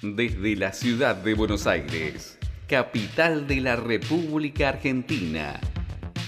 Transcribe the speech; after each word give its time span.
Desde 0.00 0.54
la 0.54 0.72
ciudad 0.72 1.16
de 1.16 1.34
Buenos 1.34 1.66
Aires, 1.66 2.38
capital 2.68 3.48
de 3.48 3.60
la 3.60 3.74
República 3.74 4.68
Argentina, 4.68 5.58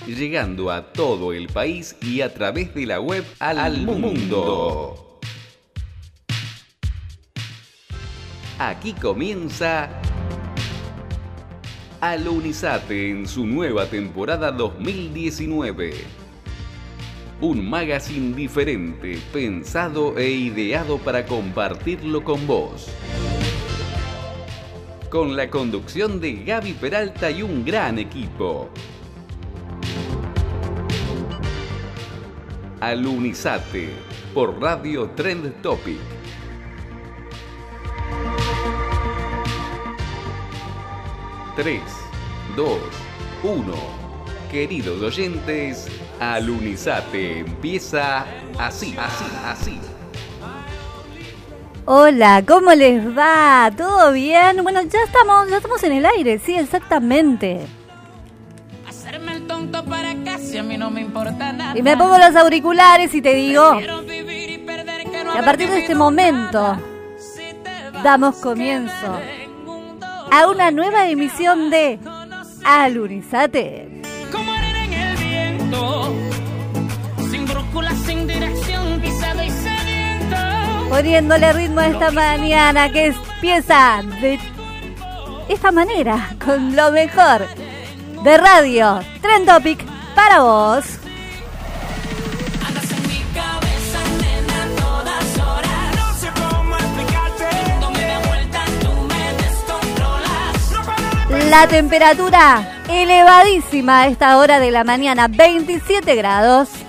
llegando 0.09 0.73
a 0.73 0.93
todo 0.93 1.33
el 1.33 1.47
país 1.47 1.95
y 2.03 2.23
a 2.23 2.35
través 2.35 2.75
de 2.75 2.87
la 2.87 2.99
web 2.99 3.25
al, 3.39 3.83
mundo. 3.83 5.21
Aquí 8.59 8.93
comienza 8.93 9.89
Alunizate 12.01 13.09
en 13.09 13.29
su 13.29 13.47
nueva 13.47 13.87
temporada 13.87 14.51
2019. 14.51 15.93
Un 17.41 17.71
magazine 17.71 18.35
diferente, 18.35 19.21
pensado 19.33 20.19
e 20.19 20.29
ideado 20.29 20.99
para 20.99 21.25
compartirlo 21.25 22.25
con 22.25 22.45
vos 22.49 22.91
con 25.11 25.37
la 25.37 25.51
conducción 25.51 26.21
de 26.21 26.45
Gaby 26.45 26.75
Peralta 26.75 27.31
y 27.31 27.43
un 27.43 27.65
gran 27.65 27.99
equipo. 27.99 28.71
Alunizate 32.81 33.91
por 34.33 34.61
Radio 34.63 35.11
Trend 35.11 35.61
Topic. 35.63 35.99
Tres, 41.57 41.83
dos, 42.57 42.79
uno. 43.43 43.75
Queridos 44.49 45.03
oyentes, 45.03 45.89
Alunizate 46.21 47.41
empieza 47.41 48.27
así, 48.59 48.95
así, 48.97 49.25
así. 49.45 49.90
Hola, 51.93 52.45
¿cómo 52.47 52.73
les 52.73 53.05
va? 53.19 53.69
¿Todo 53.77 54.13
bien? 54.13 54.63
Bueno, 54.63 54.81
ya 54.83 55.01
estamos, 55.05 55.51
ya 55.51 55.57
estamos 55.57 55.83
en 55.83 55.91
el 55.91 56.07
aire, 56.07 56.39
sí, 56.39 56.55
exactamente. 56.55 57.67
Hacerme 58.89 59.33
el 59.33 59.49
tonto 59.49 59.85
para 59.85 60.15
casi 60.25 60.57
a 60.59 60.63
mí 60.63 60.79
no 60.79 60.89
me 60.93 61.01
importa 61.01 61.53
nada. 61.53 61.77
Y 61.77 61.83
me 61.83 61.97
pongo 61.97 62.17
los 62.17 62.37
auriculares 62.37 63.13
y 63.13 63.21
te 63.21 63.35
digo 63.35 63.73
Quiero 63.79 64.03
vivir 64.03 64.51
y 64.51 64.59
perder 64.59 65.03
que 65.03 65.25
no 65.25 65.33
que 65.33 65.39
a 65.41 65.45
partir 65.45 65.69
de 65.69 65.81
este 65.81 65.97
momento 65.97 66.79
Si 67.19 67.55
te 67.65 67.91
vas, 67.93 68.05
damos 68.05 68.37
comienzo 68.37 69.19
a 70.31 70.47
una 70.47 70.71
nueva 70.71 71.09
emisión 71.09 71.71
de 71.71 71.99
Alunizate. 72.63 74.01
como 74.31 74.55
en 74.55 74.93
el 74.93 75.17
viento. 75.17 76.15
Poniéndole 80.91 81.53
ritmo 81.53 81.81
a 81.81 81.87
esta 81.87 82.11
mañana 82.11 82.91
que 82.91 83.07
empieza 83.07 84.03
de 84.21 84.41
esta 85.49 85.71
manera, 85.71 86.31
con 86.45 86.75
lo 86.75 86.91
mejor 86.91 87.47
de 88.25 88.37
radio 88.37 89.01
Trend 89.23 89.47
Topic 89.47 89.85
para 90.17 90.41
vos. 90.41 90.85
La 101.49 101.69
temperatura 101.69 102.83
elevadísima 102.89 104.03
a 104.03 104.07
esta 104.09 104.39
hora 104.39 104.59
de 104.59 104.73
la 104.73 104.83
mañana, 104.83 105.29
27 105.29 106.17
grados. 106.17 106.80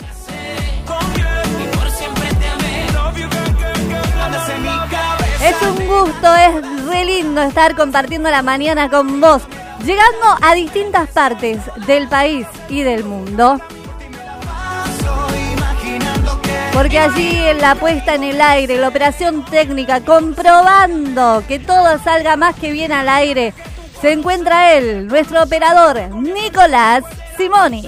Es 5.61 5.67
un 5.67 5.87
gusto, 5.87 6.35
es 6.35 6.87
re 6.87 7.05
lindo 7.05 7.41
estar 7.41 7.75
compartiendo 7.75 8.31
la 8.31 8.41
mañana 8.41 8.89
con 8.89 9.21
vos, 9.21 9.43
llegando 9.85 10.37
a 10.41 10.55
distintas 10.55 11.09
partes 11.09 11.59
del 11.85 12.07
país 12.07 12.47
y 12.67 12.81
del 12.81 13.03
mundo. 13.03 13.61
Porque 16.73 16.97
allí 16.97 17.35
en 17.35 17.59
la 17.59 17.75
puesta 17.75 18.15
en 18.15 18.23
el 18.23 18.41
aire, 18.41 18.77
la 18.77 18.87
operación 18.87 19.45
técnica, 19.45 20.01
comprobando 20.01 21.43
que 21.47 21.59
todo 21.59 21.99
salga 21.99 22.35
más 22.37 22.55
que 22.55 22.71
bien 22.71 22.91
al 22.91 23.07
aire, 23.07 23.53
se 24.01 24.13
encuentra 24.13 24.73
él, 24.73 25.07
nuestro 25.07 25.43
operador, 25.43 25.99
Nicolás 26.15 27.03
Simoni. 27.37 27.87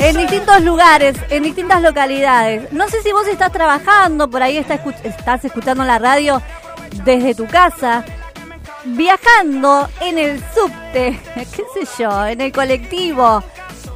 En 0.00 0.16
distintos 0.16 0.62
lugares, 0.62 1.14
en 1.28 1.42
distintas 1.42 1.82
localidades. 1.82 2.72
No 2.72 2.88
sé 2.88 3.02
si 3.02 3.12
vos 3.12 3.28
estás 3.28 3.52
trabajando, 3.52 4.30
por 4.30 4.42
ahí 4.42 4.56
estás 4.56 5.44
escuchando 5.44 5.84
la 5.84 5.98
radio 5.98 6.40
desde 7.04 7.34
tu 7.34 7.46
casa, 7.46 8.02
viajando 8.84 9.90
en 10.00 10.16
el 10.18 10.42
subte, 10.54 11.20
qué 11.34 11.64
sé 11.74 11.86
yo, 11.98 12.24
en 12.26 12.40
el 12.40 12.50
colectivo, 12.50 13.44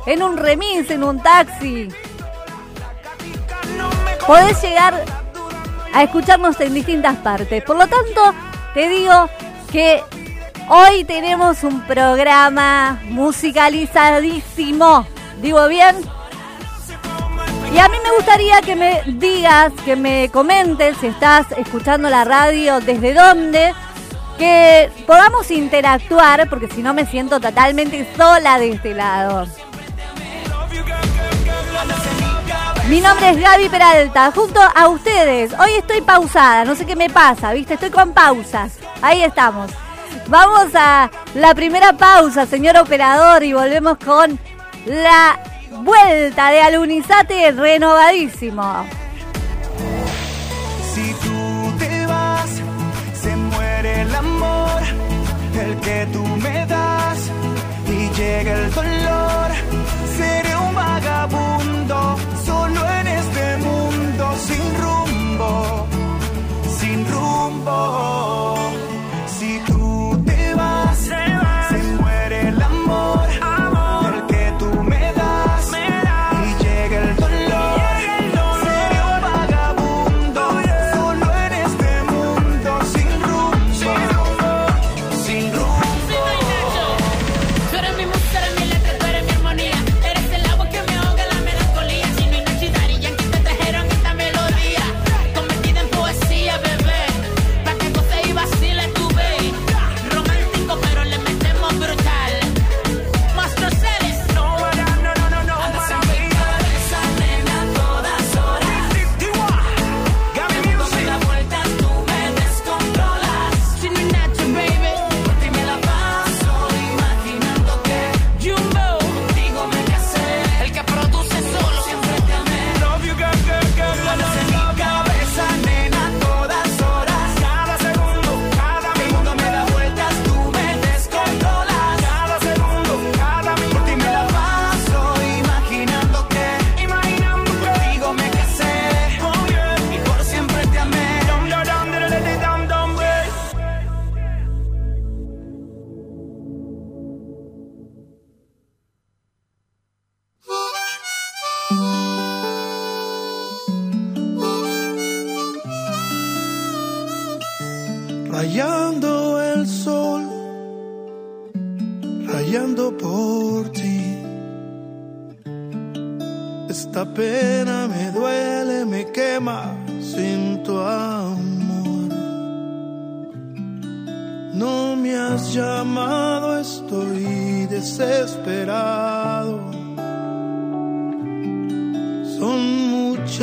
en 0.06 0.22
un 0.22 0.36
remis, 0.36 0.90
en 0.90 1.04
un 1.04 1.22
taxi. 1.22 1.88
Podés 4.26 4.60
llegar 4.62 5.02
a 5.94 6.02
escucharnos 6.02 6.60
en 6.60 6.74
distintas 6.74 7.16
partes. 7.16 7.64
Por 7.64 7.76
lo 7.76 7.86
tanto, 7.86 8.34
te 8.74 8.90
digo 8.90 9.30
que 9.72 10.02
hoy 10.68 11.04
tenemos 11.04 11.64
un 11.64 11.80
programa 11.82 13.00
musicalizadísimo. 13.04 15.13
¿Digo 15.44 15.68
bien? 15.68 15.96
Y 17.70 17.78
a 17.78 17.88
mí 17.90 17.96
me 18.02 18.12
gustaría 18.16 18.62
que 18.62 18.74
me 18.74 19.02
digas, 19.04 19.74
que 19.84 19.94
me 19.94 20.30
comentes 20.30 20.96
si 20.96 21.08
estás 21.08 21.44
escuchando 21.58 22.08
la 22.08 22.24
radio, 22.24 22.80
desde 22.80 23.12
dónde, 23.12 23.74
que 24.38 24.90
podamos 25.06 25.50
interactuar, 25.50 26.48
porque 26.48 26.68
si 26.68 26.82
no 26.82 26.94
me 26.94 27.04
siento 27.04 27.40
totalmente 27.40 28.10
sola 28.16 28.58
de 28.58 28.70
este 28.70 28.94
lado. 28.94 29.46
Mi 32.88 33.02
nombre 33.02 33.28
es 33.28 33.38
Gaby 33.38 33.68
Peralta, 33.68 34.32
junto 34.34 34.60
a 34.62 34.88
ustedes. 34.88 35.52
Hoy 35.60 35.72
estoy 35.76 36.00
pausada, 36.00 36.64
no 36.64 36.74
sé 36.74 36.86
qué 36.86 36.96
me 36.96 37.10
pasa, 37.10 37.52
¿viste? 37.52 37.74
Estoy 37.74 37.90
con 37.90 38.14
pausas. 38.14 38.78
Ahí 39.02 39.22
estamos. 39.22 39.70
Vamos 40.26 40.68
a 40.74 41.10
la 41.34 41.54
primera 41.54 41.92
pausa, 41.92 42.46
señor 42.46 42.78
operador, 42.78 43.42
y 43.42 43.52
volvemos 43.52 43.98
con 43.98 44.40
la 44.86 45.38
vuelta 45.82 46.50
de 46.50 46.60
Alunizate 46.60 47.52
renovadísimo. 47.52 48.84
Si 50.94 51.12
tú 51.14 51.78
te 51.78 52.06
vas, 52.06 52.50
se 53.20 53.36
muere 53.36 54.02
el 54.02 54.14
amor, 54.14 54.82
el 55.60 55.76
que 55.80 56.06
tú 56.12 56.24
me 56.24 56.66
das, 56.66 57.30
y 57.88 58.10
llega 58.16 58.52
el 58.52 58.74
dolor. 58.74 59.03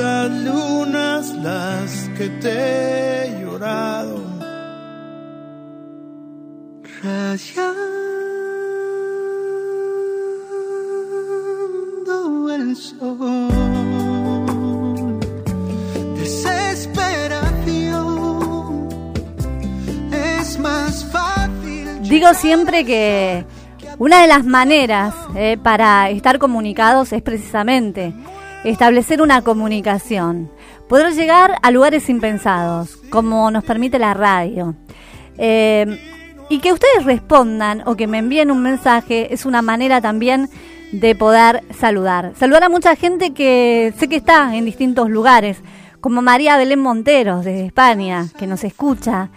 Muchas 0.02 0.32
lunas 0.32 1.30
las 1.36 2.10
que 2.18 2.30
te 2.42 3.28
he 3.28 3.42
llorado. 3.42 4.20
Rayando 7.04 7.76
el 12.56 12.76
sol. 12.76 13.50
Desesperación 16.18 18.90
es 20.12 20.58
más 20.60 21.06
fácil. 21.06 22.02
Digo 22.04 22.34
siempre 22.34 22.84
que 22.86 23.46
una 24.00 24.22
de 24.22 24.28
las 24.28 24.46
maneras 24.46 25.14
eh, 25.36 25.58
para 25.62 26.10
estar 26.10 26.40
comunicados 26.40 27.14
es 27.14 27.22
precisamente 27.22 28.14
establecer 28.64 29.22
una 29.22 29.42
comunicación, 29.42 30.52
poder 30.88 31.14
llegar 31.14 31.56
a 31.62 31.72
lugares 31.72 32.10
impensados, 32.10 32.98
como 33.10 33.50
nos 33.52 33.64
permite 33.64 34.00
la 34.00 34.14
radio. 34.14 34.76
Eh, 35.38 36.00
y 36.50 36.60
que 36.60 36.74
ustedes 36.74 37.06
respondan 37.06 37.82
o 37.86 37.96
que 37.96 38.08
me 38.08 38.18
envíen 38.18 38.52
un 38.52 38.62
mensaje 38.62 39.34
es 39.34 39.46
una 39.46 39.62
manera 39.62 40.02
también 40.02 40.50
de 40.92 41.16
poder 41.16 41.64
saludar. 41.74 42.34
Saludar 42.36 42.66
a 42.66 42.70
mucha 42.70 42.96
gente 42.96 43.34
que 43.34 43.94
sé 43.98 44.10
que 44.10 44.18
está 44.18 44.56
en 44.56 44.66
distintos 44.66 45.10
lugares, 45.10 45.62
como 46.02 46.22
María 46.22 46.58
Belén 46.58 46.80
Monteros 46.80 47.46
desde 47.46 47.66
España, 47.68 48.28
que 48.38 48.48
nos 48.48 48.64
escucha, 48.64 49.30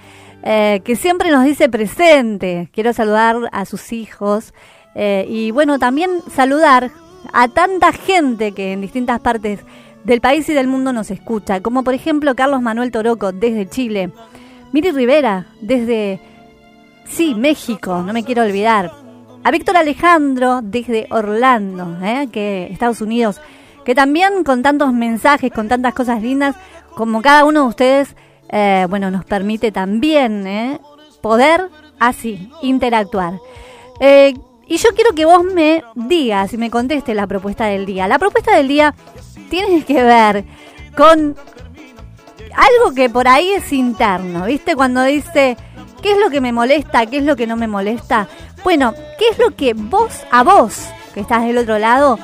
eh, 0.43 0.81
que 0.85 0.97
siempre 0.97 1.31
nos 1.31 1.45
dice 1.45 1.69
presente. 1.69 2.69
Quiero 2.73 2.93
saludar 2.93 3.37
a 3.53 3.65
sus 3.65 3.93
hijos 3.93 4.53
eh, 4.95 5.25
y 5.29 5.53
bueno, 5.53 5.79
también 5.79 6.11
saludar 6.35 6.91
a 7.33 7.49
tanta 7.49 7.93
gente 7.93 8.53
que 8.53 8.73
en 8.73 8.81
distintas 8.81 9.21
partes 9.21 9.61
del 10.05 10.21
país 10.21 10.49
y 10.49 10.55
del 10.55 10.69
mundo 10.69 10.93
nos 10.93 11.11
escucha, 11.11 11.61
como 11.61 11.83
por 11.83 11.95
ejemplo 11.95 12.35
Carlos 12.35 12.63
Manuel 12.63 12.91
Toroco 12.91 13.33
desde 13.33 13.69
Chile, 13.69 14.11
Miri 14.73 14.91
Rivera 14.91 15.47
desde, 15.61 16.21
sí, 17.07 17.35
México, 17.35 18.03
no 18.03 18.13
me 18.13 18.25
quiero 18.25 18.43
olvidar, 18.43 18.93
a 19.43 19.51
Víctor 19.51 19.77
Alejandro 19.77 20.61
desde 20.63 21.07
Orlando, 21.11 21.99
¿eh? 22.03 22.29
que 22.33 22.69
Estados 22.71 23.01
Unidos, 23.01 23.41
que 23.85 23.95
también 23.95 24.45
con 24.45 24.63
tantos 24.63 24.93
mensajes, 24.93 25.53
con 25.53 25.69
tantas 25.69 25.95
cosas 25.95 26.23
lindas, 26.23 26.57
como 26.95 27.23
cada 27.23 27.45
uno 27.45 27.63
de 27.63 27.69
ustedes, 27.69 28.17
eh, 28.49 28.87
bueno, 28.89 29.11
nos 29.11 29.25
permite 29.25 29.73
también 29.73 30.47
¿eh? 30.47 30.81
poder 31.21 31.69
así 31.99 32.51
interactuar. 32.63 33.35
Eh, 34.01 34.35
y 34.67 34.77
yo 34.79 34.91
quiero 34.95 35.15
que 35.15 35.25
vos 35.25 35.45
me 35.45 35.85
digas 35.95 36.53
y 36.53 36.59
me 36.59 36.71
conteste 36.71 37.15
la 37.15 37.27
propuesta 37.27 37.67
del 37.67 37.87
día. 37.87 38.09
La 38.09 38.19
propuesta 38.19 38.57
del 38.57 38.69
día 38.69 38.95
tiene 39.51 39.85
que 39.85 40.03
ver 40.03 40.45
con 40.97 41.37
algo 42.55 42.95
que 42.95 43.11
por 43.11 43.29
ahí 43.29 43.51
es 43.51 43.73
interno, 43.73 44.47
¿viste? 44.47 44.77
Cuando 44.77 45.03
dice, 45.03 45.57
¿qué 46.03 46.13
es 46.13 46.19
lo 46.19 46.31
que 46.31 46.41
me 46.41 46.53
molesta? 46.53 47.07
¿Qué 47.07 47.19
es 47.19 47.25
lo 47.25 47.37
que 47.37 47.47
no 47.47 47.57
me 47.57 47.67
molesta? 47.67 48.29
Bueno, 48.63 48.95
¿qué 49.19 49.27
es 49.31 49.39
lo 49.39 49.55
que 49.55 49.75
vos, 49.75 50.13
a 50.31 50.43
vos, 50.43 50.89
que 51.13 51.21
estás 51.21 51.45
del 51.45 51.59
otro 51.59 51.79
lado, 51.79 52.19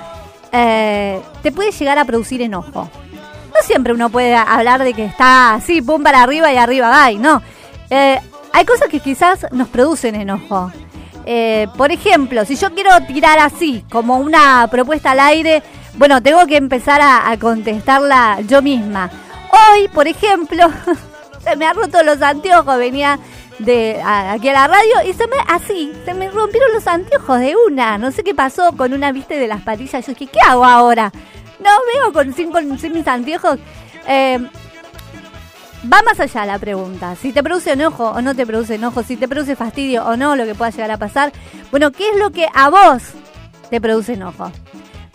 eh, 0.52 1.20
te 1.42 1.52
puede 1.52 1.72
llegar 1.72 1.98
a 1.98 2.04
producir 2.04 2.40
enojo? 2.42 2.88
No 3.48 3.62
siempre 3.62 3.92
uno 3.92 4.08
puede 4.08 4.34
hablar 4.34 4.82
de 4.84 4.94
que 4.94 5.04
está 5.04 5.54
así, 5.54 5.82
pum 5.82 6.02
para 6.02 6.22
arriba 6.22 6.52
y 6.52 6.56
arriba 6.56 6.88
va, 6.88 7.10
no. 7.12 7.42
Eh, 7.90 8.19
hay 8.52 8.64
cosas 8.64 8.88
que 8.88 9.00
quizás 9.00 9.46
nos 9.52 9.69
producen 9.69 10.14
enojo. 10.14 10.72
Eh, 11.26 11.69
por 11.76 11.93
ejemplo, 11.93 12.44
si 12.44 12.56
yo 12.56 12.72
quiero 12.75 12.90
tirar 13.06 13.38
así, 13.38 13.84
como 13.90 14.17
una 14.19 14.67
propuesta 14.70 15.12
al 15.12 15.20
aire, 15.20 15.62
bueno, 15.94 16.22
tengo 16.22 16.46
que 16.46 16.56
empezar 16.56 17.00
a, 17.02 17.37
contestarla 17.38 18.40
yo 18.49 18.62
misma. 18.62 19.11
Hoy, 19.52 19.88
por 19.88 20.08
ejemplo, 20.08 20.69
se 21.44 21.56
me 21.56 21.67
han 21.67 21.76
roto 21.76 22.02
los 22.02 22.22
anteojos, 22.22 22.78
venía 22.78 23.19
de 23.58 24.00
a- 24.02 24.32
aquí 24.32 24.49
a 24.49 24.52
la 24.55 24.67
radio 24.69 24.94
y 25.06 25.12
se 25.12 25.26
me 25.26 25.37
así, 25.49 25.93
se 26.05 26.14
me 26.14 26.31
rompieron 26.31 26.72
los 26.72 26.87
anteojos 26.87 27.40
de 27.40 27.55
una. 27.69 27.99
No 27.99 28.11
sé 28.11 28.23
qué 28.25 28.34
pasó 28.34 28.73
con 28.76 28.93
una 28.93 29.12
viste 29.12 29.38
de 29.38 29.46
las 29.49 29.61
patillas. 29.62 30.06
Yo 30.06 30.14
dije, 30.14 30.31
¿qué 30.32 30.38
hago 30.49 30.64
ahora? 30.64 31.12
No 31.58 31.70
veo 31.94 32.12
con 32.12 32.32
sin, 32.32 32.50
con, 32.50 32.78
sin 32.78 32.93
mis 32.94 33.06
anteojos. 33.06 33.59
Eh, 34.06 34.38
va 35.84 36.02
más 36.02 36.20
allá 36.20 36.46
la 36.46 36.58
pregunta. 36.58 37.16
Si 37.16 37.32
te 37.32 37.42
produce 37.42 37.72
enojo 37.72 38.10
o 38.10 38.22
no 38.22 38.34
te 38.34 38.46
produce 38.46 38.75
enojo, 38.75 39.02
si 39.02 39.16
te 39.16 39.28
produce 39.28 39.56
fastidio 39.56 40.04
o 40.06 40.16
no, 40.16 40.37
lo 40.37 40.44
que 40.44 40.54
pueda 40.54 40.70
llegar 40.70 40.90
a 40.90 40.99
pasar. 40.99 41.32
Bueno, 41.70 41.90
¿qué 41.92 42.10
es 42.10 42.16
lo 42.16 42.30
que 42.30 42.46
a 42.52 42.70
vos 42.70 43.02
te 43.70 43.80
produce 43.80 44.14
enojo? 44.14 44.50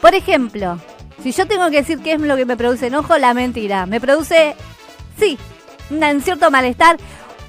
Por 0.01 0.15
ejemplo, 0.15 0.79
si 1.21 1.31
yo 1.31 1.47
tengo 1.47 1.69
que 1.69 1.77
decir 1.77 1.99
qué 1.99 2.13
es 2.13 2.21
lo 2.21 2.35
que 2.35 2.45
me 2.45 2.57
produce 2.57 2.87
enojo, 2.87 3.17
la 3.17 3.33
mentira. 3.33 3.85
Me 3.85 3.99
produce, 3.99 4.55
sí, 5.19 5.37
un 5.89 6.21
cierto 6.21 6.51
malestar 6.51 6.97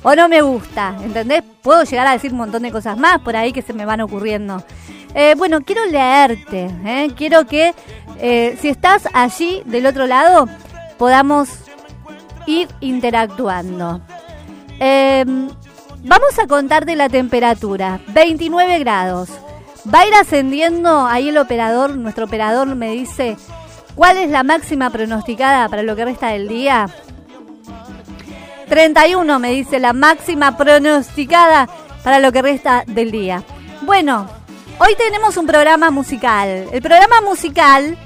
o 0.02 0.14
no 0.14 0.28
me 0.28 0.40
gusta, 0.40 0.96
¿entendés? 1.02 1.42
Puedo 1.62 1.82
llegar 1.82 2.06
a 2.06 2.12
decir 2.12 2.32
un 2.32 2.38
montón 2.38 2.62
de 2.62 2.70
cosas 2.70 2.96
más 2.96 3.20
por 3.20 3.36
ahí 3.36 3.52
que 3.52 3.62
se 3.62 3.72
me 3.72 3.84
van 3.84 4.00
ocurriendo. 4.00 4.62
Eh, 5.14 5.34
bueno, 5.36 5.62
quiero 5.62 5.84
leerte, 5.86 6.70
¿eh? 6.84 7.10
quiero 7.16 7.46
que 7.46 7.74
eh, 8.20 8.56
si 8.60 8.68
estás 8.68 9.08
allí 9.12 9.62
del 9.64 9.86
otro 9.86 10.06
lado, 10.06 10.48
podamos 10.98 11.65
ir 12.46 12.68
interactuando. 12.80 14.00
Eh, 14.80 15.24
vamos 15.26 16.38
a 16.38 16.46
contarte 16.46 16.96
la 16.96 17.08
temperatura, 17.08 18.00
29 18.08 18.78
grados. 18.78 19.30
Va 19.92 20.00
a 20.00 20.06
ir 20.06 20.14
ascendiendo, 20.14 21.06
ahí 21.06 21.28
el 21.28 21.38
operador, 21.38 21.96
nuestro 21.96 22.24
operador 22.24 22.74
me 22.74 22.90
dice 22.90 23.36
cuál 23.94 24.16
es 24.16 24.30
la 24.30 24.42
máxima 24.42 24.90
pronosticada 24.90 25.68
para 25.68 25.82
lo 25.82 25.94
que 25.94 26.04
resta 26.04 26.28
del 26.28 26.48
día. 26.48 26.88
31 28.68 29.38
me 29.38 29.52
dice 29.52 29.78
la 29.78 29.92
máxima 29.92 30.56
pronosticada 30.56 31.68
para 32.02 32.18
lo 32.18 32.32
que 32.32 32.42
resta 32.42 32.84
del 32.86 33.12
día. 33.12 33.42
Bueno, 33.82 34.28
hoy 34.78 34.94
tenemos 34.96 35.36
un 35.36 35.46
programa 35.46 35.90
musical. 35.90 36.66
El 36.72 36.82
programa 36.82 37.20
musical 37.20 37.96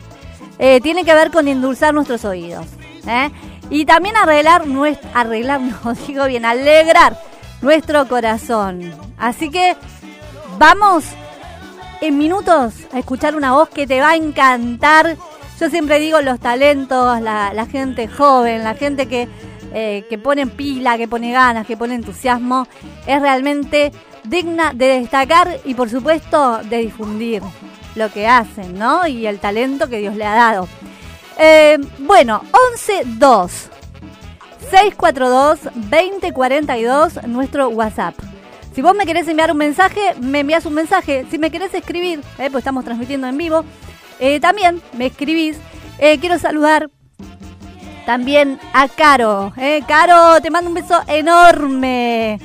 eh, 0.59 0.81
tiene 0.83 1.05
que 1.05 1.15
ver 1.15 1.31
con 1.31 1.49
endulzar 1.49 1.95
nuestros 1.95 2.25
oídos. 2.25 2.67
¿eh? 3.07 3.31
Y 3.71 3.85
también 3.85 4.17
arreglar, 4.17 4.67
nuestro, 4.67 5.09
arreglar, 5.15 5.61
no 5.85 5.95
digo 6.07 6.27
bien, 6.27 6.45
alegrar 6.45 7.17
nuestro 7.63 8.07
corazón. 8.09 8.93
Así 9.17 9.51
que 9.51 9.77
vamos 10.59 11.05
en 12.01 12.19
minutos 12.19 12.75
a 12.93 12.99
escuchar 12.99 13.37
una 13.37 13.53
voz 13.53 13.69
que 13.69 13.87
te 13.87 14.01
va 14.01 14.11
a 14.11 14.17
encantar. 14.17 15.17
Yo 15.61 15.71
siempre 15.71 16.01
digo 16.01 16.21
los 16.21 16.41
talentos, 16.41 17.21
la, 17.21 17.53
la 17.55 17.67
gente 17.67 18.09
joven, 18.09 18.65
la 18.65 18.75
gente 18.75 19.07
que, 19.07 19.29
eh, 19.73 20.05
que 20.09 20.19
pone 20.19 20.47
pila, 20.47 20.97
que 20.97 21.07
pone 21.07 21.33
ganas, 21.33 21.67
que 21.67 21.77
pone 21.77 21.95
entusiasmo, 21.95 22.67
es 23.07 23.21
realmente 23.21 23.93
digna 24.25 24.73
de 24.73 25.01
destacar 25.01 25.61
y 25.65 25.75
por 25.75 25.91
supuesto 25.91 26.61
de 26.65 26.79
difundir 26.79 27.43
lo 27.95 28.11
que 28.11 28.27
hacen, 28.27 28.79
¿no? 28.79 29.07
Y 29.07 29.27
el 29.27 29.39
talento 29.39 29.89
que 29.89 29.99
Dios 29.99 30.17
le 30.17 30.25
ha 30.25 30.35
dado. 30.35 30.69
Eh, 31.39 31.79
bueno, 31.99 32.43
11-2. 32.77 33.71
642-2042, 34.71 37.27
nuestro 37.27 37.71
WhatsApp. 37.71 38.15
Si 38.75 38.83
vos 38.83 38.95
me 38.95 39.05
querés 39.05 39.27
enviar 39.27 39.51
un 39.51 39.59
mensaje, 39.59 40.15
me 40.21 40.39
envías 40.41 40.65
un 40.65 40.75
mensaje. 40.75 41.27
Si 41.31 41.39
me 41.39 41.51
querés 41.51 41.75
escribir, 41.75 42.21
eh, 42.39 42.51
pues 42.51 42.63
estamos 42.63 42.85
transmitiendo 42.85 43.27
en 43.27 43.37
vivo, 43.37 43.65
eh, 44.21 44.39
también 44.39 44.81
me 44.97 45.07
escribís. 45.07 45.57
Eh, 45.99 46.21
quiero 46.21 46.39
saludar 46.39 46.89
también 48.07 48.59
a 48.73 48.89
Caro. 48.89 49.53
Eh. 49.57 49.83
Caro, 49.87 50.41
te 50.41 50.51
mando 50.51 50.69
un 50.69 50.75
beso 50.75 51.01
enorme. 51.07 52.39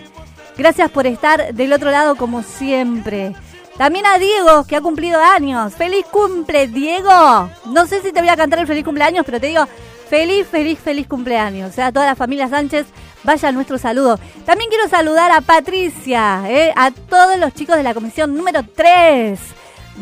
Gracias 0.57 0.89
por 0.89 1.05
estar 1.05 1.53
del 1.53 1.73
otro 1.73 1.91
lado 1.91 2.15
como 2.15 2.43
siempre. 2.43 3.35
También 3.77 4.05
a 4.05 4.17
Diego, 4.17 4.63
que 4.63 4.77
ha 4.77 4.81
cumplido 4.81 5.21
años. 5.21 5.73
¡Feliz 5.73 6.05
cumple, 6.09 6.67
Diego! 6.67 7.49
No 7.65 7.85
sé 7.87 8.01
si 8.01 8.13
te 8.13 8.21
voy 8.21 8.29
a 8.29 8.37
cantar 8.37 8.59
el 8.59 8.67
feliz 8.67 8.85
cumpleaños, 8.85 9.25
pero 9.25 9.39
te 9.39 9.47
digo, 9.47 9.67
feliz, 10.09 10.47
feliz, 10.47 10.79
feliz 10.79 11.07
cumpleaños. 11.07 11.71
O 11.71 11.73
sea, 11.73 11.87
a 11.87 11.91
toda 11.91 12.05
la 12.05 12.15
familia 12.15 12.47
Sánchez, 12.47 12.85
vaya 13.23 13.51
nuestro 13.51 13.77
saludo. 13.77 14.17
También 14.45 14.69
quiero 14.69 14.87
saludar 14.87 15.29
a 15.31 15.41
Patricia, 15.41 16.43
¿eh? 16.47 16.71
a 16.75 16.91
todos 16.91 17.37
los 17.37 17.53
chicos 17.53 17.75
de 17.75 17.83
la 17.83 17.93
comisión 17.93 18.33
número 18.33 18.61
3 18.63 19.37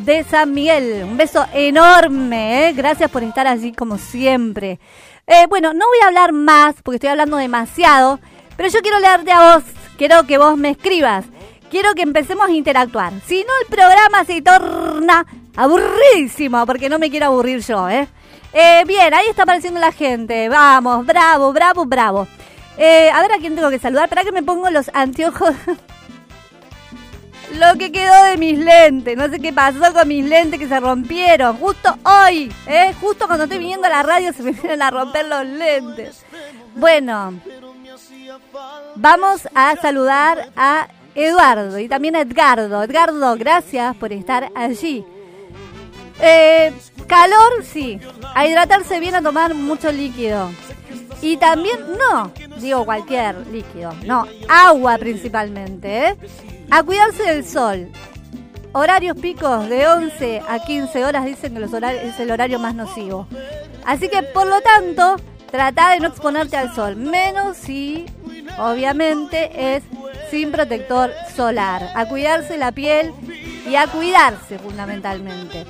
de 0.05 0.23
San 0.23 0.53
Miguel. 0.53 1.03
Un 1.05 1.17
beso 1.17 1.43
enorme, 1.51 2.67
¿eh? 2.67 2.73
gracias 2.73 3.09
por 3.09 3.23
estar 3.23 3.47
allí 3.47 3.71
como 3.73 3.97
siempre. 3.97 4.79
Eh, 5.25 5.47
bueno, 5.49 5.73
no 5.73 5.87
voy 5.87 5.97
a 6.03 6.07
hablar 6.07 6.31
más 6.31 6.75
porque 6.83 6.97
estoy 6.97 7.09
hablando 7.09 7.37
demasiado, 7.37 8.19
pero 8.55 8.69
yo 8.69 8.81
quiero 8.81 8.99
leerte 8.99 9.31
a 9.31 9.55
vos 9.55 9.63
quiero 9.97 10.25
que 10.25 10.37
vos 10.37 10.57
me 10.57 10.71
escribas. 10.71 11.25
Quiero 11.73 11.95
que 11.95 12.03
empecemos 12.03 12.47
a 12.47 12.51
interactuar. 12.51 13.13
Si 13.25 13.43
no, 13.43 13.49
el 13.63 13.67
programa 13.67 14.23
se 14.25 14.43
torna 14.43 15.25
aburridísimo, 15.55 16.67
porque 16.67 16.87
no 16.87 16.99
me 16.99 17.09
quiero 17.09 17.25
aburrir 17.25 17.61
yo, 17.61 17.89
¿eh? 17.89 18.07
Eh, 18.53 18.83
bien, 18.85 19.11
ahí 19.11 19.25
está 19.27 19.41
apareciendo 19.41 19.79
la 19.79 19.91
gente. 19.91 20.49
Vamos, 20.49 21.03
bravo, 21.03 21.51
bravo, 21.51 21.85
bravo. 21.85 22.27
Eh, 22.77 23.09
a 23.09 23.19
ver 23.21 23.31
a 23.31 23.37
quién 23.39 23.55
tengo 23.55 23.71
que 23.71 23.79
saludar. 23.79 24.07
Para 24.07 24.23
que 24.23 24.31
me 24.31 24.43
pongo 24.43 24.69
los 24.69 24.91
anteojos. 24.93 25.55
Lo 27.57 27.75
que 27.79 27.91
quedó 27.91 28.23
de 28.25 28.37
mis 28.37 28.59
lentes. 28.59 29.17
No 29.17 29.27
sé 29.29 29.39
qué 29.39 29.51
pasó 29.51 29.91
con 29.93 30.07
mis 30.07 30.23
lentes 30.23 30.59
que 30.59 30.67
se 30.67 30.79
rompieron. 30.79 31.57
Justo 31.57 31.97
hoy, 32.03 32.53
¿eh? 32.67 32.93
Justo 33.01 33.25
cuando 33.25 33.45
estoy 33.45 33.57
viniendo 33.57 33.87
a 33.87 33.89
la 33.89 34.03
radio 34.03 34.31
se 34.31 34.43
me 34.43 34.51
vienen 34.51 34.83
a 34.83 34.91
romper 34.91 35.25
los 35.25 35.43
lentes. 35.43 36.23
Bueno, 36.75 37.33
vamos 38.95 39.49
a 39.55 39.75
saludar 39.77 40.51
a 40.55 40.87
Eduardo 41.15 41.79
y 41.79 41.87
también 41.87 42.15
a 42.15 42.21
Edgardo. 42.21 42.83
Edgardo, 42.83 43.35
gracias 43.37 43.95
por 43.95 44.11
estar 44.11 44.51
allí. 44.55 45.05
Eh, 46.19 46.71
calor, 47.07 47.63
sí. 47.63 47.99
A 48.35 48.47
hidratarse 48.47 48.99
bien, 48.99 49.15
a 49.15 49.21
tomar 49.21 49.53
mucho 49.53 49.91
líquido. 49.91 50.49
Y 51.21 51.37
también, 51.37 51.79
no, 51.97 52.31
digo 52.59 52.83
cualquier 52.83 53.47
líquido, 53.47 53.93
no, 54.05 54.27
agua 54.49 54.97
principalmente, 54.97 56.09
¿eh? 56.09 56.17
A 56.69 56.83
cuidarse 56.83 57.23
del 57.23 57.45
sol. 57.45 57.89
Horarios 58.73 59.17
picos 59.17 59.69
de 59.69 59.87
11 59.87 60.41
a 60.47 60.59
15 60.59 61.05
horas 61.05 61.23
dicen 61.25 61.53
que 61.53 61.59
los 61.61 61.73
horarios, 61.73 62.03
es 62.03 62.19
el 62.19 62.29
horario 62.29 62.59
más 62.59 62.75
nocivo. 62.75 63.27
Así 63.85 64.09
que, 64.09 64.21
por 64.23 64.47
lo 64.47 64.59
tanto, 64.61 65.15
trata 65.49 65.91
de 65.91 66.01
no 66.01 66.07
exponerte 66.07 66.57
al 66.57 66.75
sol, 66.75 66.97
menos 66.97 67.55
si, 67.55 68.05
obviamente, 68.57 69.75
es 69.75 69.83
sin 70.29 70.51
protector 70.51 71.11
solar. 71.35 71.89
A 71.95 72.07
cuidarse 72.07 72.57
la 72.57 72.71
piel 72.71 73.13
y 73.69 73.75
a 73.75 73.87
cuidarse 73.87 74.59
fundamentalmente 74.59 75.65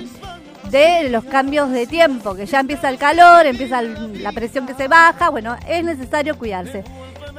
de 0.70 1.10
los 1.10 1.24
cambios 1.25 1.70
de 1.70 1.86
tiempo, 1.86 2.34
que 2.34 2.48
ya 2.48 2.60
empieza 2.60 2.89
el 2.89 2.98
calor, 2.98 3.46
empieza 3.46 3.82
la 3.82 4.32
presión 4.32 4.65
que 4.65 4.74
se 4.74 4.88
baja, 4.88 5.29
bueno, 5.29 5.55
es 5.67 5.84
necesario 5.84 6.36
cuidarse. 6.38 6.84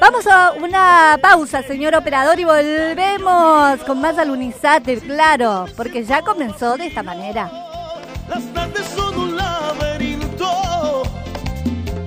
Vamos 0.00 0.26
a 0.26 0.52
una 0.52 1.18
pausa, 1.20 1.62
señor 1.62 1.96
operador, 1.96 2.38
y 2.38 2.44
volvemos 2.44 3.80
con 3.84 4.00
más 4.00 4.18
alunizate, 4.18 4.98
claro, 4.98 5.66
porque 5.76 6.04
ya 6.04 6.22
comenzó 6.22 6.76
de 6.76 6.86
esta 6.86 7.02
manera. 7.02 7.50
Las 8.28 8.44
tardes 8.52 8.86
son 8.94 9.18
un 9.18 9.36
laberinto 9.36 11.02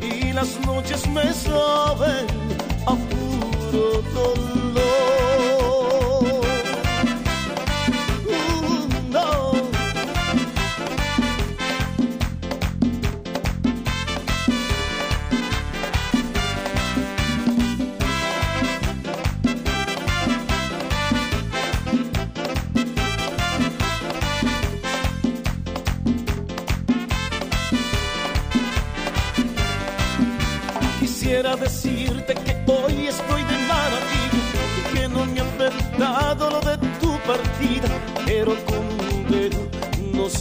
y 0.02 0.32
las 0.32 0.60
noches 0.62 1.08
me 1.10 1.34
saben 1.34 2.57
a 2.88 2.96
puro 2.96 4.02
dolor. 4.14 4.57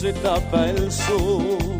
Se 0.07 0.13
tapa 0.21 0.69
el 0.69 0.89
sol. 0.89 1.76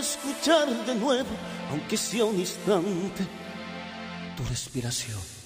Escuchar 0.00 0.68
de 0.86 0.94
nuevo, 0.94 1.28
aunque 1.70 1.96
sea 1.96 2.24
un 2.24 2.38
instante, 2.38 3.26
tu 4.36 4.44
respiración. 4.44 5.39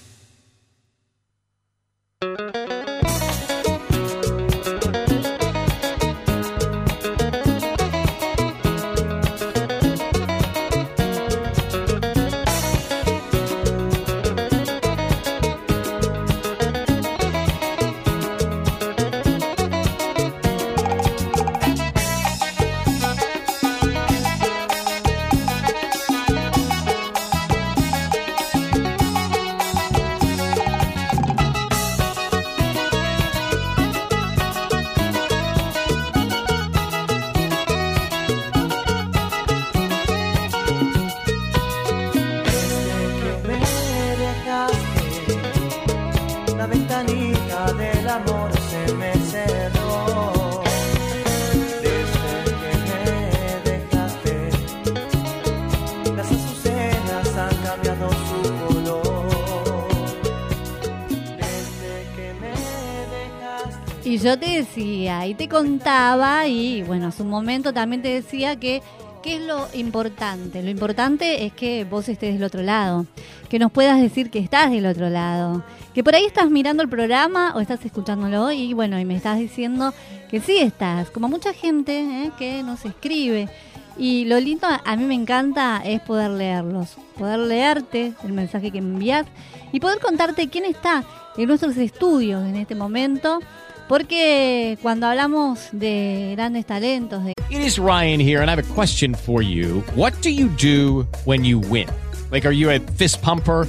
Yo 64.24 64.38
te 64.38 64.46
decía, 64.46 65.26
y 65.26 65.34
te 65.34 65.50
contaba, 65.50 66.46
y 66.48 66.82
bueno, 66.82 67.08
hace 67.08 67.22
un 67.22 67.28
momento 67.28 67.74
también 67.74 68.00
te 68.00 68.08
decía 68.08 68.56
que 68.56 68.80
¿qué 69.22 69.36
es 69.36 69.42
lo 69.42 69.68
importante? 69.74 70.62
Lo 70.62 70.70
importante 70.70 71.44
es 71.44 71.52
que 71.52 71.84
vos 71.84 72.08
estés 72.08 72.32
del 72.32 72.42
otro 72.42 72.62
lado, 72.62 73.04
que 73.50 73.58
nos 73.58 73.70
puedas 73.70 74.00
decir 74.00 74.30
que 74.30 74.38
estás 74.38 74.70
del 74.70 74.86
otro 74.86 75.10
lado, 75.10 75.62
que 75.94 76.02
por 76.02 76.14
ahí 76.14 76.24
estás 76.24 76.50
mirando 76.50 76.82
el 76.82 76.88
programa 76.88 77.52
o 77.54 77.60
estás 77.60 77.84
escuchándolo 77.84 78.50
y 78.50 78.72
bueno, 78.72 78.98
y 78.98 79.04
me 79.04 79.14
estás 79.14 79.38
diciendo 79.38 79.92
que 80.30 80.40
sí 80.40 80.56
estás, 80.56 81.10
como 81.10 81.28
mucha 81.28 81.52
gente 81.52 82.00
¿eh? 82.00 82.32
que 82.38 82.62
nos 82.62 82.84
escribe. 82.86 83.50
Y 83.96 84.24
lo 84.24 84.40
lindo 84.40 84.66
a 84.66 84.96
mí 84.96 85.04
me 85.04 85.14
encanta 85.14 85.82
es 85.84 86.00
poder 86.00 86.30
leerlos, 86.30 86.96
poder 87.18 87.40
leerte 87.40 88.14
el 88.24 88.32
mensaje 88.32 88.70
que 88.70 88.80
me 88.80 88.94
envías 88.94 89.26
y 89.70 89.80
poder 89.80 90.00
contarte 90.00 90.48
quién 90.48 90.64
está 90.64 91.04
en 91.36 91.46
nuestros 91.46 91.76
estudios 91.76 92.42
en 92.46 92.56
este 92.56 92.74
momento, 92.74 93.40
porque 93.88 94.78
cuando 94.82 95.06
hablamos 95.06 95.68
de 95.72 96.32
grandes 96.36 96.66
talentos, 96.66 97.24
de 97.24 97.34
It 97.50 97.60
is 97.60 97.78
Ryan 97.78 98.20
here, 98.20 98.40
and 98.40 98.50
I 98.50 98.54
have 98.54 98.58
a 98.58 98.74
question 98.74 99.14
for 99.14 99.42
you. 99.42 99.84
What 99.94 100.12
do 100.22 100.30
you 100.30 100.48
do 100.56 101.06
when 101.24 101.44
you 101.44 101.60
win? 101.60 101.88
Like, 102.30 102.46
are 102.46 102.52
you 102.52 102.70
a 102.70 102.80
fist 102.80 103.22
pumper? 103.22 103.68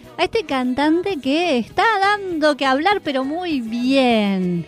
a 0.21 0.25
este 0.25 0.43
cantante 0.43 1.17
que 1.17 1.57
está 1.57 1.83
dando 1.99 2.55
que 2.55 2.67
hablar, 2.67 3.01
pero 3.03 3.23
muy 3.23 3.59
bien. 3.59 4.67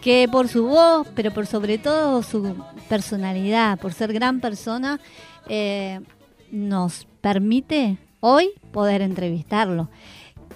Que 0.00 0.28
por 0.32 0.48
su 0.48 0.66
voz, 0.66 1.06
pero 1.14 1.30
por 1.30 1.46
sobre 1.46 1.76
todo 1.76 2.22
su 2.22 2.56
personalidad, 2.88 3.78
por 3.78 3.92
ser 3.92 4.14
gran 4.14 4.40
persona, 4.40 5.00
eh, 5.50 6.00
nos 6.50 7.06
permite 7.20 7.98
hoy 8.20 8.52
poder 8.72 9.02
entrevistarlo. 9.02 9.90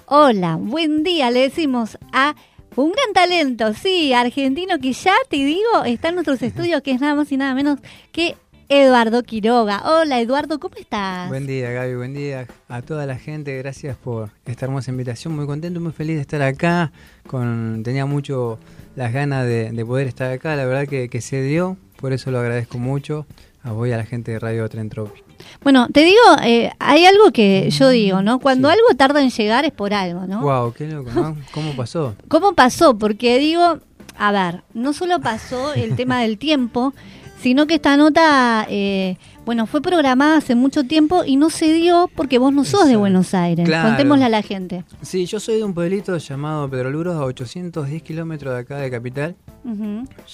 Hola, 0.07 0.57
buen 0.57 1.03
día, 1.03 1.31
le 1.31 1.41
decimos 1.41 1.99
a 2.15 2.35
un 2.75 2.93
gran 2.93 3.13
talento, 3.13 3.75
sí, 3.75 4.15
argentino 4.15 4.79
que 4.79 4.95
ya 4.95 5.15
te 5.29 5.37
digo 5.37 5.85
está 5.85 6.09
en 6.09 6.15
nuestros 6.15 6.41
estudios, 6.41 6.81
que 6.81 6.93
es 6.93 7.03
nada 7.03 7.15
más 7.15 7.31
y 7.33 7.37
nada 7.37 7.55
menos 7.55 7.81
que 8.13 8.35
Eduardo 8.71 9.23
Quiroga. 9.23 9.83
Hola 9.87 10.21
Eduardo, 10.21 10.61
¿cómo 10.61 10.75
estás? 10.79 11.29
Buen 11.29 11.47
día, 11.47 11.71
Gaby. 11.71 11.95
Buen 11.95 12.13
día 12.13 12.47
a 12.69 12.83
toda 12.83 13.07
la 13.07 13.17
gente. 13.17 13.57
Gracias 13.57 13.97
por 13.97 14.31
esta 14.45 14.67
hermosa 14.67 14.91
invitación. 14.91 15.35
Muy 15.35 15.47
contento, 15.47 15.81
muy 15.81 15.93
feliz 15.93 16.17
de 16.17 16.21
estar 16.23 16.43
acá. 16.43 16.93
Con, 17.27 17.81
tenía 17.83 18.05
mucho 18.05 18.59
las 18.95 19.13
ganas 19.13 19.47
de, 19.47 19.71
de 19.71 19.87
poder 19.87 20.07
estar 20.07 20.31
acá. 20.31 20.55
La 20.55 20.67
verdad 20.67 20.87
que, 20.87 21.09
que 21.09 21.23
se 21.23 21.41
dio. 21.43 21.79
Por 21.99 22.13
eso 22.13 22.31
lo 22.31 22.41
agradezco 22.41 22.77
mucho 22.79 23.27
a 23.63 23.73
vos 23.73 23.89
y 23.89 23.93
a 23.93 23.97
la 23.97 24.05
gente 24.05 24.33
de 24.33 24.39
Radio 24.39 24.69
Trentropi. 24.69 25.23
Bueno, 25.63 25.89
te 25.91 26.01
digo, 26.05 26.21
eh, 26.45 26.71
hay 26.79 27.07
algo 27.07 27.33
que 27.33 27.71
yo 27.71 27.89
digo, 27.89 28.21
¿no? 28.23 28.39
Cuando 28.39 28.69
Sí. 28.69 28.75
algo 28.75 28.97
tarda 28.99 29.23
en 29.23 29.31
llegar 29.31 29.65
es 29.65 29.73
por 29.73 29.95
algo, 29.95 30.27
¿no? 30.27 30.43
Wow, 30.43 30.75
qué 30.75 30.87
loco, 30.89 31.11
¿no? 31.15 31.37
¿Cómo 31.55 31.75
pasó? 31.75 32.15
¿Cómo 32.29 32.53
pasó? 32.53 32.99
Porque 32.99 33.39
digo, 33.39 33.79
a 34.19 34.31
ver, 34.33 34.63
no 34.75 34.93
solo 34.93 35.21
pasó 35.21 35.73
el 35.75 35.97
tema 35.97 36.21
del 36.21 36.37
tiempo, 36.39 36.93
sino 37.41 37.67
que 37.67 37.75
esta 37.77 37.97
nota, 37.97 38.67
eh, 38.69 39.17
bueno, 39.45 39.67
fue 39.67 39.81
programada 39.81 40.37
hace 40.39 40.55
mucho 40.55 40.85
tiempo 40.85 41.25
y 41.25 41.37
no 41.37 41.51
se 41.51 41.73
dio 41.73 42.11
porque 42.15 42.39
vos 42.39 42.53
no 42.53 42.65
sos 42.65 42.87
de. 42.89 42.97
Buenos 42.97 43.33
Aires. 43.35 43.67
Claro. 43.67 43.89
Contémosle 43.89 44.25
a 44.25 44.29
la 44.29 44.43
gente. 44.43 44.85
Sí, 45.03 45.25
yo 45.27 45.41
soy 45.41 45.57
de 45.57 45.65
un 45.65 45.73
pueblito 45.75 46.17
llamado 46.19 46.69
Pedroluros, 46.69 47.17
a 47.17 47.25
810 47.25 48.03
kilómetros 48.03 48.55
de 48.55 48.61
acá 48.61 48.77
de 48.79 48.91
Capital. 48.91 49.37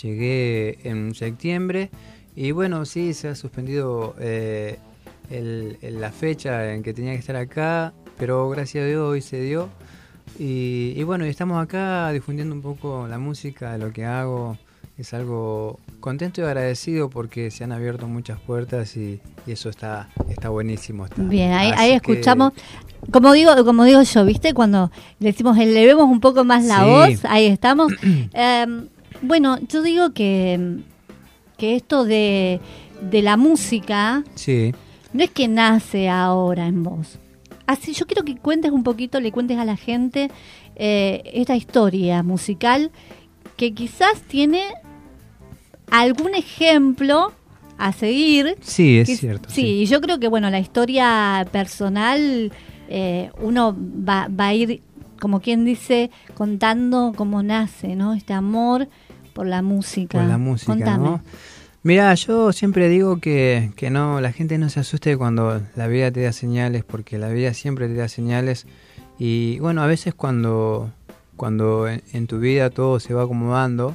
Llegué 0.02 0.78
en 0.84 1.14
septiembre 1.14 1.90
y 2.36 2.50
bueno, 2.50 2.84
sí, 2.84 3.14
se 3.14 3.28
ha 3.28 3.34
suspendido 3.34 4.14
eh, 4.18 4.78
el- 5.30 5.78
el- 5.82 6.00
la 6.00 6.10
fecha 6.10 6.72
en 6.74 6.82
que 6.82 6.92
tenía 6.92 7.12
que 7.12 7.18
estar 7.18 7.36
acá, 7.36 7.92
pero 8.18 8.48
gracias 8.50 8.84
a 8.84 8.86
Dios 8.86 9.08
hoy 9.08 9.20
se 9.22 9.40
dio. 9.40 9.68
Y, 10.38 10.94
y 10.96 11.02
bueno, 11.04 11.24
estamos 11.24 11.62
acá 11.62 12.10
difundiendo 12.10 12.54
un 12.54 12.62
poco 12.62 13.06
la 13.08 13.18
música, 13.18 13.78
lo 13.78 13.92
que 13.92 14.04
hago. 14.04 14.58
Es 14.96 15.12
algo 15.12 15.80
contento 15.98 16.40
y 16.40 16.44
agradecido 16.44 17.10
porque 17.10 17.50
se 17.50 17.64
han 17.64 17.72
abierto 17.72 18.06
muchas 18.06 18.38
puertas 18.40 18.96
y, 18.96 19.20
y 19.46 19.52
eso 19.52 19.68
está, 19.68 20.08
está 20.28 20.50
buenísimo. 20.50 21.06
está. 21.06 21.20
Bien, 21.22 21.52
ahí, 21.52 21.72
ahí 21.76 21.90
que- 21.90 21.96
escuchamos, 22.12 22.52
como 23.10 23.32
digo, 23.32 23.64
como 23.64 23.82
digo 23.84 24.02
yo, 24.02 24.24
¿viste? 24.24 24.54
Cuando 24.54 24.92
le 25.18 25.32
decimos, 25.32 25.58
elevemos 25.58 26.04
un 26.08 26.20
poco 26.20 26.44
más 26.44 26.64
la 26.64 26.84
Sí. 26.84 26.88
voz, 27.14 27.24
ahí 27.24 27.46
estamos. 27.46 27.92
Em, 28.32 28.86
bueno, 29.22 29.58
yo 29.68 29.82
digo 29.82 30.12
que, 30.12 30.78
que 31.58 31.74
esto 31.74 32.04
de, 32.04 32.60
de 33.00 33.22
la 33.22 33.36
música 33.36 34.22
Sí, 34.36 34.72
no 35.12 35.24
es 35.24 35.30
que 35.30 35.48
nace 35.48 36.08
ahora 36.08 36.66
en 36.68 36.84
vos. 36.84 37.18
Así, 37.66 37.94
yo 37.94 38.06
quiero 38.06 38.24
que 38.24 38.36
cuentes 38.36 38.70
un 38.70 38.84
poquito, 38.84 39.18
le 39.20 39.32
cuentes 39.32 39.58
a 39.58 39.64
la 39.64 39.76
gente 39.76 40.30
eh, 40.76 41.22
esta 41.34 41.56
historia 41.56 42.22
musical 42.22 42.92
que 43.56 43.72
quizás 43.72 44.20
tiene 44.28 44.62
algún 45.90 46.34
ejemplo 46.34 47.32
a 47.78 47.92
seguir. 47.92 48.56
sí, 48.60 48.98
es 48.98 49.08
Que- 49.08 49.16
cierto. 49.16 49.48
Sí, 49.50 49.66
y 49.82 49.86
yo 49.86 50.00
creo 50.00 50.18
que, 50.18 50.28
bueno, 50.28 50.48
la 50.50 50.60
historia 50.60 51.46
personal, 51.52 52.52
eh, 52.88 53.30
uno 53.40 53.76
va, 53.76 54.28
va 54.28 54.46
a 54.48 54.54
ir, 54.54 54.80
como 55.20 55.40
quien 55.40 55.64
dice, 55.64 56.10
contando 56.34 57.12
cómo 57.16 57.42
nace, 57.42 57.96
¿no? 57.96 58.14
Este 58.14 58.32
amor 58.32 58.88
por 59.32 59.46
la 59.46 59.62
música. 59.62 60.18
Por 60.18 60.28
la 60.28 60.38
música, 60.38 60.72
Contame. 60.74 61.04
¿no? 61.04 61.20
Mira, 61.82 62.14
yo 62.14 62.52
siempre 62.52 62.88
digo 62.88 63.18
que, 63.20 63.70
que 63.76 63.90
no, 63.90 64.20
la 64.20 64.32
gente 64.32 64.56
no 64.58 64.70
se 64.70 64.80
asuste 64.80 65.16
cuando 65.18 65.60
la 65.76 65.86
vida 65.88 66.10
te 66.10 66.22
da 66.22 66.32
señales, 66.32 66.82
porque 66.84 67.18
la 67.18 67.28
vida 67.28 67.52
siempre 67.54 67.88
te 67.88 67.94
da 67.94 68.08
señales. 68.08 68.66
Y 69.18 69.58
bueno, 69.58 69.82
a 69.82 69.86
veces 69.86 70.14
cuando, 70.14 70.90
cuando 71.36 71.88
en, 71.88 72.02
en 72.12 72.26
tu 72.26 72.38
vida 72.38 72.70
todo 72.70 73.00
se 73.00 73.12
va 73.12 73.24
acomodando, 73.24 73.94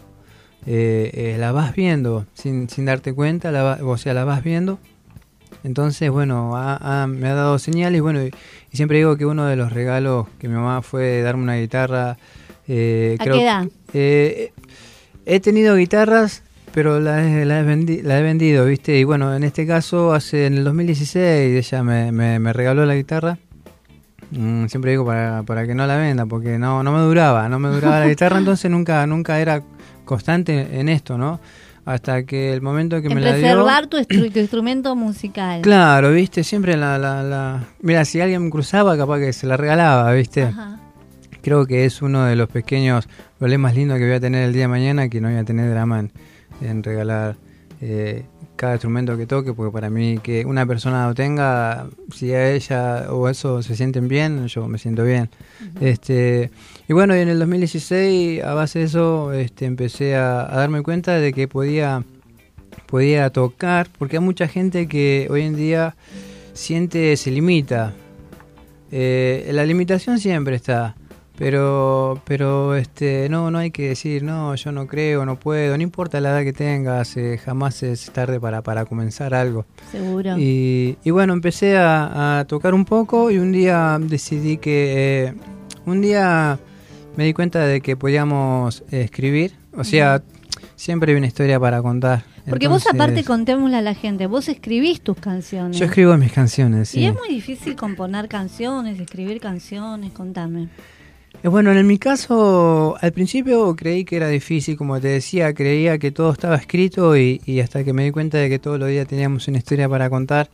eh, 0.66 1.12
eh, 1.14 1.38
la 1.40 1.52
vas 1.52 1.76
viendo 1.76 2.26
sin, 2.34 2.70
sin 2.70 2.86
darte 2.86 3.14
cuenta, 3.14 3.52
la 3.52 3.64
va- 3.64 3.80
o 3.84 3.98
sea, 3.98 4.14
la 4.14 4.24
vas 4.26 4.44
viendo. 4.44 4.80
Entonces, 5.64 6.10
bueno, 6.10 6.56
ha- 6.56 7.04
ha- 7.04 7.08
me 7.08 7.28
ha 7.28 7.34
dado 7.34 7.60
señales. 7.60 8.02
Bueno, 8.02 8.24
y, 8.24 8.32
y 8.72 8.78
siempre 8.78 8.98
digo 8.98 9.18
que 9.18 9.26
uno 9.26 9.46
de 9.46 9.56
los 9.56 9.74
regalos 9.74 10.28
que 10.40 10.48
mi 10.48 10.56
mamá 10.56 10.82
fue 10.82 11.22
darme 11.22 11.44
una 11.44 11.56
guitarra. 11.56 12.18
eh, 12.68 13.18
¿A 13.20 13.24
creo- 13.24 13.36
qué 13.36 13.44
edad? 13.44 13.68
eh, 13.94 14.54
he 15.26 15.40
tenido 15.40 15.76
guitarras, 15.76 16.44
pero 16.74 17.00
las 17.00 17.26
he, 17.26 17.44
la 17.46 17.60
he, 17.60 17.64
vendi- 17.66 18.02
la 18.04 18.20
he 18.20 18.22
vendido, 18.24 18.66
¿viste? 18.66 18.98
Y 19.00 19.04
bueno, 19.04 19.36
en 19.36 19.44
este 19.44 19.66
caso, 19.66 20.14
hace 20.14 20.46
en 20.46 20.54
el 20.56 20.64
2016 20.64 21.66
ella 21.68 21.84
me, 21.84 22.12
me- 22.12 22.40
me 22.40 22.54
regaló 22.54 22.86
la 22.86 22.96
guitarra. 22.96 23.38
Mm, 24.32 24.68
siempre 24.68 24.92
digo 24.92 25.06
para, 25.06 25.42
para 25.44 25.66
que 25.66 25.74
no 25.74 25.88
la 25.88 25.98
venda, 25.98 26.26
porque 26.28 26.60
no, 26.60 26.84
no 26.84 26.92
me 26.92 27.00
duraba, 27.00 27.50
no 27.50 27.58
me 27.58 27.70
duraba 27.70 28.00
la 28.00 28.08
guitarra, 28.08 28.38
entonces 28.38 28.70
nunca, 28.70 29.06
nunca 29.08 29.40
era 29.40 29.64
constante 30.10 30.80
en 30.80 30.90
esto, 30.90 31.20
¿no? 31.20 31.40
Hasta 31.86 32.24
que 32.24 32.52
el 32.52 32.62
momento 32.62 33.00
que 33.00 33.08
En 33.08 33.16
me 33.16 33.22
la 33.22 33.36
dio... 33.36 33.42
preservar 33.42 33.86
tu, 33.88 34.04
tu 34.04 34.40
instrumento 34.40 34.96
musical. 34.96 35.62
Claro, 35.62 36.12
¿viste? 36.12 36.44
Siempre 36.44 36.76
la, 36.76 36.98
la, 36.98 37.22
la... 37.22 37.64
Mira, 37.82 38.04
si 38.06 38.20
alguien 38.20 38.44
me 38.44 38.50
cruzaba, 38.50 38.98
capaz 38.98 39.20
que 39.20 39.34
se 39.34 39.46
la 39.46 39.56
regalaba, 39.56 40.12
¿viste? 40.14 40.44
Ajá. 40.44 40.80
Creo 41.42 41.66
que 41.68 41.86
es 41.86 42.02
uno 42.02 42.26
de 42.26 42.36
los 42.36 42.50
pequeños 42.50 43.08
problemas 43.38 43.76
lindos 43.76 43.98
que 44.00 44.06
voy 44.06 44.16
a 44.16 44.20
tener 44.20 44.44
el 44.46 44.54
día 44.54 44.64
de 44.64 44.68
mañana, 44.68 45.10
que 45.10 45.22
no 45.22 45.30
voy 45.30 45.38
a 45.38 45.44
tener 45.44 45.70
drama 45.70 46.00
en, 46.00 46.12
en 46.62 46.84
regalar 46.84 47.38
eh, 47.82 48.26
cada 48.56 48.74
instrumento 48.74 49.16
que 49.16 49.26
toque, 49.26 49.54
porque 49.54 49.72
para 49.72 49.90
mí 49.90 50.20
que 50.22 50.44
una 50.46 50.66
persona 50.66 51.08
lo 51.08 51.14
tenga, 51.14 51.88
si 52.14 52.34
a 52.34 52.52
ella 52.52 53.06
o 53.12 53.30
eso 53.30 53.62
se 53.62 53.76
sienten 53.76 54.08
bien, 54.08 54.48
yo 54.48 54.68
me 54.68 54.78
siento 54.80 55.04
bien. 55.04 55.30
este 55.80 56.52
Y 56.90 56.94
bueno, 56.94 57.16
y 57.16 57.20
en 57.20 57.30
el 57.30 57.38
2016, 57.38 58.44
a 58.44 58.56
base 58.56 58.80
de 58.80 58.86
eso, 58.86 59.32
este, 59.32 59.66
empecé 59.66 60.16
a, 60.16 60.42
a 60.42 60.58
darme 60.58 60.82
cuenta 60.82 61.20
de 61.20 61.32
que 61.34 61.48
podía, 61.48 62.04
podía 62.88 63.30
tocar, 63.30 63.88
porque 64.00 64.18
hay 64.18 64.24
mucha 64.24 64.48
gente 64.48 64.88
que 64.88 65.28
hoy 65.30 65.44
en 65.44 65.56
día 65.56 65.96
siente, 66.54 67.16
se 67.16 67.30
limita. 67.30 67.94
Eh, 68.92 69.52
la 69.54 69.66
limitación 69.66 70.18
siempre 70.18 70.56
está. 70.56 70.96
Pero, 71.38 72.24
pero 72.26 72.76
este, 72.76 73.30
no, 73.30 73.52
no 73.52 73.60
hay 73.60 73.70
que 73.70 73.90
decir, 73.90 74.24
no, 74.24 74.56
yo 74.56 74.72
no 74.72 74.88
creo, 74.88 75.26
no 75.26 75.40
puedo, 75.40 75.78
no 75.78 75.84
importa 75.84 76.20
la 76.20 76.32
edad 76.32 76.44
que 76.44 76.54
tengas, 76.54 77.16
eh, 77.18 77.38
jamás 77.38 77.84
es 77.84 78.10
tarde 78.10 78.40
para, 78.40 78.64
para 78.64 78.86
comenzar 78.86 79.36
algo. 79.36 79.68
Seguro. 79.92 80.40
Y, 80.40 80.98
y 81.04 81.12
bueno, 81.12 81.34
empecé 81.34 81.78
a, 81.78 82.40
a 82.40 82.46
tocar 82.46 82.74
un 82.74 82.84
poco 82.84 83.30
y 83.30 83.38
un 83.38 83.52
día 83.52 84.00
decidí 84.02 84.58
que, 84.58 85.28
eh, 85.28 85.34
un 85.86 86.02
día 86.02 86.60
me 87.16 87.26
di 87.26 87.34
cuenta 87.34 87.66
de 87.66 87.82
que 87.82 87.96
podíamos 87.98 88.84
escribir, 88.92 89.54
o 89.76 89.84
sea, 89.84 90.22
siempre 90.76 91.12
hay 91.12 91.18
una 91.18 91.28
historia 91.28 91.60
para 91.60 91.82
contar. 91.82 92.24
Porque 92.50 92.68
vos 92.68 92.88
aparte 92.88 93.24
contémosle 93.24 93.78
a 93.78 93.82
la 93.82 93.94
gente, 93.94 94.28
vos 94.28 94.50
escribís 94.50 95.02
tus 95.02 95.18
canciones. 95.18 95.78
Yo 95.78 95.86
escribo 95.86 96.16
mis 96.18 96.32
canciones, 96.32 96.90
sí. 96.90 97.02
Y 97.02 97.06
es 97.06 97.14
muy 97.14 97.30
difícil 97.30 97.76
componer 97.76 98.28
canciones, 98.28 99.00
escribir 99.00 99.40
canciones, 99.40 100.12
contame. 100.12 100.70
Eh, 101.44 101.48
Bueno, 101.48 101.72
en 101.72 101.88
mi 101.88 101.98
caso, 101.98 102.98
al 103.00 103.12
principio 103.14 103.76
creí 103.76 104.04
que 104.04 104.18
era 104.18 104.28
difícil, 104.28 104.76
como 104.78 105.00
te 105.00 105.08
decía, 105.08 105.54
creía 105.54 105.98
que 105.98 106.12
todo 106.12 106.32
estaba 106.32 106.56
escrito 106.56 107.16
y, 107.18 107.42
y 107.46 107.62
hasta 107.62 107.84
que 107.84 107.94
me 107.94 108.04
di 108.04 108.12
cuenta 108.12 108.38
de 108.38 108.50
que 108.50 108.60
todos 108.60 108.80
los 108.80 108.90
días 108.90 109.08
teníamos 109.08 109.48
una 109.48 109.58
historia 109.58 109.88
para 109.88 110.10
contar. 110.10 110.50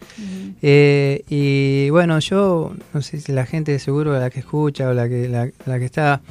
Eh, 0.62 1.24
y 1.30 1.90
bueno, 1.90 2.20
yo, 2.20 2.74
no 2.94 3.02
sé 3.02 3.20
si 3.20 3.32
la 3.32 3.46
gente 3.46 3.78
seguro, 3.80 4.18
la 4.20 4.30
que 4.30 4.40
escucha 4.40 4.90
o 4.90 4.94
la 4.94 5.10
que, 5.10 5.28
la, 5.28 5.50
la 5.66 5.80
que 5.80 5.86
está, 5.86 6.22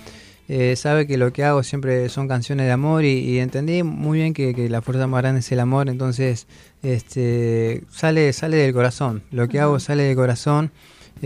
eh, 0.49 0.77
sabe 0.77 1.07
que 1.07 1.17
lo 1.17 1.33
que 1.33 1.43
hago 1.43 1.63
siempre 1.63 2.09
son 2.09 2.29
canciones 2.29 2.67
de 2.67 2.73
amor 2.73 3.05
y, 3.05 3.19
y 3.19 3.39
entendí 3.39 3.83
muy 3.83 4.19
bien 4.19 4.35
que, 4.35 4.55
que 4.55 4.69
la 4.69 4.83
fuerza 4.83 5.07
más 5.07 5.23
grande 5.23 5.41
es 5.41 5.51
el 5.53 5.61
amor, 5.61 5.89
entonces 5.89 6.47
este, 6.83 7.83
sale, 7.91 8.33
sale 8.33 8.59
del 8.59 8.73
corazón, 8.75 9.23
lo 9.31 9.49
que 9.49 9.59
hago 9.59 9.81
sale 9.81 10.05
del 10.05 10.17
corazón. 10.17 10.71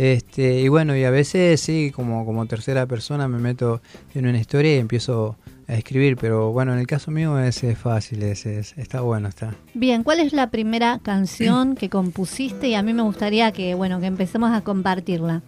Este, 0.00 0.60
y 0.60 0.68
bueno, 0.68 0.96
y 0.96 1.02
a 1.02 1.10
veces 1.10 1.60
sí, 1.60 1.90
como, 1.92 2.24
como 2.24 2.46
tercera 2.46 2.86
persona 2.86 3.26
me 3.26 3.38
meto 3.38 3.82
en 4.14 4.28
una 4.28 4.38
historia 4.38 4.76
y 4.76 4.78
empiezo 4.78 5.36
a 5.66 5.74
escribir, 5.74 6.16
pero 6.16 6.52
bueno, 6.52 6.72
en 6.72 6.78
el 6.78 6.86
caso 6.86 7.10
mío 7.10 7.36
es, 7.40 7.64
es 7.64 7.76
fácil, 7.76 8.22
es, 8.22 8.46
es- 8.46 8.78
está 8.78 9.00
bueno, 9.00 9.28
está. 9.28 9.54
Bien, 9.74 10.04
¿cuál 10.04 10.20
es 10.20 10.32
la 10.32 10.50
primera 10.50 11.00
canción 11.02 11.74
que 11.80 11.88
compusiste? 11.88 12.68
Y 12.68 12.74
a 12.76 12.82
mí 12.84 12.92
me 12.94 13.02
gustaría 13.02 13.50
que, 13.50 13.74
bueno, 13.74 13.98
que 13.98 14.06
empecemos 14.06 14.52
a 14.52 14.60
compartirla. 14.60 15.42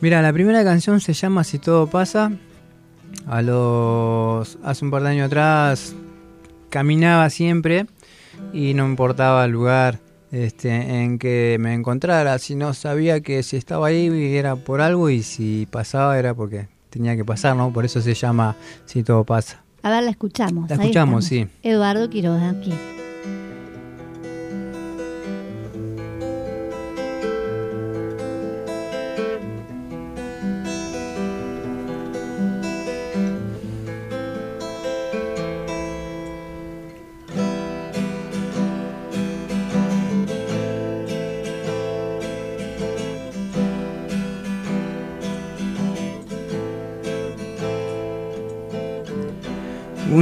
Mira, 0.00 0.22
la 0.22 0.32
primera 0.32 0.64
canción 0.64 0.98
se 1.02 1.12
llama 1.12 1.44
Si 1.44 1.58
todo 1.58 1.86
pasa. 1.86 2.32
A 3.26 3.42
los 3.42 4.56
hace 4.64 4.84
un 4.86 4.90
par 4.90 5.02
de 5.02 5.10
años 5.10 5.26
atrás 5.26 5.94
caminaba 6.70 7.28
siempre 7.28 7.84
y 8.54 8.72
no 8.72 8.86
importaba 8.86 9.44
el 9.44 9.50
lugar 9.50 9.98
este, 10.44 11.02
en 11.02 11.18
que 11.18 11.56
me 11.60 11.74
encontrara, 11.74 12.38
si 12.38 12.54
no 12.54 12.74
sabía 12.74 13.20
que 13.20 13.42
si 13.42 13.56
estaba 13.56 13.88
ahí 13.88 14.36
era 14.36 14.56
por 14.56 14.80
algo 14.80 15.08
y 15.08 15.22
si 15.22 15.66
pasaba 15.70 16.18
era 16.18 16.34
porque 16.34 16.68
tenía 16.90 17.16
que 17.16 17.24
pasar, 17.24 17.56
¿no? 17.56 17.72
Por 17.72 17.84
eso 17.84 18.00
se 18.00 18.14
llama 18.14 18.56
Si 18.84 19.02
todo 19.02 19.24
pasa. 19.24 19.62
A 19.82 19.90
ver, 19.90 20.02
la 20.02 20.10
escuchamos. 20.10 20.68
La 20.68 20.76
escuchamos, 20.76 21.24
sí. 21.24 21.46
Eduardo 21.62 22.10
Quiroga, 22.10 22.50
aquí. 22.50 22.72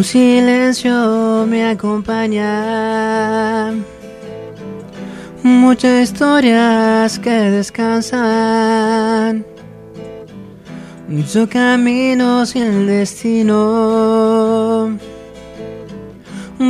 Silencio 0.04 1.46
me 1.48 1.68
acompaña. 1.68 3.72
Muchas 5.42 6.10
historias 6.10 7.18
que 7.18 7.30
descansan. 7.30 9.44
Yo 11.32 11.48
camino 11.48 12.44
sin 12.46 12.86
destino. 12.86 14.23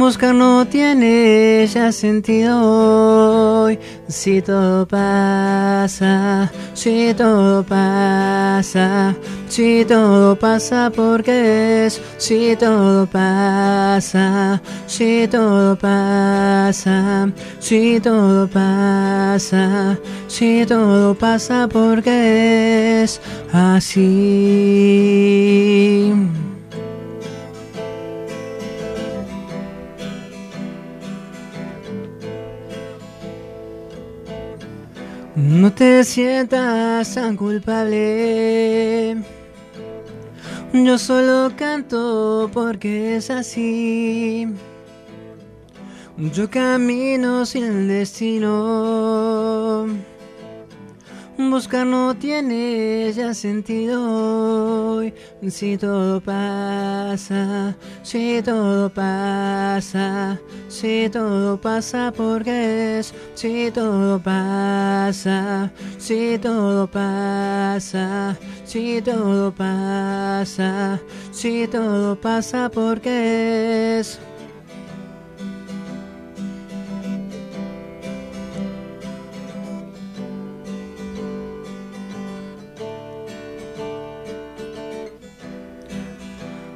Buscar 0.00 0.34
no 0.34 0.66
tiene 0.66 1.66
ya 1.66 1.90
sentido 1.90 3.64
hoy. 3.64 3.78
Si 4.06 4.42
todo 4.42 4.86
pasa, 4.86 6.52
si 6.74 7.14
todo 7.14 7.62
pasa, 7.64 9.14
si 9.48 9.84
todo 9.86 10.36
pasa 10.38 10.92
porque 10.94 11.86
es, 11.86 12.02
si 12.18 12.54
todo 12.56 13.06
pasa, 13.06 14.60
si 14.86 15.26
todo 15.26 15.74
pasa, 15.76 17.32
si 17.60 17.98
todo 17.98 18.46
pasa, 18.46 19.98
si 20.28 20.66
todo 20.66 21.14
pasa 21.14 21.66
porque 21.66 23.02
es 23.02 23.20
así. 23.52 24.04
No 35.54 35.72
te 35.72 36.02
sientas 36.02 37.14
tan 37.14 37.36
culpable. 37.36 39.16
Yo 40.72 40.98
solo 40.98 41.52
canto 41.56 42.50
porque 42.52 43.14
es 43.16 43.30
así. 43.30 44.48
Yo 46.16 46.50
camino 46.50 47.46
sin 47.46 47.86
destino. 47.86 48.54
Buscar 51.36 51.84
no 51.84 52.14
tiene 52.14 53.12
ya 53.12 53.34
sentido 53.34 54.94
hoy. 54.96 55.12
Si 55.48 55.76
todo 55.76 56.20
pasa, 56.20 57.76
si 58.04 58.40
todo 58.40 58.88
pasa, 58.88 60.38
si 60.68 61.08
todo 61.10 61.60
pasa 61.60 62.12
porque 62.16 63.00
es, 63.00 63.12
si 63.34 63.68
todo 63.72 64.20
pasa, 64.22 65.72
si 65.98 66.38
todo 66.38 66.86
pasa, 66.86 68.36
si 68.64 69.02
todo 69.02 69.52
pasa, 69.52 71.00
si 71.32 71.66
todo 71.66 72.14
pasa 72.20 72.70
porque 72.70 73.98
es. 73.98 74.20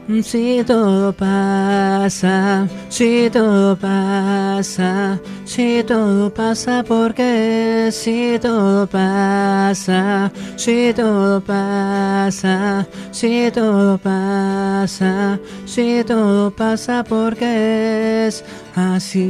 Si 0.08 0.64
todo 0.64 1.12
pasa, 1.12 2.66
si 2.88 3.28
todo 3.28 3.76
pasa, 3.76 5.20
si 5.44 5.84
todo 5.84 6.32
pasa 6.32 6.82
porque 6.82 7.90
si 7.92 8.38
todo 8.40 8.86
pasa, 8.86 10.32
si 10.56 10.94
todo 10.94 11.42
pasa, 11.42 12.86
si 13.12 13.50
todo 13.50 13.98
pasa, 13.98 15.38
si 15.66 16.02
todo 16.04 16.50
pasa 16.52 17.04
porque 17.04 18.28
es 18.28 18.42
así. 18.74 19.28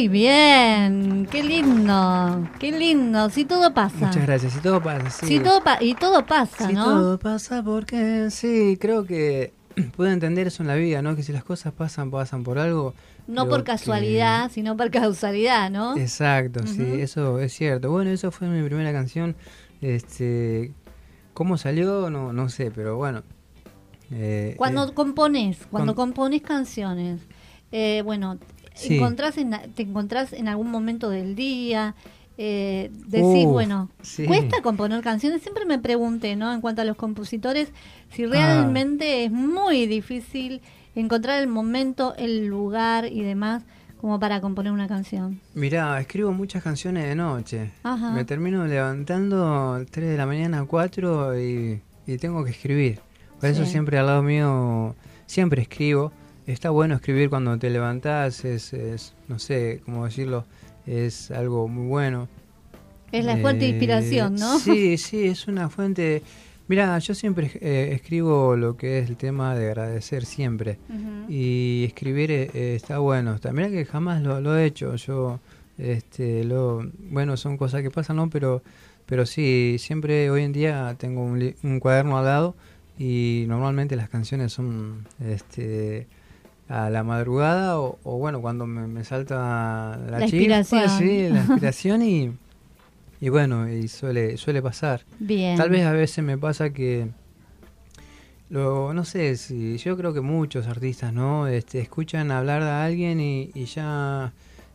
Muy 0.00 0.08
bien, 0.08 1.28
qué 1.30 1.42
lindo, 1.42 2.48
qué 2.58 2.72
lindo. 2.72 3.28
Si 3.28 3.44
todo 3.44 3.74
pasa. 3.74 4.06
Muchas 4.06 4.22
gracias, 4.26 4.54
si 4.54 4.60
todo 4.60 4.82
pasa, 4.82 5.10
sí. 5.10 5.26
Si 5.26 5.40
todo 5.40 5.62
pa- 5.62 5.76
y 5.78 5.92
todo 5.94 6.24
pasa, 6.24 6.68
Si 6.68 6.72
¿no? 6.72 6.86
todo 6.86 7.18
pasa 7.18 7.62
porque 7.62 8.28
sí, 8.30 8.78
creo 8.80 9.04
que 9.04 9.52
puedo 9.98 10.10
entender 10.10 10.46
eso 10.46 10.62
en 10.62 10.68
la 10.68 10.76
vida, 10.76 11.02
¿no? 11.02 11.16
Que 11.16 11.22
si 11.22 11.34
las 11.34 11.44
cosas 11.44 11.74
pasan, 11.74 12.10
pasan 12.10 12.44
por 12.44 12.58
algo. 12.58 12.94
No 13.26 13.46
por 13.46 13.58
que- 13.58 13.72
casualidad, 13.72 14.50
sino 14.50 14.74
por 14.74 14.90
causalidad, 14.90 15.68
¿no? 15.70 15.94
Exacto, 15.98 16.66
sí, 16.66 16.80
Ujú. 16.80 16.94
eso 16.94 17.38
es 17.38 17.52
cierto. 17.52 17.90
Bueno, 17.90 18.08
eso 18.08 18.30
fue 18.30 18.48
mi 18.48 18.66
primera 18.66 18.92
canción. 18.94 19.36
Este, 19.82 20.72
¿Cómo 21.34 21.58
salió? 21.58 22.08
No, 22.08 22.32
no 22.32 22.48
sé, 22.48 22.70
pero 22.70 22.96
bueno. 22.96 23.22
eh, 24.10 24.54
Cuando 24.56 24.88
eh, 24.88 24.94
compones, 24.94 25.58
cuando 25.70 25.94
con- 25.94 26.06
compones 26.14 26.40
canciones, 26.40 27.20
eh, 27.70 28.00
bueno, 28.02 28.38
Sí. 28.74 28.96
encontrás 28.96 29.36
en, 29.38 29.50
te 29.74 29.82
encontrás 29.82 30.32
en 30.32 30.48
algún 30.48 30.70
momento 30.70 31.10
del 31.10 31.34
día, 31.34 31.94
eh, 32.38 32.90
decís, 33.06 33.46
bueno, 33.46 33.90
sí. 34.02 34.24
¿cuesta 34.24 34.62
componer 34.62 35.02
canciones? 35.02 35.42
Siempre 35.42 35.66
me 35.66 35.78
pregunté, 35.78 36.36
¿no? 36.36 36.52
En 36.54 36.60
cuanto 36.62 36.80
a 36.80 36.84
los 36.84 36.96
compositores, 36.96 37.72
si 38.10 38.24
Ah. 38.24 38.28
realmente 38.30 39.24
es 39.24 39.30
muy 39.32 39.86
difícil 39.86 40.62
encontrar 40.94 41.40
el 41.42 41.48
momento, 41.48 42.14
el 42.16 42.46
lugar 42.46 43.06
y 43.06 43.22
demás 43.22 43.62
como 44.00 44.18
para 44.18 44.40
componer 44.40 44.72
una 44.72 44.88
canción. 44.88 45.40
Mirá, 45.54 46.00
escribo 46.00 46.32
muchas 46.32 46.62
canciones 46.62 47.04
de 47.04 47.14
noche. 47.14 47.72
Ajá. 47.82 48.12
Me 48.12 48.24
termino 48.24 48.66
levantando 48.66 49.84
3 49.90 50.08
de 50.08 50.16
la 50.16 50.24
mañana, 50.24 50.64
4 50.64 51.38
y, 51.38 51.82
y 52.06 52.16
tengo 52.16 52.42
que 52.44 52.50
escribir. 52.52 53.00
Por 53.40 53.50
eso 53.50 53.66
siempre 53.66 53.98
al 53.98 54.06
lado 54.06 54.22
mío, 54.22 54.94
siempre 55.26 55.60
escribo. 55.62 56.12
Está 56.50 56.70
bueno 56.70 56.96
escribir 56.96 57.30
cuando 57.30 57.56
te 57.58 57.70
levantás, 57.70 58.44
es, 58.44 58.72
es, 58.72 59.14
no 59.28 59.38
sé 59.38 59.80
cómo 59.84 60.04
decirlo, 60.04 60.44
es 60.86 61.30
algo 61.30 61.68
muy 61.68 61.86
bueno. 61.86 62.28
Es 63.12 63.24
la 63.24 63.36
fuente 63.36 63.64
de 63.64 63.70
Eh, 63.70 63.74
inspiración, 63.74 64.34
¿no? 64.34 64.58
Sí, 64.58 64.98
sí, 64.98 65.26
es 65.26 65.46
una 65.46 65.68
fuente... 65.68 66.22
Mira, 66.66 66.98
yo 66.98 67.14
siempre 67.14 67.50
eh, 67.60 67.90
escribo 67.94 68.56
lo 68.56 68.76
que 68.76 68.98
es 69.00 69.08
el 69.08 69.16
tema 69.16 69.56
de 69.56 69.66
agradecer 69.66 70.24
siempre. 70.24 70.78
Y 71.28 71.84
escribir 71.84 72.30
eh, 72.30 72.50
eh, 72.54 72.74
está 72.76 72.98
bueno. 72.98 73.38
También 73.40 73.72
que 73.72 73.84
jamás 73.84 74.22
lo, 74.22 74.40
lo 74.40 74.56
he 74.56 74.66
hecho. 74.66 74.94
Yo, 74.94 75.40
este, 75.78 76.44
lo, 76.44 76.88
bueno, 77.10 77.36
son 77.36 77.56
cosas 77.56 77.82
que 77.82 77.90
pasan, 77.90 78.16
¿no? 78.16 78.30
Pero, 78.30 78.62
pero 79.06 79.26
sí, 79.26 79.76
siempre 79.80 80.30
hoy 80.30 80.42
en 80.44 80.52
día 80.52 80.94
tengo 80.96 81.24
un, 81.24 81.54
un 81.64 81.80
cuaderno 81.80 82.18
al 82.18 82.24
lado 82.24 82.54
y 82.96 83.46
normalmente 83.48 83.96
las 83.96 84.08
canciones 84.08 84.52
son, 84.52 85.08
este, 85.24 86.06
a 86.70 86.88
la 86.88 87.02
madrugada 87.02 87.78
o, 87.80 87.98
o 88.04 88.16
bueno, 88.18 88.40
cuando 88.40 88.64
me, 88.66 88.86
me 88.86 89.04
salta 89.04 89.98
la, 90.08 90.18
La 90.20 90.26
chispa, 90.26 90.88
sí, 90.98 91.28
la 91.28 91.40
inspiración 91.44 92.02
y, 92.02 92.30
y 93.20 93.28
bueno, 93.28 93.68
y 93.68 93.88
suele, 93.88 94.36
suele 94.38 94.62
pasar. 94.62 95.02
Bien. 95.18 95.56
Tal 95.58 95.68
vez 95.68 95.84
a 95.84 95.92
veces 95.92 96.24
me 96.24 96.38
pasa 96.38 96.70
que 96.70 97.08
lo, 98.48 98.92
no 98.94 99.04
sé 99.04 99.36
si 99.36 99.76
yo 99.78 99.96
creo 99.96 100.12
que 100.12 100.20
muchos 100.20 100.66
artistas, 100.66 101.12
¿no? 101.12 101.46
Este, 101.46 101.80
escuchan 101.80 102.30
hablar 102.30 102.62
a 102.62 102.84
alguien 102.84 103.20
y, 103.20 103.50
y 103.54 103.66
ya 103.66 104.32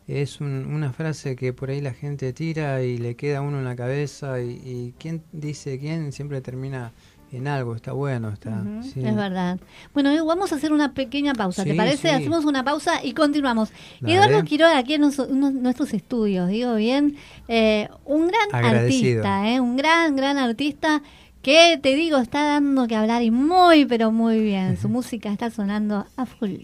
es 0.08 0.40
un- 0.40 0.66
una 0.72 0.92
frase 0.92 1.36
que 1.36 1.52
por 1.52 1.68
ahí 1.70 1.80
la 1.80 1.92
gente 1.92 2.32
tira 2.32 2.82
y 2.82 2.96
le 2.96 3.16
queda 3.16 3.42
uno 3.42 3.58
en 3.58 3.64
la 3.64 3.76
cabeza 3.76 4.40
y, 4.40 4.50
y 4.64 4.94
quién 4.98 5.22
dice 5.32 5.78
quién 5.78 6.12
siempre 6.12 6.40
termina 6.40 6.92
en 7.32 7.48
algo, 7.48 7.74
está 7.74 7.92
bueno, 7.92 8.30
está. 8.30 8.62
Sí. 8.82 9.02
Es 9.04 9.14
verdad. 9.14 9.58
Bueno, 9.92 10.24
vamos 10.24 10.52
a 10.52 10.56
hacer 10.56 10.72
una 10.72 10.94
pequeña 10.94 11.34
pausa. 11.34 11.64
¿Te 11.64 11.74
parece? 11.74 12.08
sí. 12.08 12.14
Hacemos 12.14 12.44
una 12.44 12.64
pausa 12.64 13.04
y 13.04 13.12
continuamos. 13.12 13.70
Eduardo 14.04 14.42
Quiroga, 14.44 14.78
aquí 14.78 14.94
en 14.94 15.02
nuestros 15.02 15.92
estudios, 15.92 16.48
digo 16.48 16.74
bien. 16.76 17.16
eh, 17.48 17.88
un 18.04 18.28
gran 18.28 18.48
Agradecido. 18.52 19.22
artista, 19.24 19.50
¿eh? 19.50 19.60
un 19.60 19.76
gran, 19.76 20.16
gran 20.16 20.38
artista 20.38 21.02
que, 21.42 21.78
te 21.82 21.94
digo, 21.94 22.18
está 22.18 22.42
dando 22.44 22.86
que 22.86 22.96
hablar 22.96 23.22
y 23.22 23.30
muy, 23.30 23.84
pero 23.84 24.10
muy 24.12 24.40
bien. 24.40 24.76
Su 24.76 24.88
música 24.88 25.32
está 25.32 25.50
sonando 25.50 26.06
a 26.16 26.26
full. 26.26 26.56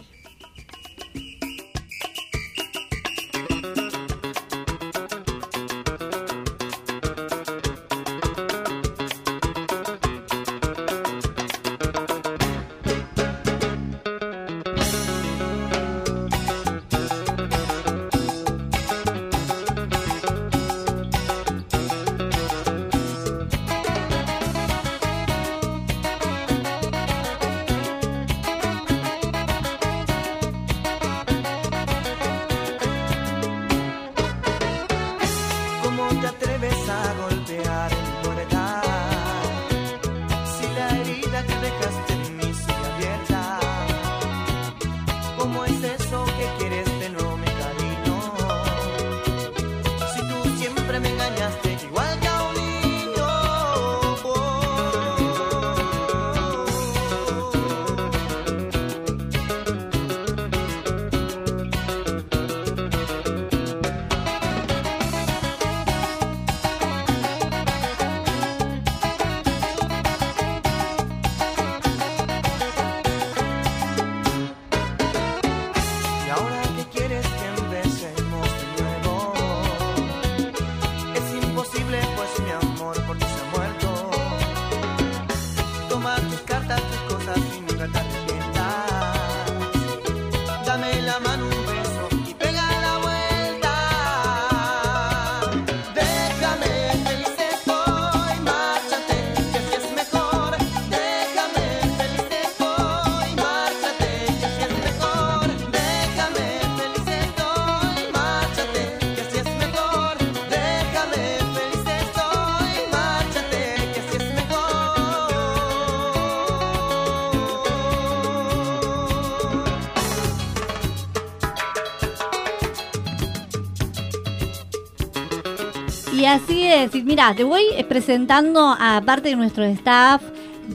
Y 126.23 126.27
así 126.27 126.63
es. 126.63 126.95
Y 126.95 127.03
mira, 127.03 127.35
te 127.35 127.43
voy 127.43 127.65
presentando 127.89 128.77
a 128.79 129.03
parte 129.05 129.31
de 129.31 129.35
nuestro 129.35 129.65
staff, 129.65 130.23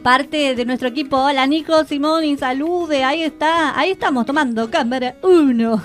parte 0.03 0.55
de 0.55 0.65
nuestro 0.65 0.89
equipo. 0.89 1.15
Hola 1.15 1.47
Nico, 1.47 1.85
Simón 1.85 2.25
y 2.25 2.35
salude. 2.35 3.05
Ahí 3.05 3.23
está, 3.23 3.79
ahí 3.79 3.91
estamos 3.91 4.25
tomando 4.25 4.69
cámara 4.69 5.15
uno. 5.23 5.81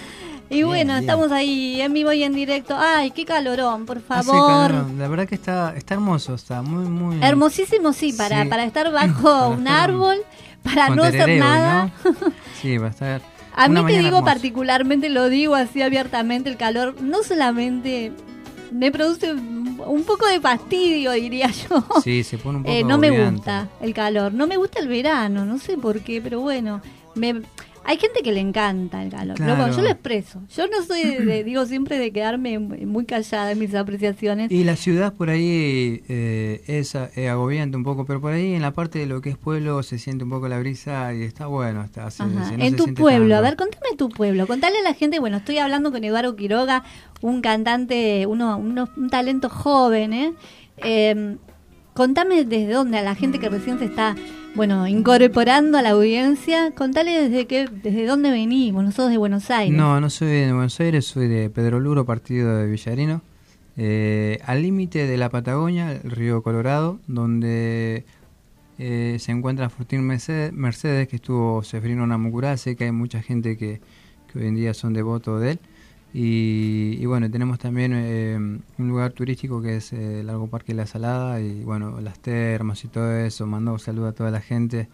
y 0.48 0.62
bueno, 0.62 0.94
bien. 0.94 1.00
estamos 1.04 1.30
ahí 1.30 1.78
en 1.82 1.92
vivo 1.92 2.10
y 2.14 2.22
en 2.22 2.32
directo. 2.32 2.74
Ay, 2.78 3.10
qué 3.10 3.26
calorón, 3.26 3.84
por 3.84 3.98
Hace 3.98 4.06
favor. 4.06 4.70
calor, 4.70 4.90
La 4.96 5.08
verdad 5.08 5.26
que 5.28 5.34
está, 5.34 5.74
está 5.76 5.92
hermoso, 5.92 6.34
está 6.34 6.62
muy, 6.62 6.86
muy. 6.86 7.22
Hermosísimo, 7.22 7.92
sí, 7.92 8.14
para, 8.14 8.44
Sí. 8.44 8.48
para 8.48 8.64
estar 8.64 8.90
bajo 8.92 9.22
Para 9.24 9.46
un 9.48 9.58
estar 9.66 9.90
árbol, 9.90 10.16
para 10.62 10.88
no 10.88 11.02
hacer 11.02 11.38
nada. 11.38 11.90
¿no? 12.02 12.12
Sí, 12.62 12.78
va 12.78 12.86
a 12.86 12.90
estar. 12.90 13.20
A 13.54 13.68
mí 13.68 13.84
te 13.84 13.92
digo 13.98 14.06
hermosa. 14.06 14.24
particularmente, 14.24 15.10
lo 15.10 15.28
digo 15.28 15.54
así 15.54 15.82
abiertamente, 15.82 16.48
el 16.48 16.56
calor 16.56 16.94
no 17.02 17.22
solamente 17.22 18.10
me 18.72 18.90
produce 18.90 19.32
un 19.32 20.04
poco 20.04 20.26
de 20.26 20.40
fastidio, 20.40 21.12
diría 21.12 21.50
yo. 21.50 21.84
Sí, 22.02 22.22
se 22.24 22.38
pone 22.38 22.58
un 22.58 22.64
poco 22.64 22.74
Eh, 22.74 22.84
no 22.84 22.98
me 22.98 23.10
gusta 23.10 23.68
el 23.80 23.94
calor, 23.94 24.32
no 24.32 24.46
me 24.46 24.56
gusta 24.56 24.80
el 24.80 24.88
verano, 24.88 25.44
no 25.44 25.58
sé 25.58 25.76
por 25.76 26.00
qué, 26.00 26.20
pero 26.20 26.40
bueno, 26.40 26.80
me, 27.14 27.42
hay 27.84 27.96
gente 27.98 28.22
que 28.22 28.32
le 28.32 28.40
encanta 28.40 29.02
el 29.02 29.10
calor, 29.10 29.36
pero 29.36 29.50
bueno, 29.56 29.64
Claro. 29.66 29.76
yo 29.76 29.82
lo 29.82 29.90
expreso. 29.90 30.40
Yo 30.56 30.66
no 30.68 30.82
soy, 30.84 31.02
de, 31.02 31.24
de- 31.24 31.44
digo 31.44 31.66
siempre 31.66 31.98
de 31.98 32.12
quedarme 32.12 32.58
muy 32.58 33.04
callada 33.06 33.50
en 33.52 33.58
mis 33.58 33.74
apreciaciones. 33.74 34.50
Y 34.52 34.64
la 34.64 34.76
ciudad 34.76 35.12
por 35.14 35.30
ahí 35.30 36.02
eh, 36.08 36.62
es 36.66 36.94
eh, 36.94 37.28
agobiante 37.28 37.76
un 37.76 37.84
poco, 37.84 38.04
pero 38.06 38.20
por 38.20 38.32
ahí 38.32 38.54
en 38.54 38.62
la 38.62 38.72
parte 38.72 38.98
de 39.00 39.06
lo 39.06 39.20
que 39.20 39.30
es 39.30 39.36
pueblo 39.36 39.82
se 39.82 39.98
siente 39.98 40.24
un 40.24 40.30
poco 40.30 40.48
la 40.48 40.58
brisa 40.58 41.12
y 41.14 41.22
está 41.22 41.46
bueno. 41.46 41.82
Está, 41.82 42.10
se- 42.10 42.22
Ajá. 42.22 42.48
se- 42.48 42.56
no 42.56 42.64
en 42.64 42.70
se 42.70 42.76
tu 42.76 42.94
pueblo, 42.94 43.36
a 43.36 43.40
ver, 43.40 43.56
contame 43.56 43.96
tu 43.96 44.08
pueblo, 44.08 44.46
contale 44.46 44.78
a 44.78 44.82
la 44.82 44.94
gente, 44.94 45.18
bueno, 45.18 45.38
estoy 45.38 45.58
hablando 45.58 45.90
con 45.92 46.04
Eduardo 46.04 46.36
Quiroga, 46.36 46.84
un 47.20 47.40
cantante, 47.40 48.26
uno, 48.26 48.56
uno- 48.58 48.88
un 48.96 49.10
talento 49.10 49.48
joven, 49.48 50.12
¿eh? 50.12 50.32
Eh, 50.78 51.36
contame 51.94 52.44
desde 52.44 52.72
dónde 52.72 52.98
a 52.98 53.02
la 53.02 53.14
gente 53.14 53.38
que 53.38 53.48
recién 53.48 53.78
se 53.78 53.84
está, 53.84 54.16
bueno, 54.54 54.86
incorporando 54.86 55.78
a 55.78 55.82
la 55.82 55.90
audiencia, 55.90 56.72
contale 56.72 57.28
desde 57.28 57.46
qué, 57.46 57.68
desde 57.68 58.06
dónde 58.06 58.30
venimos, 58.30 58.84
nosotros 58.84 59.10
de 59.10 59.16
Buenos 59.16 59.50
Aires. 59.50 59.76
No, 59.76 60.00
no 60.00 60.10
soy 60.10 60.28
de 60.28 60.52
Buenos 60.52 60.78
Aires, 60.80 61.06
soy 61.06 61.28
de 61.28 61.50
Pedro 61.50 61.80
Luro, 61.80 62.04
partido 62.04 62.56
de 62.56 62.66
Villarino. 62.66 63.22
Eh, 63.76 64.38
al 64.44 64.62
límite 64.62 65.06
de 65.06 65.16
la 65.16 65.30
Patagonia, 65.30 65.92
el 65.92 66.10
río 66.10 66.42
Colorado, 66.42 67.00
donde 67.06 68.04
eh, 68.78 69.16
se 69.18 69.32
encuentra 69.32 69.70
Fortín 69.70 70.02
Mercedes, 70.02 71.08
que 71.08 71.16
estuvo 71.16 71.62
Sefrino 71.62 72.06
Namucurá, 72.06 72.56
sé 72.58 72.76
que 72.76 72.84
hay 72.84 72.92
mucha 72.92 73.22
gente 73.22 73.56
que, 73.56 73.80
que 74.30 74.38
hoy 74.38 74.46
en 74.46 74.54
día 74.54 74.74
son 74.74 74.92
devotos 74.92 75.40
de 75.40 75.52
él. 75.52 75.60
Y, 76.14 76.98
y 77.00 77.06
bueno, 77.06 77.30
tenemos 77.30 77.58
también 77.58 77.92
eh, 77.94 78.36
un 78.36 78.88
lugar 78.88 79.12
turístico 79.12 79.62
que 79.62 79.76
es 79.76 79.92
eh, 79.92 80.20
el 80.20 80.26
Largo 80.26 80.46
Parque 80.46 80.74
La 80.74 80.86
Salada 80.86 81.40
y 81.40 81.64
bueno, 81.64 82.00
las 82.00 82.18
termas 82.18 82.84
y 82.84 82.88
todo 82.88 83.12
eso. 83.16 83.46
Mando 83.46 83.72
un 83.72 83.78
saludo 83.78 84.08
a 84.08 84.12
toda 84.12 84.30
la 84.30 84.40
gente. 84.40 84.88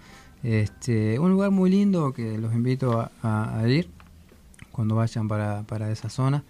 Este, 0.45 1.19
un 1.19 1.33
lugar 1.33 1.51
muy 1.51 1.71
lindo 1.71 2.13
que 2.13 2.39
los 2.39 2.55
invito 2.55 3.01
a, 3.01 3.11
a- 3.23 3.59
a 3.59 3.69
ir 3.69 3.89
cuando 4.71 4.95
vayan 4.95 5.27
para, 5.27 5.63
para 5.65 5.91
esa 5.91 6.09
zona. 6.09 6.45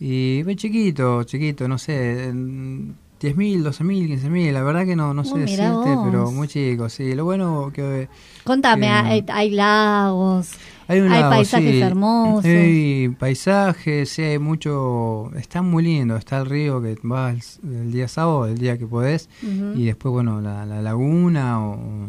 Y 0.00 0.42
ve 0.42 0.56
chiquito, 0.56 1.22
chiquito, 1.24 1.68
no 1.68 1.78
sé, 1.78 2.28
en 2.28 2.96
10.000, 3.20 3.62
12.000, 3.62 4.08
15.000, 4.08 4.52
la 4.52 4.62
verdad 4.62 4.84
que 4.84 4.94
no, 4.96 5.12
no 5.14 5.22
Oh, 5.22 5.24
sé 5.24 5.38
decirte, 5.38 5.94
vos. 5.96 6.00
pero 6.04 6.30
muy 6.32 6.46
chico, 6.48 6.88
sí. 6.88 7.14
Lo 7.14 7.24
bueno 7.24 7.70
que... 7.72 8.08
Contame, 8.44 8.86
que- 8.86 8.92
hay, 8.92 9.24
hay 9.28 9.50
lagos, 9.50 10.50
Hay, 10.88 11.00
un 11.00 11.12
hay 11.12 11.20
lago, 11.20 11.30
paisajes 11.30 11.70
sí. 11.70 11.80
hermosos. 11.80 12.44
Hay 12.46 13.08
paisajes, 13.18 14.08
sí, 14.08 14.22
hay 14.22 14.38
mucho. 14.38 15.30
Está 15.36 15.60
muy 15.60 15.84
lindo. 15.84 16.16
Está 16.16 16.38
el 16.38 16.46
río 16.46 16.80
que 16.80 16.96
vas 17.02 17.60
el, 17.62 17.74
el 17.74 17.92
día 17.92 18.08
sábado, 18.08 18.46
el 18.46 18.56
día 18.56 18.78
que 18.78 18.86
podés. 18.86 19.28
Y 19.74 19.84
después, 19.84 20.10
bueno, 20.12 20.40
la, 20.40 20.64
la 20.64 20.80
laguna 20.80 21.62
o, 21.62 22.08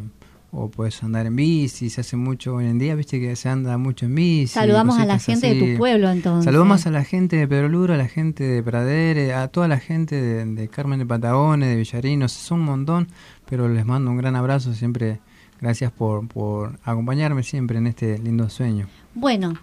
o 0.52 0.72
podés 0.72 1.04
andar 1.04 1.26
en 1.26 1.36
bici. 1.36 1.90
Se 1.90 2.00
hace 2.02 2.16
mucho 2.16 2.56
hoy 2.56 2.68
en 2.68 2.80
día, 2.80 2.96
viste 2.96 3.20
que 3.20 3.36
se 3.36 3.50
anda 3.50 3.78
mucho 3.78 4.06
en 4.06 4.16
bici. 4.16 4.54
Saludamos 4.54 4.98
a 4.98 5.06
la 5.06 5.20
gente 5.20 5.54
de 5.54 5.74
tu 5.74 5.78
pueblo 5.78 6.10
entonces. 6.10 6.46
Saludamos 6.46 6.88
a 6.88 6.92
la 6.92 7.04
gente 7.04 7.36
de 7.36 7.48
Pedro 7.50 7.68
Luro, 7.68 7.94
a 7.96 7.98
la 7.98 8.08
gente 8.08 8.46
de 8.46 8.64
Pradere, 8.64 9.34
a 9.34 9.50
toda 9.50 9.68
la 9.68 9.80
gente 9.80 10.22
de, 10.22 10.46
de 10.46 10.68
Carmen 10.70 11.00
de 11.00 11.06
Patagones, 11.06 11.68
de 11.68 11.76
Villarinos. 11.76 12.32
Son 12.32 12.62
un 12.62 12.66
montón, 12.66 13.10
pero 13.46 13.68
les 13.68 13.86
mando 13.86 14.10
un 14.10 14.18
gran 14.18 14.38
abrazo. 14.38 14.74
Siempre 14.74 15.20
gracias 15.62 15.92
por, 15.92 16.28
por 16.28 16.80
acompañarme 16.84 17.44
siempre 17.44 17.78
en 17.78 17.88
este 17.88 18.18
lindo 18.18 18.50
sueño. 18.50 18.88
Bueno, 19.14 19.54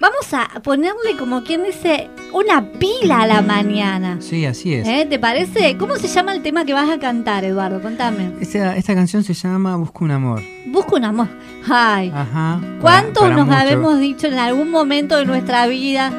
vamos 0.00 0.32
a 0.32 0.60
ponerle 0.60 1.16
como 1.18 1.42
quien 1.44 1.64
dice 1.64 2.08
una 2.32 2.70
pila 2.72 3.22
a 3.22 3.26
la 3.26 3.42
mañana. 3.42 4.18
Sí, 4.20 4.44
así 4.46 4.74
es. 4.74 4.86
¿Eh? 4.86 5.06
¿Te 5.08 5.18
parece? 5.18 5.76
¿Cómo 5.78 5.96
se 5.96 6.08
llama 6.08 6.32
el 6.34 6.42
tema 6.42 6.64
que 6.64 6.72
vas 6.74 6.90
a 6.90 6.98
cantar, 6.98 7.44
Eduardo? 7.44 7.80
Contame. 7.80 8.32
Esta, 8.40 8.76
esta 8.76 8.94
canción 8.94 9.22
se 9.24 9.34
llama 9.34 9.76
Busco 9.76 10.04
un 10.04 10.10
amor. 10.10 10.42
Busco 10.66 10.96
un 10.96 11.04
amor. 11.04 11.28
Ay, 11.68 12.10
Ajá. 12.14 12.60
¿cuántos 12.80 13.22
para- 13.22 13.34
para 13.34 13.36
nos 13.36 13.46
mucho. 13.46 13.58
habemos 13.58 13.98
dicho 14.00 14.26
en 14.28 14.34
algún 14.38 14.70
momento 14.70 15.16
de 15.16 15.24
nuestra 15.26 15.66
vida? 15.66 16.12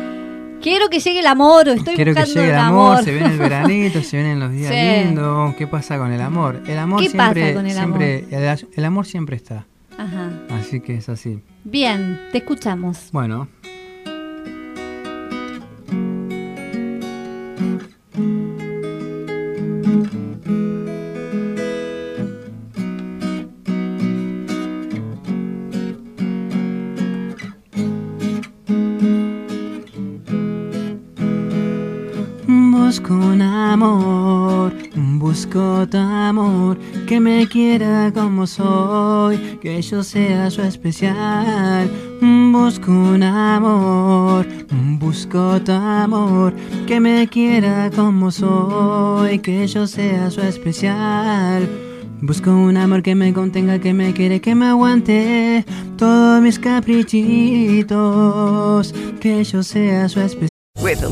Quiero 0.61 0.89
que 0.89 0.99
llegue 0.99 1.19
el 1.19 1.27
amor 1.27 1.67
estoy 1.69 1.95
Quiero 1.95 2.13
que 2.13 2.19
buscando 2.21 2.41
llegue 2.41 2.47
el 2.53 2.53
el 2.55 2.59
amor, 2.59 3.03
se 3.03 3.11
viene 3.13 3.27
el 3.33 3.37
veranito, 3.39 4.01
se 4.01 4.17
vienen 4.17 4.39
los 4.39 4.51
días 4.51 4.71
Sí. 4.73 5.05
lindos. 5.07 5.55
¿Qué 5.55 5.67
pasa 5.67 5.97
con 5.97 6.11
el 6.11 6.21
amor? 6.21 6.61
El 6.67 6.77
amor 6.79 7.01
¿Qué 7.01 7.09
siempre, 7.09 7.41
pasa 7.43 7.53
con 7.53 7.65
el 7.67 7.71
siempre, 7.73 8.25
El, 8.31 8.67
el 8.75 8.85
amor 8.85 9.05
siempre 9.05 9.35
está. 9.35 9.65
Ajá. 9.97 10.29
Así 10.59 10.79
que 10.81 10.95
es 10.95 11.09
así. 11.09 11.39
Bien, 11.63 12.19
te 12.31 12.39
escuchamos. 12.39 13.09
Bueno. 13.11 13.47
Amor, 33.73 34.73
busco 34.95 35.87
tu 35.87 35.97
amor, 35.97 36.77
que 37.07 37.19
me 37.19 37.47
quiera 37.47 38.11
como 38.13 38.47
soy, 38.47 39.37
que 39.61 39.81
yo 39.81 40.03
sea 40.03 40.49
su 40.49 40.61
especial. 40.61 41.89
Busco 42.21 42.91
un 42.91 43.23
amor, 43.23 44.45
busco 44.99 45.61
tu 45.61 45.71
amor, 45.71 46.53
que 46.87 46.99
me 46.99 47.27
quiera 47.27 47.89
como 47.95 48.31
soy, 48.31 49.39
que 49.39 49.67
yo 49.67 49.85
sea 49.87 50.31
su 50.31 50.41
especial. 50.41 51.69
Busco 52.21 52.49
un 52.51 52.77
amor 52.77 53.03
que 53.03 53.13
me 53.13 53.31
contenga, 53.31 53.79
que 53.79 53.93
me 53.93 54.11
quiere, 54.13 54.41
que 54.41 54.55
me 54.55 54.65
aguante 54.65 55.63
todos 55.97 56.41
mis 56.41 56.57
caprichitos, 56.57 57.93
que 59.19 59.43
yo 59.43 59.61
sea 59.61 60.09
su 60.09 60.19
especial. 60.21 60.56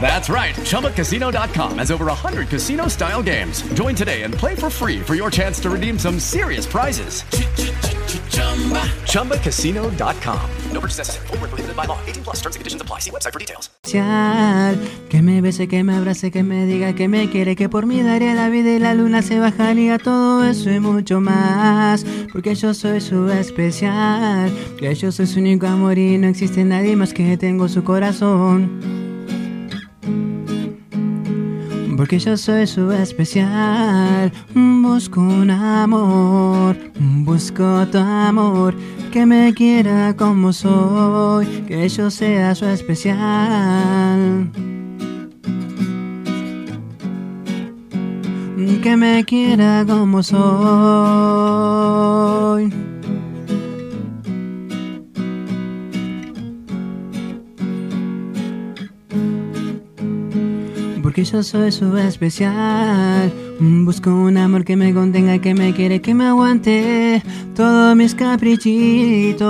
That's 0.00 0.28
right. 0.28 0.54
ChumbaCasino.com 0.54 1.78
has 1.78 1.90
over 1.90 2.04
100 2.06 2.48
casino 2.48 2.88
style 2.88 3.22
games. 3.22 3.62
Join 3.72 3.94
today 3.94 4.22
and 4.24 4.34
play 4.34 4.54
for 4.54 4.68
free 4.68 5.00
for 5.00 5.14
your 5.14 5.30
chance 5.30 5.58
to 5.60 5.70
redeem 5.70 5.98
some 5.98 6.20
serious 6.20 6.66
prizes. 6.66 7.22
ChumbaCasino.com. 9.08 10.50
No 10.72 10.80
purchase 10.80 10.98
necessary. 10.98 11.26
Void 11.28 11.40
where 11.40 11.48
prohibited 11.48 11.76
by 11.76 11.86
law. 11.86 11.98
18 12.06 12.24
plus 12.24 12.36
terms 12.42 12.56
and 12.56 12.60
conditions 12.60 12.82
apply. 12.82 12.98
See 13.00 13.10
website 13.10 13.32
for 13.32 13.38
details. 13.38 13.70
Que 15.08 15.22
me 15.22 15.40
bese, 15.40 15.68
que 15.68 15.84
me 15.84 15.94
abrace, 15.94 16.30
que 16.30 16.42
me 16.42 16.66
diga 16.66 16.94
que 16.94 17.06
me 17.06 17.30
quiere 17.30 17.54
Que 17.54 17.68
por 17.68 17.86
mí 17.86 18.02
daría 18.02 18.34
la 18.34 18.48
vida 18.48 18.72
y 18.74 18.78
la 18.80 18.94
luna 18.94 19.22
se 19.22 19.38
bajaría 19.38 19.98
Todo 19.98 20.42
eso 20.44 20.70
y 20.70 20.80
mucho 20.80 21.20
más 21.20 22.04
Porque 22.32 22.54
yo 22.56 22.74
soy 22.74 23.00
su 23.00 23.28
especial 23.28 24.50
Que 24.78 24.94
yo 24.94 25.12
soy 25.12 25.26
su 25.26 25.38
único 25.38 25.66
amor 25.66 25.98
y 25.98 26.18
no 26.18 26.26
existe 26.26 26.64
nadie 26.64 26.96
más 26.96 27.12
que 27.12 27.36
tengo 27.36 27.68
su 27.68 27.84
corazón 27.84 29.13
porque 31.96 32.18
yo 32.18 32.36
soy 32.36 32.66
su 32.66 32.90
especial. 32.92 34.32
Busco 34.54 35.20
un 35.20 35.50
amor, 35.50 36.76
busco 36.98 37.86
tu 37.88 37.98
amor, 37.98 38.74
que 39.12 39.26
me 39.26 39.52
quiera 39.54 40.14
como 40.16 40.52
soy, 40.52 41.46
que 41.66 41.88
yo 41.88 42.10
sea 42.10 42.54
su 42.54 42.66
especial. 42.66 44.50
Que 48.82 48.96
me 48.98 49.24
quiera 49.24 49.84
como 49.86 50.22
soy. 50.22 50.44
Porque 61.14 61.30
yo 61.30 61.44
soy 61.44 61.70
su 61.70 61.96
especial. 61.96 63.32
Busco 63.60 64.10
un 64.10 64.36
amor 64.36 64.64
que 64.64 64.74
me 64.74 64.92
contenga, 64.92 65.38
que 65.38 65.54
me 65.54 65.72
quiere, 65.72 66.00
que 66.00 66.12
me 66.12 66.24
aguante 66.24 67.22
todos 67.54 67.94
mis 67.94 68.16
caprichitos. 68.16 69.44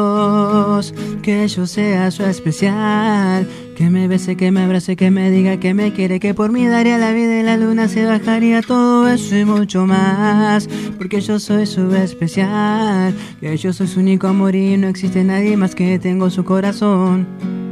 Que 1.23 1.49
yo 1.49 1.67
sea 1.67 2.11
su 2.11 2.23
especial. 2.25 3.49
Que 3.79 3.89
me 3.89 4.09
bese, 4.09 4.37
que 4.37 4.51
me 4.51 4.61
abrace, 4.61 4.95
que 4.95 5.11
me 5.11 5.31
diga 5.31 5.59
que 5.59 5.73
me 5.73 5.95
quiere, 5.95 6.21
que 6.21 6.35
por 6.35 6.53
mí 6.53 6.67
daría 6.67 6.99
la 6.99 7.15
vida 7.15 7.41
y 7.41 7.43
la 7.43 7.57
luna 7.57 7.89
se 7.89 8.05
bajaría 8.05 8.61
todo 8.61 9.09
eso 9.09 9.35
y 9.35 9.47
mucho 9.47 9.87
más. 9.87 10.69
Porque 10.99 11.23
yo 11.23 11.39
soy 11.39 11.65
su 11.65 11.95
especial. 11.95 13.15
Que 13.41 13.57
yo 13.57 13.73
soy 13.73 13.87
su 13.87 14.01
único 14.01 14.27
amor 14.27 14.55
y 14.55 14.77
no 14.77 14.89
existe 14.89 15.25
nadie 15.25 15.57
más 15.57 15.75
que 15.75 15.99
tengo 15.99 16.29
su 16.29 16.45
corazón. 16.45 17.64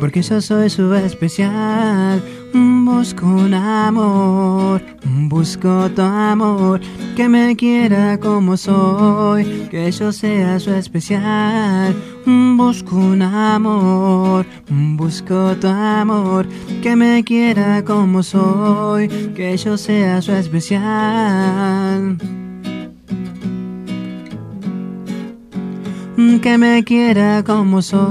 Porque 0.00 0.22
yo 0.22 0.40
soy 0.40 0.68
su 0.70 0.94
especial. 0.94 2.22
Busco 2.54 3.26
un 3.26 3.52
amor, 3.52 4.80
busco 5.28 5.90
tu 5.90 6.02
amor, 6.02 6.80
que 7.14 7.28
me 7.28 7.54
quiera 7.56 8.18
como 8.18 8.56
soy, 8.56 9.68
que 9.70 9.90
yo 9.90 10.12
sea 10.12 10.58
su 10.58 10.72
especial. 10.72 11.94
Busco 12.24 12.96
un 12.96 13.22
amor, 13.22 14.46
busco 14.70 15.54
tu 15.56 15.66
amor, 15.66 16.46
que 16.82 16.96
me 16.96 17.22
quiera 17.24 17.84
como 17.84 18.22
soy, 18.22 19.08
que 19.34 19.56
yo 19.56 19.76
sea 19.76 20.22
su 20.22 20.32
especial. 20.32 22.16
Que 26.42 26.58
me 26.58 26.82
quiera 26.84 27.42
como 27.44 27.80
soy. 27.82 28.06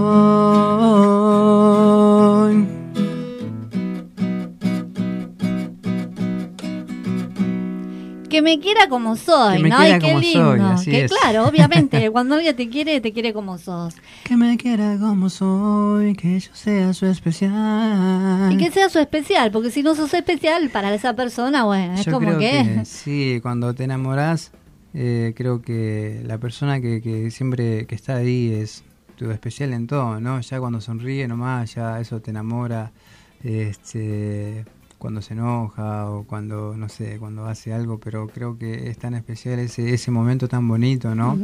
Que 8.30 8.42
me 8.42 8.60
quiera 8.60 8.90
como 8.90 9.16
soy, 9.16 9.58
Que 9.58 9.64
me 9.64 9.70
¿no? 9.70 9.78
quiera 9.78 9.94
Ay, 9.96 10.02
qué 10.02 10.08
como 10.08 10.20
lindo. 10.20 10.52
soy, 10.52 10.60
así 10.60 10.92
que 10.92 11.06
es. 11.06 11.12
claro, 11.12 11.46
obviamente, 11.48 12.10
cuando 12.12 12.36
alguien 12.36 12.54
te 12.56 12.68
quiere, 12.70 13.00
te 13.00 13.14
quiere 13.14 13.32
como 13.34 13.58
sos. 13.58 13.94
Que 14.26 14.36
me 14.36 14.58
quiera 14.58 14.98
como 15.00 15.30
soy, 15.30 16.16
que 16.16 16.38
yo 16.40 16.50
sea 16.54 16.94
su 16.94 17.06
especial. 17.06 18.52
Y 18.52 18.58
que 18.58 18.72
sea 18.72 18.90
su 18.90 19.00
especial, 19.00 19.52
porque 19.52 19.72
si 19.72 19.84
no 19.84 19.96
sos 19.96 20.14
especial 20.14 20.70
para 20.70 20.94
esa 20.94 21.14
persona, 21.16 21.64
bueno, 21.64 21.94
es 21.94 22.04
Yo 22.06 22.12
como 22.12 22.28
creo 22.36 22.40
que... 22.40 22.82
sí, 22.84 23.40
cuando 23.42 23.74
te 23.74 23.86
enamorás, 23.86 24.52
eh, 24.96 25.34
creo 25.36 25.62
que 25.62 26.22
la 26.26 26.38
persona 26.40 26.80
que, 26.82 27.02
que 27.02 27.30
siempre 27.30 27.86
que 27.86 27.94
está 27.96 28.16
ahí 28.16 28.52
es 28.52 28.84
tu 29.18 29.30
especial 29.30 29.74
en 29.74 29.86
todo, 29.88 30.20
¿no? 30.20 30.40
Ya 30.42 30.60
cuando 30.60 30.80
sonríe 30.82 31.28
nomás, 31.28 31.76
ya 31.76 32.00
eso 32.00 32.22
te 32.22 32.32
enamora. 32.32 32.92
Este, 33.44 34.66
cuando 34.98 35.22
se 35.22 35.34
enoja 35.34 36.10
o 36.10 36.24
cuando, 36.24 36.76
no 36.76 36.90
sé, 36.90 37.18
cuando 37.20 37.46
hace 37.46 37.74
algo, 37.74 38.00
pero 38.00 38.28
creo 38.28 38.58
que 38.58 38.90
es 38.90 38.98
tan 38.98 39.14
especial 39.14 39.60
ese, 39.60 39.94
ese 39.94 40.10
momento 40.12 40.48
tan 40.48 40.68
bonito, 40.68 41.14
¿no? 41.16 41.38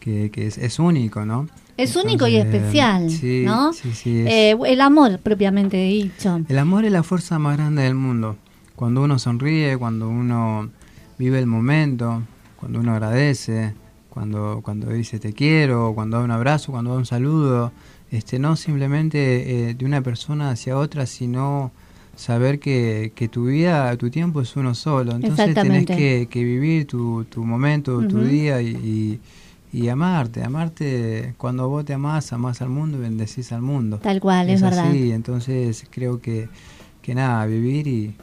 Que, 0.00 0.30
que 0.30 0.46
es, 0.46 0.58
es 0.58 0.78
único, 0.78 1.24
¿no? 1.24 1.48
Es 1.76 1.94
único 1.96 2.26
y 2.26 2.36
especial, 2.36 3.08
sí, 3.10 3.42
¿no? 3.46 3.72
Sí, 3.72 3.92
sí, 3.94 4.20
es- 4.20 4.26
Eh, 4.32 4.56
el 4.66 4.80
amor, 4.80 5.18
propiamente 5.20 5.76
dicho. 5.76 6.40
el 6.48 6.58
amor 6.58 6.84
es 6.84 6.92
la 6.92 7.02
fuerza 7.02 7.38
más 7.38 7.56
grande 7.56 7.82
del 7.82 7.94
mundo. 7.94 8.36
Cuando 8.76 9.02
uno 9.02 9.18
sonríe, 9.18 9.76
cuando 9.78 10.08
uno 10.08 10.70
vive 11.18 11.38
el 11.38 11.46
momento, 11.46 12.22
cuando 12.58 12.80
uno 12.80 12.92
agradece, 12.92 13.74
cuando, 14.10 14.60
cuando 14.62 14.90
dice 14.90 15.18
te 15.18 15.32
quiero, 15.32 15.92
cuando 15.94 16.18
da 16.18 16.24
un 16.24 16.30
abrazo, 16.30 16.72
cuando 16.72 16.92
da 16.92 16.98
un 16.98 17.06
saludo, 17.06 17.72
este, 18.10 18.38
no 18.38 18.56
simplemente 18.56 19.70
eh, 19.70 19.74
de 19.74 19.84
una 19.84 20.00
persona 20.02 20.50
hacia 20.50 20.76
otra, 20.76 21.06
sino 21.06 21.70
saber 22.16 22.58
que, 22.58 23.12
que 23.14 23.28
tu 23.28 23.46
vida, 23.46 23.96
tu 23.96 24.10
tiempo 24.10 24.40
es 24.40 24.56
uno 24.56 24.74
solo. 24.74 25.12
Entonces 25.12 25.54
tenés 25.54 25.86
que, 25.86 26.26
que 26.28 26.44
vivir 26.44 26.86
tu, 26.86 27.24
tu 27.24 27.44
momento, 27.44 28.06
tu 28.08 28.22
día 28.22 28.60
y, 28.60 29.20
y, 29.72 29.78
y 29.78 29.88
amarte. 29.88 30.42
Amarte, 30.42 31.34
cuando 31.38 31.68
vos 31.68 31.84
te 31.84 31.94
amás, 31.94 32.32
amás 32.32 32.60
al 32.60 32.70
mundo 32.70 32.98
y 32.98 33.02
bendecís 33.02 33.52
al 33.52 33.62
mundo. 33.62 33.98
Tal 33.98 34.20
cual, 34.20 34.50
es 34.50 34.62
verdad. 34.62 34.88
así, 34.88 35.12
entonces 35.12 35.86
creo 35.90 36.20
que, 36.20 36.48
que 37.02 37.14
nada, 37.14 37.46
vivir 37.46 37.86
y 37.86 38.16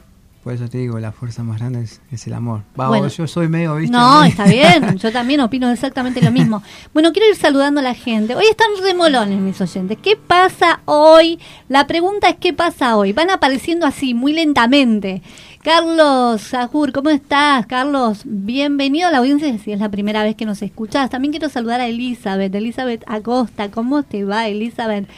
por 0.46 0.54
eso 0.54 0.68
te 0.68 0.78
digo, 0.78 1.00
la 1.00 1.10
fuerza 1.10 1.42
más 1.42 1.58
grande 1.58 1.82
es, 1.82 2.00
es 2.12 2.24
el 2.28 2.32
amor. 2.32 2.62
Va, 2.78 2.86
Bueno. 2.86 3.08
yo 3.08 3.26
soy 3.26 3.48
medio, 3.48 3.74
¿viste? 3.74 3.90
No, 3.90 4.22
está 4.22 4.44
bien, 4.44 4.96
yo 4.96 5.10
también 5.10 5.40
opino 5.40 5.68
exactamente 5.68 6.22
lo 6.22 6.30
mismo. 6.30 6.62
Bueno, 6.94 7.12
quiero 7.12 7.28
ir 7.28 7.34
saludando 7.34 7.80
a 7.80 7.82
la 7.82 7.94
gente. 7.94 8.36
Hoy 8.36 8.44
están 8.48 8.68
remolones 8.80 9.40
mis 9.40 9.60
oyentes. 9.60 9.98
¿Qué 10.00 10.14
pasa 10.14 10.82
hoy? 10.84 11.40
La 11.68 11.88
pregunta 11.88 12.28
es 12.28 12.36
¿qué 12.36 12.52
pasa 12.52 12.96
hoy? 12.96 13.12
Van 13.12 13.30
apareciendo 13.30 13.86
así, 13.86 14.14
muy 14.14 14.34
lentamente. 14.34 15.20
Carlos 15.64 16.42
Sajur, 16.42 16.92
¿cómo 16.92 17.10
estás? 17.10 17.66
Carlos, 17.66 18.20
bienvenido 18.24 19.08
a 19.08 19.10
la 19.10 19.18
audiencia 19.18 19.58
si 19.58 19.72
es 19.72 19.80
la 19.80 19.88
primera 19.88 20.22
vez 20.22 20.36
que 20.36 20.46
nos 20.46 20.62
escuchás. 20.62 21.10
También 21.10 21.32
quiero 21.32 21.48
saludar 21.48 21.80
a 21.80 21.88
Elizabeth, 21.88 22.54
Elizabeth 22.54 23.02
Acosta. 23.08 23.68
¿Cómo 23.72 24.04
te 24.04 24.22
va, 24.22 24.46
Elizabeth? 24.46 25.08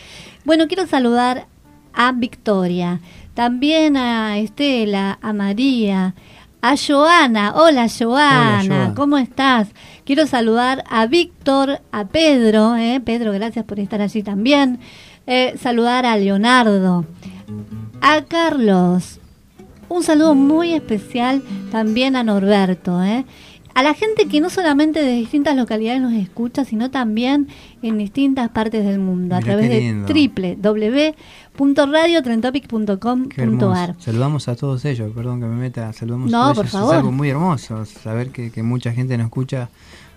Bueno, 0.46 0.68
quiero 0.68 0.86
saludar 0.86 1.46
a 1.92 2.12
Victoria, 2.12 3.00
también 3.34 3.96
a 3.96 4.38
Estela, 4.38 5.18
a 5.22 5.32
María, 5.32 6.14
a 6.60 6.74
Joana. 6.76 7.54
Hola, 7.54 7.86
Joana, 7.88 8.62
Joana. 8.64 8.94
¿cómo 8.94 9.18
estás? 9.18 9.68
Quiero 10.04 10.26
saludar 10.26 10.84
a 10.88 11.06
Víctor, 11.06 11.80
a 11.92 12.06
Pedro, 12.06 12.76
¿eh? 12.76 13.00
Pedro, 13.04 13.32
gracias 13.32 13.64
por 13.64 13.78
estar 13.78 14.00
allí 14.00 14.22
también. 14.22 14.80
Eh, 15.26 15.54
saludar 15.60 16.06
a 16.06 16.16
Leonardo, 16.16 17.04
a 18.00 18.22
Carlos. 18.22 19.20
Un 19.88 20.02
saludo 20.02 20.34
muy 20.34 20.72
especial 20.72 21.42
también 21.70 22.16
a 22.16 22.22
Norberto, 22.22 23.02
¿eh? 23.02 23.24
A 23.78 23.82
la 23.84 23.94
gente 23.94 24.26
que 24.26 24.40
no 24.40 24.50
solamente 24.50 25.00
de 25.00 25.12
distintas 25.12 25.54
localidades 25.54 26.00
nos 26.02 26.12
escucha, 26.12 26.64
sino 26.64 26.90
también 26.90 27.46
en 27.80 27.96
distintas 27.96 28.48
partes 28.48 28.84
del 28.84 28.98
mundo, 28.98 29.36
a 29.36 29.40
través 29.40 29.70
de 29.70 29.78
lindo. 29.78 30.08
www.radiotrentopic.com.ar. 32.52 33.94
Saludamos 33.98 34.48
a 34.48 34.56
todos 34.56 34.84
ellos, 34.84 35.12
perdón 35.14 35.40
que 35.40 35.46
me 35.46 35.54
meta, 35.56 35.92
saludamos 35.92 36.30
No, 36.30 36.42
a 36.46 36.54
por 36.54 36.64
ellos. 36.64 36.72
favor. 36.72 36.94
Es 36.94 36.98
algo 36.98 37.12
muy 37.12 37.28
hermoso 37.30 37.84
saber 37.84 38.30
que, 38.30 38.50
que 38.50 38.62
mucha 38.62 38.92
gente 38.92 39.16
nos 39.16 39.26
escucha. 39.26 39.68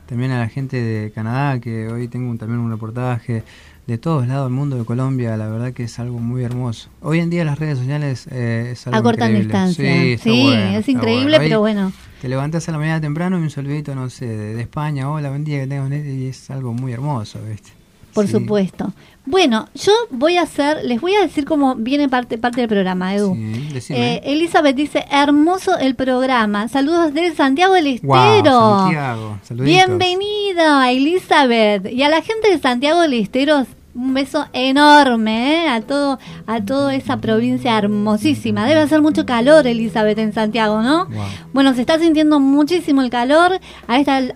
También 0.08 0.32
a 0.32 0.40
la 0.40 0.50
gente 0.50 0.78
de 0.82 1.12
Canadá, 1.12 1.60
que 1.60 1.88
hoy 1.88 2.08
tengo 2.08 2.30
un- 2.30 2.38
también 2.38 2.60
un 2.60 2.70
reportaje 2.72 3.44
de 3.92 3.98
todos 3.98 4.28
lados 4.28 4.46
del 4.48 4.54
mundo, 4.54 4.78
de 4.78 4.86
Colombia, 4.86 5.36
la 5.38 5.48
verdad 5.48 5.74
que 5.74 5.84
es 5.84 6.00
algo 6.00 6.20
muy 6.20 6.44
hermoso. 6.44 6.90
Hoy 7.02 7.20
en 7.20 7.30
día 7.30 7.44
las 7.46 7.60
redes 7.60 7.78
sociales 7.80 8.28
eh, 8.32 8.70
es 8.72 8.88
algo 8.88 9.00
Acortan 9.00 9.32
increíble. 9.36 9.54
distancia. 9.54 9.94
Sí, 10.02 10.12
está 10.14 10.24
Sí, 10.24 10.44
bueno, 10.44 10.78
es 10.80 10.90
increíble, 10.90 11.38
pero 11.40 11.60
bueno. 11.60 11.92
Te 12.22 12.30
levantas 12.30 12.68
a 12.70 12.72
la 12.72 12.78
mañana 12.78 13.02
temprano 13.02 13.38
y 13.40 13.42
un 13.42 13.50
saludito, 13.50 13.94
no 13.96 14.10
sé, 14.10 14.26
de, 14.28 14.54
de 14.56 14.62
España, 14.62 15.10
hola, 15.10 15.30
buen 15.30 15.44
día, 15.44 15.60
que 15.62 15.68
tengas 15.68 15.92
y 16.06 16.28
es 16.28 16.50
algo 16.52 16.74
muy 16.74 16.94
hermoso, 16.94 17.40
¿viste? 17.50 17.72
Por 18.14 18.26
Sí. 18.28 18.34
supuesto. 18.34 18.92
Bueno, 19.26 19.70
yo 19.74 19.94
voy 20.10 20.36
a 20.36 20.42
hacer, 20.42 20.84
les 20.84 21.00
voy 21.00 21.16
a 21.16 21.22
decir 21.22 21.46
cómo 21.46 21.76
viene 21.76 22.10
parte, 22.10 22.38
parte 22.38 22.60
del 22.60 22.68
programa, 22.68 23.16
Edu. 23.16 23.36
Sí. 23.80 23.94
Eh, 23.94 24.22
Elizabeth 24.26 24.76
dice, 24.76 25.06
hermoso 25.10 25.78
el 25.78 25.96
programa. 25.96 26.68
Saludos 26.68 27.14
desde 27.14 27.36
Santiago 27.38 27.74
del 27.74 27.88
Estero. 27.88 28.12
Wow, 28.12 28.82
Santiago. 28.82 29.40
Bienvenida, 29.52 30.92
Elizabeth. 30.92 31.90
Y 31.92 32.04
a 32.04 32.10
la 32.10 32.22
gente 32.22 32.50
de 32.50 32.60
Santiago 32.60 33.02
del 33.02 33.14
Estero, 33.14 33.66
un 33.94 34.14
beso 34.14 34.46
enorme 34.54 35.66
¿eh? 35.66 35.68
a 35.70 35.82
todo 35.82 36.18
a 36.48 36.62
toda 36.62 36.96
esa 36.96 37.18
provincia 37.18 37.78
hermosísima. 37.78 38.66
Debe 38.66 38.82
hacer 38.82 39.02
mucho 39.02 39.26
calor, 39.26 39.68
Elizabeth, 39.68 40.18
en 40.18 40.34
Santiago, 40.34 40.82
¿no? 40.82 41.08
Bueno, 41.54 41.74
se 41.74 41.82
está 41.82 42.00
sintiendo 42.00 42.40
muchísimo 42.40 43.02
el 43.02 43.10
calor 43.10 43.60
a 43.88 44.00
esta, 44.00 44.18
al- 44.18 44.34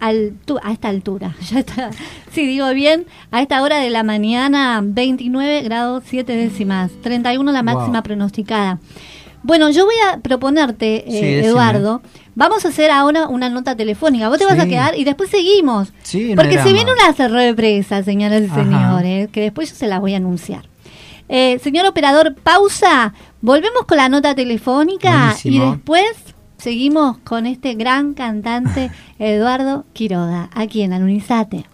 a 0.61 0.71
esta 0.71 0.89
altura. 0.89 1.35
Ya 1.51 1.59
está, 1.59 1.91
sí, 2.31 2.45
digo 2.45 2.69
bien, 2.71 3.05
a 3.31 3.41
esta 3.41 3.61
hora 3.61 3.77
de 3.77 3.89
la 3.89 4.03
mañana, 4.03 4.81
29 4.83 5.61
grados 5.61 6.03
7 6.07 6.35
décimas, 6.35 6.91
31 7.01 7.51
la 7.51 7.61
Wow. 7.61 7.73
máxima 7.75 8.03
pronosticada. 8.03 8.79
Bueno, 9.45 9.69
yo 9.69 9.85
voy 9.85 9.93
a 10.11 10.17
proponerte, 10.21 11.03
eh, 11.07 11.41
Sí. 11.41 11.47
Eduardo, 11.47 12.01
vamos 12.33 12.65
a 12.65 12.69
hacer 12.69 12.89
ahora 12.89 13.27
una 13.27 13.47
nota 13.47 13.75
telefónica. 13.75 14.27
Vos 14.27 14.39
te 14.39 14.45
vas 14.45 14.57
a 14.57 14.65
quedar 14.65 14.97
y 14.97 15.03
después 15.03 15.29
seguimos. 15.29 15.93
Sí, 16.01 16.33
no 16.33 16.41
Porque 16.41 16.57
se 16.63 16.73
viene 16.73 16.89
una 16.91 17.13
sorpresa, 17.15 18.01
señoras 18.01 18.41
y 18.41 18.49
señores, 18.49 19.29
que 19.29 19.41
después 19.41 19.69
yo 19.69 19.75
se 19.75 19.85
las 19.85 19.99
voy 20.01 20.15
a 20.15 20.17
anunciar. 20.17 20.67
Eh, 21.29 21.59
señor 21.63 21.85
operador, 21.85 22.33
pausa. 22.33 23.13
Volvemos 23.41 23.85
con 23.85 23.97
la 23.97 24.09
nota 24.09 24.33
telefónica 24.33 25.35
y 25.43 25.59
después 25.59 26.07
seguimos 26.57 27.19
con 27.19 27.45
este 27.45 27.75
gran 27.75 28.15
cantante 28.15 28.89
Eduardo 29.19 29.85
Quiroga, 29.93 30.49
aquí 30.55 30.81
en 30.81 30.93
Alunizate. 30.93 31.67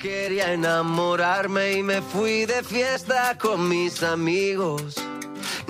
Quería 0.00 0.52
enamorarme 0.52 1.74
y 1.74 1.84
me 1.84 2.02
fui 2.02 2.46
de 2.46 2.64
fiesta 2.64 3.38
con 3.40 3.68
mis 3.68 4.02
amigos. 4.02 4.96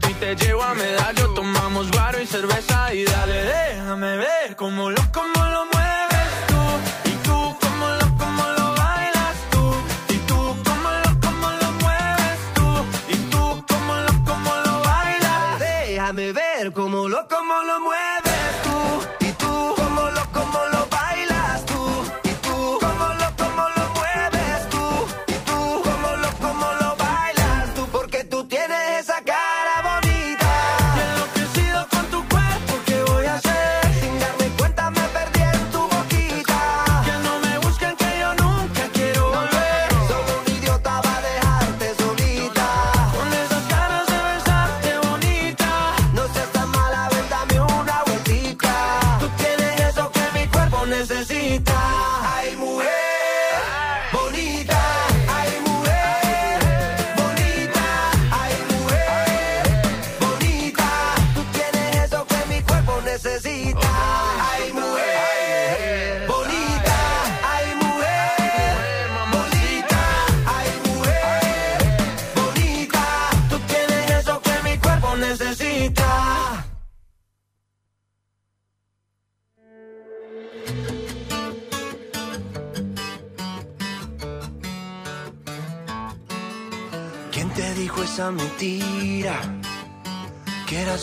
ti 0.00 0.14
te 0.14 0.34
llevo 0.36 0.62
a 0.62 0.74
medallo, 0.74 1.34
tomamos 1.34 1.90
guaro 1.90 2.20
y 2.20 2.26
cerveza 2.26 2.94
y 2.94 3.04
dale, 3.04 3.44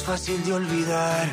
Fácil 0.05 0.43
de 0.43 0.53
olvidar. 0.53 1.27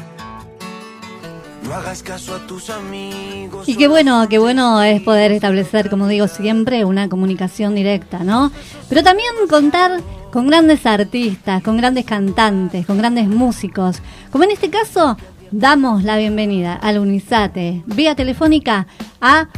No 1.64 1.74
hagas 1.74 2.02
caso 2.02 2.34
a 2.34 2.46
tus 2.46 2.70
amigos. 2.70 3.68
Y 3.68 3.76
qué 3.76 3.88
bueno, 3.88 4.26
qué 4.28 4.38
bueno 4.38 4.82
es 4.82 5.00
poder 5.02 5.32
establecer, 5.32 5.90
como 5.90 6.06
digo 6.06 6.28
siempre, 6.28 6.84
una 6.84 7.08
comunicación 7.08 7.74
directa, 7.74 8.20
¿no? 8.20 8.52
Pero 8.88 9.02
también 9.02 9.28
contar 9.48 10.00
con 10.32 10.46
grandes 10.48 10.86
artistas, 10.86 11.62
con 11.62 11.76
grandes 11.76 12.04
cantantes, 12.04 12.86
con 12.86 12.98
grandes 12.98 13.26
músicos. 13.26 14.02
Como 14.30 14.44
en 14.44 14.50
este 14.50 14.70
caso, 14.70 15.16
damos 15.50 16.04
la 16.04 16.16
bienvenida 16.18 16.74
al 16.74 16.98
Unisate, 16.98 17.82
vía 17.86 18.14
telefónica 18.14 18.86
a... 19.20 19.48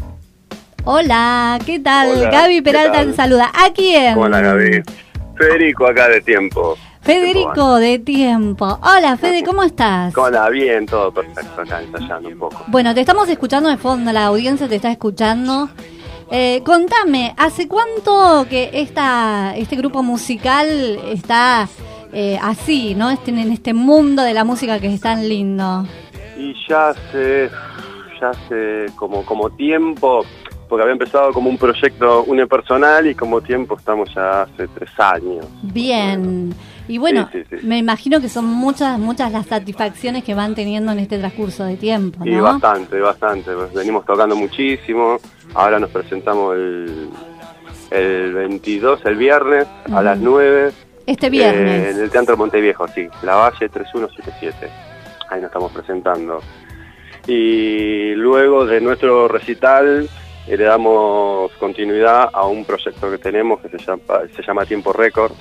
Hola, 0.84 1.58
¿qué 1.66 1.78
tal? 1.78 2.10
Hola, 2.16 2.30
Gaby 2.30 2.54
¿qué 2.54 2.62
Peralta 2.62 2.92
tal? 2.92 3.10
te 3.10 3.16
saluda. 3.16 3.50
¿A 3.52 3.72
quién? 3.72 4.16
Hola 4.16 4.40
Gaby. 4.40 4.82
Federico 5.36 5.86
acá 5.86 6.08
de 6.08 6.20
tiempo. 6.22 6.76
Federico 7.02 7.76
de 7.76 7.98
Tiempo. 7.98 8.78
Hola, 8.82 9.16
Fede, 9.16 9.42
¿cómo 9.42 9.62
estás? 9.62 10.16
Hola, 10.16 10.48
bien, 10.50 10.86
todo 10.86 11.10
perfecto 11.12 11.62
acá 11.62 11.82
ensayando 11.82 12.28
un 12.28 12.38
poco. 12.38 12.64
Bueno, 12.68 12.94
te 12.94 13.00
estamos 13.00 13.28
escuchando 13.28 13.68
de 13.70 13.76
fondo, 13.78 14.12
la 14.12 14.26
audiencia 14.26 14.68
te 14.68 14.76
está 14.76 14.90
escuchando. 14.90 15.68
Eh, 16.30 16.62
contame, 16.64 17.34
¿hace 17.36 17.66
cuánto 17.66 18.46
que 18.48 18.70
esta, 18.74 19.54
este 19.56 19.76
grupo 19.76 20.02
musical 20.02 20.68
está 21.06 21.68
eh, 22.12 22.38
así, 22.40 22.94
¿no? 22.94 23.10
Este- 23.10 23.30
en 23.30 23.50
este 23.50 23.72
mundo 23.74 24.22
de 24.22 24.34
la 24.34 24.44
música 24.44 24.78
que 24.78 24.92
es 24.92 25.00
tan 25.00 25.28
lindo. 25.28 25.86
Y 26.38 26.54
ya 26.68 26.90
hace, 26.90 27.50
ya 28.20 28.30
hace 28.30 28.86
como, 28.94 29.24
como 29.24 29.50
tiempo, 29.50 30.24
porque 30.68 30.82
había 30.82 30.92
empezado 30.92 31.32
como 31.32 31.50
un 31.50 31.58
proyecto 31.58 32.22
unipersonal 32.24 33.06
y 33.08 33.14
como 33.14 33.40
tiempo 33.40 33.76
estamos 33.76 34.12
ya 34.14 34.42
hace 34.42 34.68
tres 34.68 34.90
años. 34.98 35.46
Bien. 35.62 36.54
Y 36.90 36.98
bueno, 36.98 37.28
Sí, 37.32 37.42
sí, 37.48 37.56
sí. 37.60 37.66
me 37.66 37.78
imagino 37.78 38.20
que 38.20 38.28
son 38.28 38.44
muchas, 38.46 38.98
muchas 38.98 39.30
las 39.32 39.46
satisfacciones 39.46 40.24
que 40.24 40.34
van 40.34 40.54
teniendo 40.54 40.92
en 40.92 40.98
este 40.98 41.18
transcurso 41.18 41.64
de 41.64 41.76
tiempo, 41.76 42.24
Y 42.24 42.34
bastante, 42.40 42.98
bastante. 43.00 43.52
pues 43.54 43.72
venimos 43.72 44.04
tocando 44.04 44.34
muchísimo. 44.36 45.18
Ahora 45.54 45.78
nos 45.78 45.90
presentamos 45.90 46.54
el, 46.56 47.08
el 47.90 48.32
22, 48.34 49.00
el 49.06 49.16
viernes, 49.16 49.66
a 49.92 50.02
las 50.02 50.18
9. 50.18 50.72
Este 51.06 51.30
viernes. 51.30 51.86
Eh, 51.86 51.90
en 51.90 52.00
el 52.02 52.10
Teatro 52.10 52.36
Monteviejo, 52.36 52.86
sí. 52.88 53.08
La 53.22 53.36
Valle 53.36 53.68
3177. 53.68 54.68
Ahí 55.30 55.40
nos 55.40 55.48
estamos 55.48 55.72
presentando. 55.72 56.40
Y 57.26 58.14
luego 58.14 58.64
de 58.66 58.80
nuestro 58.80 59.28
recital 59.28 60.08
eh, 60.48 60.56
le 60.56 60.64
damos 60.64 61.52
continuidad 61.52 62.28
a 62.32 62.46
un 62.46 62.64
proyecto 62.64 63.10
que 63.10 63.18
tenemos 63.18 63.60
que 63.60 63.68
se 63.68 63.78
llama, 63.78 64.00
se 64.34 64.42
llama 64.42 64.64
Tiempo 64.64 64.92
Récord, 64.92 65.32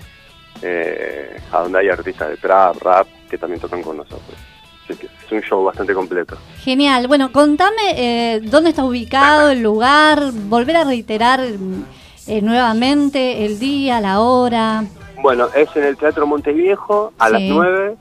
eh, 0.61 1.39
a 1.51 1.59
donde 1.61 1.79
hay 1.79 1.89
artistas 1.89 2.29
de 2.29 2.37
trap, 2.37 2.77
rap, 2.81 3.07
que 3.29 3.37
también 3.37 3.59
tocan 3.61 3.81
con 3.81 3.97
nosotros. 3.97 4.37
Así 4.83 4.97
que 4.97 5.05
es 5.05 5.31
un 5.31 5.41
show 5.41 5.63
bastante 5.63 5.93
completo. 5.93 6.37
Genial. 6.61 7.07
Bueno, 7.07 7.31
contame 7.31 7.93
eh, 7.95 8.39
dónde 8.41 8.69
está 8.71 8.83
ubicado 8.83 9.49
el 9.49 9.61
lugar, 9.61 10.31
volver 10.33 10.77
a 10.77 10.83
reiterar 10.83 11.41
eh, 11.41 12.41
nuevamente 12.41 13.45
el 13.45 13.59
día, 13.59 14.01
la 14.01 14.19
hora. 14.19 14.83
Bueno, 15.21 15.47
es 15.55 15.67
en 15.75 15.83
el 15.83 15.97
Teatro 15.97 16.25
Monteviejo 16.25 17.13
a 17.19 17.27
Sí. 17.27 17.33
las 17.33 17.41
9. 17.43 17.95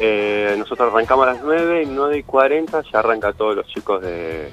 Eh, 0.00 0.54
nosotros 0.58 0.92
arrancamos 0.92 1.26
a 1.26 1.32
las 1.32 1.42
9 1.42 1.82
y 1.82 1.86
9 1.86 2.18
y 2.18 2.22
40 2.22 2.82
ya 2.92 2.98
arranca 3.00 3.32
todos 3.32 3.56
los 3.56 3.66
chicos 3.66 4.00
de, 4.00 4.48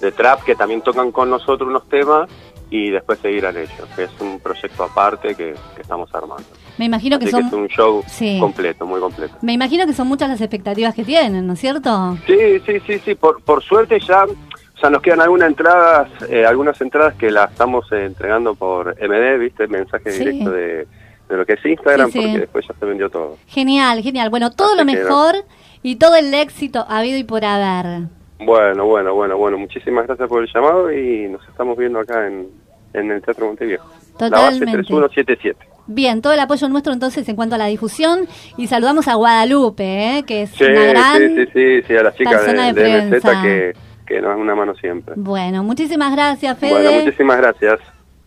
de 0.00 0.12
Trap 0.12 0.42
que 0.44 0.54
también 0.54 0.80
tocan 0.80 1.12
con 1.12 1.28
nosotros 1.28 1.68
unos 1.68 1.86
temas 1.88 2.30
y 2.70 2.90
después 2.90 3.18
seguirán 3.20 3.56
ellos, 3.58 3.86
que 3.94 4.04
es 4.04 4.10
un 4.20 4.40
proyecto 4.40 4.84
aparte 4.84 5.34
que, 5.34 5.54
que 5.74 5.82
estamos 5.82 6.08
armando. 6.14 6.44
Me 6.78 6.84
imagino 6.84 7.18
que 7.18 7.24
Así 7.26 7.32
son 7.32 7.42
que 7.42 7.46
es 7.48 7.52
un 7.54 7.68
show 7.68 8.02
Sí. 8.06 8.38
completo, 8.40 8.86
muy 8.86 9.00
completo. 9.00 9.34
me 9.42 9.52
imagino 9.52 9.86
que 9.86 9.92
son 9.94 10.06
muchas 10.08 10.28
las 10.28 10.40
expectativas 10.40 10.94
que 10.94 11.04
tienen, 11.04 11.46
¿no 11.46 11.54
es 11.54 11.58
cierto? 11.60 12.16
Sí, 12.26 12.36
sí, 12.66 12.80
sí, 12.86 12.98
sí, 13.04 13.14
por, 13.14 13.42
por 13.42 13.62
suerte 13.62 13.98
ya, 14.00 14.24
o 14.24 14.78
sea, 14.78 14.90
nos 14.90 15.00
quedan 15.00 15.20
algunas 15.22 15.48
entradas, 15.48 16.10
eh, 16.28 16.44
algunas 16.44 16.78
entradas 16.80 17.14
que 17.14 17.30
las 17.30 17.50
estamos 17.50 17.90
eh, 17.92 18.04
entregando 18.04 18.54
por 18.54 18.94
MD, 19.00 19.38
¿viste? 19.38 19.66
Mensaje 19.68 20.10
Sí. 20.10 20.18
directo 20.24 20.50
de, 20.50 20.86
de 21.28 21.36
lo 21.36 21.46
que 21.46 21.54
es 21.54 21.64
Instagram, 21.64 22.10
Sí, 22.10 22.20
porque 22.20 22.38
después 22.40 22.66
ya 22.68 22.74
se 22.78 22.84
vendió 22.86 23.08
todo. 23.08 23.36
Genial, 23.46 24.02
genial. 24.02 24.28
Bueno, 24.30 24.50
todo 24.50 24.68
Así 24.74 24.78
lo 24.78 24.84
no. 24.84 24.92
mejor 24.92 25.34
y 25.82 25.96
todo 25.96 26.14
el 26.16 26.32
éxito 26.34 26.84
habido 26.88 27.16
y 27.18 27.24
por 27.24 27.44
haber. 27.44 28.02
Bueno, 28.38 28.84
bueno, 28.84 29.14
bueno, 29.14 29.36
bueno, 29.38 29.56
muchísimas 29.56 30.06
gracias 30.06 30.28
por 30.28 30.42
el 30.42 30.48
llamado 30.52 30.92
y 30.92 31.26
nos 31.28 31.42
estamos 31.48 31.76
viendo 31.78 31.98
acá 32.00 32.26
en, 32.26 32.48
en 32.92 33.10
el 33.10 33.22
Teatro 33.22 33.46
Monteviejo. 33.46 33.88
La 34.18 34.28
base 34.28 34.58
Totalmente. 34.60 34.72
3177. 34.88 35.66
Bien, 35.88 36.20
todo 36.20 36.32
el 36.32 36.40
apoyo 36.40 36.68
nuestro 36.68 36.92
entonces 36.92 37.28
en 37.28 37.36
cuanto 37.36 37.54
a 37.54 37.58
la 37.58 37.66
difusión 37.66 38.26
y 38.56 38.66
saludamos 38.66 39.06
a 39.06 39.14
Guadalupe, 39.14 40.18
¿eh? 40.18 40.24
que 40.26 40.42
es 40.42 40.50
Sí, 40.50 40.64
una 40.64 40.84
gran... 40.84 41.18
sí, 41.18 41.28
sí, 41.36 41.46
sí, 41.52 41.82
sí, 41.86 41.96
a 41.96 42.02
las 42.02 42.16
chicas 42.16 42.44
de, 42.44 42.52
de 42.54 42.72
de 42.72 43.02
MZ 43.18 43.24
que, 43.42 43.72
que 44.06 44.20
nos 44.20 44.30
dan 44.30 44.40
una 44.40 44.54
mano 44.56 44.74
siempre. 44.74 45.14
Bueno, 45.16 45.62
muchísimas 45.62 46.10
gracias, 46.12 46.58
Fede. 46.58 46.70
Bueno, 46.72 46.90
muchísimas 47.04 47.36
gracias. 47.36 47.78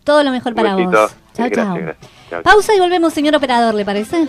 Todo 0.04 0.22
lo 0.24 0.30
mejor 0.30 0.54
para 0.54 0.74
vos. 0.74 1.14
Chao, 1.34 1.48
chao. 1.50 1.78
Pausa 2.42 2.74
y 2.74 2.78
volvemos, 2.80 3.12
señor 3.12 3.36
operador, 3.36 3.74
¿le 3.74 3.84
parece? 3.84 4.26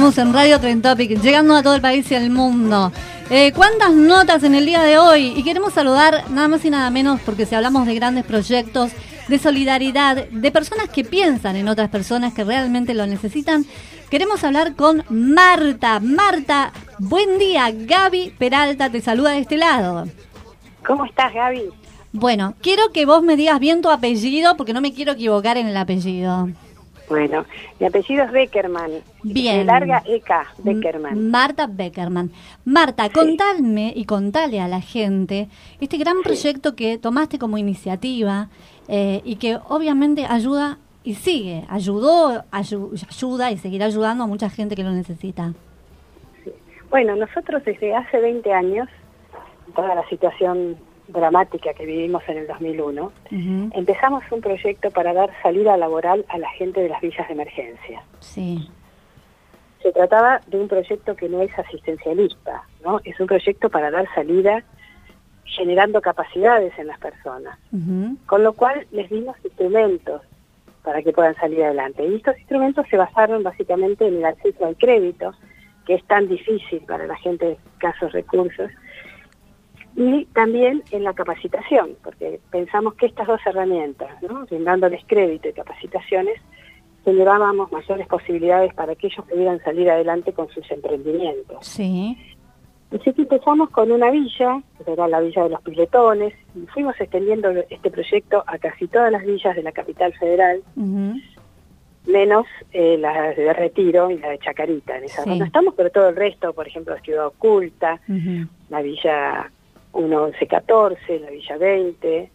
Estamos 0.00 0.16
en 0.16 0.32
Radio 0.32 0.58
Trend 0.58 0.82
Topic, 0.82 1.20
llegando 1.20 1.54
a 1.54 1.62
todo 1.62 1.74
el 1.74 1.82
país 1.82 2.10
y 2.10 2.14
al 2.14 2.30
mundo. 2.30 2.90
Eh, 3.28 3.52
¿Cuántas 3.54 3.92
notas 3.92 4.42
en 4.44 4.54
el 4.54 4.64
día 4.64 4.82
de 4.82 4.96
hoy? 4.96 5.34
Y 5.36 5.42
queremos 5.42 5.74
saludar 5.74 6.24
nada 6.30 6.48
más 6.48 6.64
y 6.64 6.70
nada 6.70 6.88
menos 6.88 7.20
porque 7.20 7.44
si 7.44 7.54
hablamos 7.54 7.86
de 7.86 7.94
grandes 7.96 8.24
proyectos, 8.24 8.92
de 9.28 9.38
solidaridad, 9.38 10.26
de 10.26 10.50
personas 10.50 10.88
que 10.88 11.04
piensan 11.04 11.56
en 11.56 11.68
otras 11.68 11.90
personas 11.90 12.32
que 12.32 12.44
realmente 12.44 12.94
lo 12.94 13.06
necesitan, 13.06 13.66
queremos 14.08 14.42
hablar 14.42 14.74
con 14.74 15.04
Marta. 15.10 16.00
Marta, 16.00 16.72
buen 16.98 17.38
día. 17.38 17.70
Gaby 17.70 18.36
Peralta 18.38 18.88
te 18.88 19.02
saluda 19.02 19.32
de 19.32 19.40
este 19.40 19.58
lado. 19.58 20.06
¿Cómo 20.86 21.04
estás, 21.04 21.34
Gaby? 21.34 21.64
Bueno, 22.12 22.54
quiero 22.62 22.90
que 22.94 23.04
vos 23.04 23.22
me 23.22 23.36
digas 23.36 23.60
bien 23.60 23.82
tu 23.82 23.90
apellido 23.90 24.56
porque 24.56 24.72
no 24.72 24.80
me 24.80 24.94
quiero 24.94 25.12
equivocar 25.12 25.58
en 25.58 25.66
el 25.66 25.76
apellido. 25.76 26.48
Bueno, 27.10 27.44
mi 27.80 27.86
apellido 27.86 28.22
es 28.24 28.30
Beckerman. 28.30 28.90
Bien. 29.24 29.58
De 29.58 29.64
larga 29.64 30.02
EK, 30.06 30.30
Beckerman. 30.58 31.28
Marta 31.30 31.66
Beckerman. 31.66 32.30
Marta, 32.64 33.10
contadme 33.10 33.92
y 33.96 34.04
contale 34.04 34.60
a 34.60 34.68
la 34.68 34.80
gente 34.80 35.48
este 35.80 35.98
gran 35.98 36.22
proyecto 36.22 36.76
que 36.76 36.98
tomaste 36.98 37.38
como 37.40 37.58
iniciativa 37.58 38.48
eh, 38.86 39.20
y 39.24 39.36
que 39.36 39.58
obviamente 39.68 40.24
ayuda 40.24 40.78
y 41.02 41.14
sigue, 41.14 41.64
ayudó, 41.68 42.44
ayu- 42.52 42.92
ayuda 43.08 43.50
y 43.50 43.58
seguirá 43.58 43.86
ayudando 43.86 44.22
a 44.24 44.26
mucha 44.28 44.48
gente 44.48 44.76
que 44.76 44.84
lo 44.84 44.92
necesita. 44.92 45.52
Bueno, 46.90 47.16
nosotros 47.16 47.64
desde 47.64 47.94
hace 47.94 48.20
20 48.20 48.52
años, 48.52 48.88
toda 49.74 49.94
la 49.96 50.08
situación 50.08 50.76
dramática 51.12 51.74
que 51.74 51.86
vivimos 51.86 52.22
en 52.28 52.38
el 52.38 52.46
2001, 52.46 53.12
empezamos 53.72 54.22
un 54.30 54.40
proyecto 54.40 54.90
para 54.90 55.12
dar 55.12 55.30
salida 55.42 55.76
laboral 55.76 56.24
a 56.28 56.38
la 56.38 56.50
gente 56.50 56.80
de 56.80 56.88
las 56.88 57.00
villas 57.00 57.26
de 57.26 57.34
emergencia. 57.34 58.02
Sí. 58.20 58.70
Se 59.82 59.92
trataba 59.92 60.40
de 60.46 60.60
un 60.60 60.68
proyecto 60.68 61.16
que 61.16 61.28
no 61.28 61.40
es 61.42 61.58
asistencialista, 61.58 62.64
¿no? 62.84 63.00
Es 63.04 63.18
un 63.18 63.26
proyecto 63.26 63.70
para 63.70 63.90
dar 63.90 64.06
salida 64.14 64.62
generando 65.44 66.00
capacidades 66.00 66.72
en 66.78 66.86
las 66.86 66.98
personas. 66.98 67.58
Con 68.26 68.42
lo 68.42 68.52
cual 68.52 68.86
les 68.92 69.10
dimos 69.10 69.36
instrumentos 69.44 70.22
para 70.82 71.02
que 71.02 71.12
puedan 71.12 71.34
salir 71.36 71.62
adelante. 71.62 72.06
Y 72.06 72.16
estos 72.16 72.38
instrumentos 72.38 72.86
se 72.88 72.96
basaron 72.96 73.42
básicamente 73.42 74.06
en 74.06 74.16
el 74.16 74.24
acceso 74.24 74.64
al 74.64 74.76
crédito, 74.76 75.32
que 75.86 75.94
es 75.94 76.04
tan 76.04 76.28
difícil 76.28 76.80
para 76.86 77.06
la 77.06 77.16
gente 77.16 77.46
de 77.46 77.52
escasos 77.52 78.12
recursos, 78.12 78.70
y 79.96 80.24
también 80.26 80.82
en 80.92 81.04
la 81.04 81.12
capacitación, 81.14 81.96
porque 82.02 82.40
pensamos 82.50 82.94
que 82.94 83.06
estas 83.06 83.26
dos 83.26 83.40
herramientas, 83.44 84.10
¿no? 84.22 84.46
brindándoles 84.46 85.02
crédito 85.06 85.48
y 85.48 85.52
capacitaciones, 85.52 86.40
generábamos 87.04 87.72
mayores 87.72 88.06
posibilidades 88.06 88.72
para 88.74 88.94
que 88.94 89.08
ellos 89.08 89.24
pudieran 89.26 89.58
salir 89.62 89.90
adelante 89.90 90.32
con 90.32 90.48
sus 90.50 90.70
emprendimientos. 90.70 91.58
Sí. 91.66 92.16
Así 92.92 93.12
que 93.12 93.22
empezamos 93.22 93.70
con 93.70 93.92
una 93.92 94.10
villa, 94.10 94.60
que 94.84 94.92
era 94.92 95.06
la 95.06 95.20
Villa 95.20 95.44
de 95.44 95.50
los 95.50 95.62
Piletones, 95.62 96.34
y 96.56 96.66
fuimos 96.66 97.00
extendiendo 97.00 97.50
este 97.70 97.90
proyecto 97.90 98.42
a 98.46 98.58
casi 98.58 98.88
todas 98.88 99.12
las 99.12 99.24
villas 99.24 99.54
de 99.54 99.62
la 99.62 99.70
capital 99.72 100.12
federal, 100.14 100.60
menos 102.06 102.46
eh, 102.72 102.96
la 102.98 103.32
de 103.34 103.52
Retiro 103.52 104.10
y 104.10 104.18
la 104.18 104.30
de 104.30 104.38
Chacarita. 104.38 104.96
En 104.98 105.04
esa 105.04 105.22
Sí. 105.22 105.40
estamos, 105.40 105.74
pero 105.76 105.90
todo 105.90 106.08
el 106.08 106.16
resto, 106.16 106.52
por 106.52 106.66
ejemplo, 106.66 106.96
Ciudad 107.04 107.26
Oculta, 107.28 108.00
la 108.68 108.82
Villa 108.82 109.50
1114, 109.94 111.20
la 111.20 111.30
Villa 111.30 111.56
20, 111.56 112.30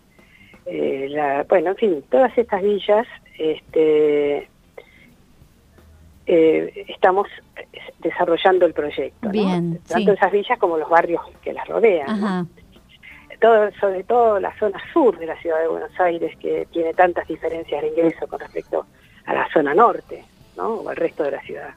eh, 0.65 1.07
la, 1.09 1.43
bueno, 1.43 1.71
en 1.71 1.75
fin, 1.75 2.03
todas 2.09 2.35
estas 2.37 2.61
villas 2.61 3.07
este, 3.37 4.49
eh, 6.25 6.85
estamos 6.87 7.27
desarrollando 7.99 8.65
el 8.65 8.73
proyecto. 8.73 9.27
¿no? 9.27 9.31
Bien, 9.31 9.79
Tanto 9.87 10.11
sí. 10.11 10.17
esas 10.17 10.31
villas 10.31 10.59
como 10.59 10.77
los 10.77 10.89
barrios 10.89 11.21
que 11.41 11.53
las 11.53 11.67
rodean. 11.67 12.19
¿no? 12.19 12.47
Todo, 13.39 13.69
sobre 13.79 14.03
todo 14.03 14.39
la 14.39 14.57
zona 14.57 14.81
sur 14.93 15.17
de 15.19 15.25
la 15.25 15.39
ciudad 15.41 15.59
de 15.61 15.67
Buenos 15.67 15.99
Aires, 15.99 16.35
que 16.37 16.67
tiene 16.71 16.93
tantas 16.93 17.27
diferencias 17.27 17.81
de 17.81 17.89
ingreso 17.89 18.27
con 18.27 18.39
respecto 18.39 18.85
a 19.25 19.33
la 19.33 19.47
zona 19.51 19.73
norte, 19.73 20.23
¿no? 20.55 20.75
O 20.75 20.89
al 20.89 20.95
resto 20.95 21.23
de 21.23 21.31
la 21.31 21.41
ciudad. 21.41 21.73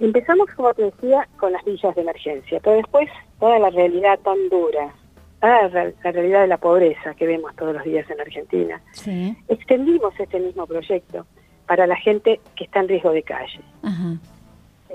Empezamos, 0.00 0.50
como 0.56 0.74
te 0.74 0.82
decía, 0.82 1.28
con 1.38 1.52
las 1.52 1.64
villas 1.64 1.94
de 1.94 2.02
emergencia, 2.02 2.58
pero 2.60 2.76
después 2.76 3.08
toda 3.42 3.58
la 3.58 3.70
realidad 3.70 4.20
tan 4.20 4.38
dura, 4.48 4.94
toda 5.40 5.62
la, 5.62 5.68
re- 5.68 5.94
la 6.04 6.12
realidad 6.12 6.40
de 6.42 6.46
la 6.46 6.58
pobreza 6.58 7.12
que 7.14 7.26
vemos 7.26 7.50
todos 7.56 7.74
los 7.74 7.82
días 7.82 8.08
en 8.08 8.20
Argentina, 8.20 8.80
Sí. 8.92 9.36
extendimos 9.48 10.14
este 10.18 10.38
mismo 10.38 10.64
proyecto 10.66 11.26
para 11.66 11.88
la 11.88 11.96
gente 11.96 12.38
que 12.54 12.64
está 12.64 12.78
en 12.80 12.88
riesgo 12.88 13.10
de 13.10 13.24
calle. 13.24 13.60
Ajá. 13.82 14.14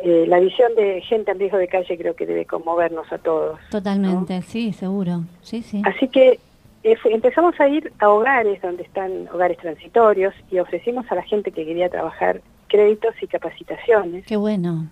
Eh, 0.01 0.25
la 0.29 0.39
visión 0.39 0.73
de 0.75 1.01
gente 1.01 1.31
en 1.31 1.39
riesgo 1.39 1.57
de 1.57 1.67
calle 1.67 1.97
creo 1.97 2.15
que 2.15 2.25
debe 2.25 2.45
conmovernos 2.45 3.11
a 3.11 3.17
todos. 3.17 3.59
Totalmente, 3.69 4.41
sí, 4.43 4.71
seguro. 4.71 5.23
Sí, 5.41 5.61
sí. 5.61 5.81
Así 5.83 6.07
que 6.07 6.39
eh, 6.83 6.95
empezamos 7.05 7.59
a 7.59 7.67
ir 7.67 7.91
a 7.99 8.07
hogares 8.09 8.61
donde 8.61 8.83
están 8.83 9.27
hogares 9.33 9.57
transitorios 9.57 10.33
y 10.51 10.59
ofrecimos 10.59 11.05
a 11.11 11.15
la 11.15 11.23
gente 11.23 11.51
que 11.51 11.65
quería 11.65 11.89
trabajar 11.89 12.39
créditos 12.69 13.13
y 13.21 13.27
capacitaciones. 13.27 14.25
Qué 14.25 14.37
bueno. 14.37 14.87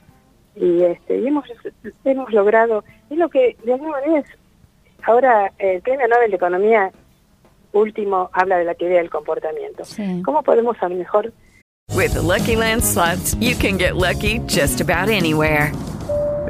Y, 0.55 0.83
este, 0.83 1.17
y 1.19 1.27
hemos, 1.27 1.45
hemos 2.03 2.31
logrado, 2.31 2.83
es 3.09 3.17
lo 3.17 3.29
que 3.29 3.57
de 3.63 3.73
alguna 3.73 3.91
manera 3.91 4.19
es, 4.19 4.25
ahora 5.03 5.51
el 5.57 5.81
Premio 5.81 6.07
Nobel 6.07 6.29
de 6.29 6.37
Economía 6.37 6.91
último 7.73 8.29
habla 8.31 8.57
de 8.57 8.65
la 8.65 8.73
teoría 8.73 8.99
del 8.99 9.09
comportamiento. 9.09 9.83
Sí. 9.83 10.21
¿Cómo 10.23 10.43
podemos 10.43 10.77
a 10.81 10.89
lo 10.89 10.95
mejor 10.95 11.33
With 11.93 12.13
the 12.13 12.21
Lucky 12.21 12.57
Land 12.57 12.83
slots, 12.83 13.35
you 13.35 13.55
can 13.55 13.77
get 13.77 13.95
lucky 13.95 14.39
just 14.47 14.81
about 14.81 15.07
anywhere. 15.07 15.71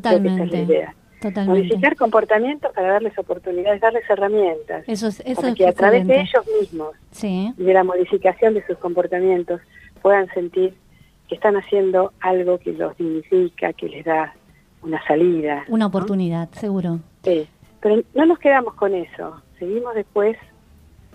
Creo 0.00 0.22
que 0.22 0.28
esa 0.28 0.34
es 0.34 0.38
la 0.38 0.44
Totalmente. 0.44 0.72
idea. 0.72 0.94
Totalmente. 1.20 1.58
Modificar 1.68 1.96
comportamientos 1.96 2.72
para 2.74 2.88
darles 2.92 3.18
oportunidades, 3.18 3.80
darles 3.80 4.04
herramientas. 4.10 4.84
Eso 4.86 5.06
es, 5.08 5.20
eso 5.20 5.36
para 5.40 5.48
es 5.48 5.54
que 5.56 5.66
a 5.66 5.72
través 5.72 6.06
de 6.06 6.20
ellos 6.20 6.44
mismos 6.60 6.90
Sí. 7.12 7.52
y 7.56 7.62
de 7.62 7.72
la 7.72 7.82
modificación 7.84 8.52
de 8.54 8.66
sus 8.66 8.76
comportamientos 8.78 9.60
puedan 10.02 10.28
sentir 10.34 10.74
que 11.28 11.34
están 11.36 11.56
haciendo 11.56 12.12
algo 12.20 12.58
que 12.58 12.72
los 12.74 12.94
dignifica, 12.98 13.72
que 13.72 13.88
les 13.88 14.04
da 14.04 14.34
una 14.82 15.02
salida. 15.06 15.64
Una 15.68 15.86
oportunidad, 15.86 16.50
seguro. 16.52 16.98
Sí. 17.22 17.48
Pero 17.80 18.02
no 18.14 18.26
nos 18.26 18.38
quedamos 18.38 18.74
con 18.74 18.94
eso. 18.94 19.40
Seguimos 19.58 19.94
después 19.94 20.36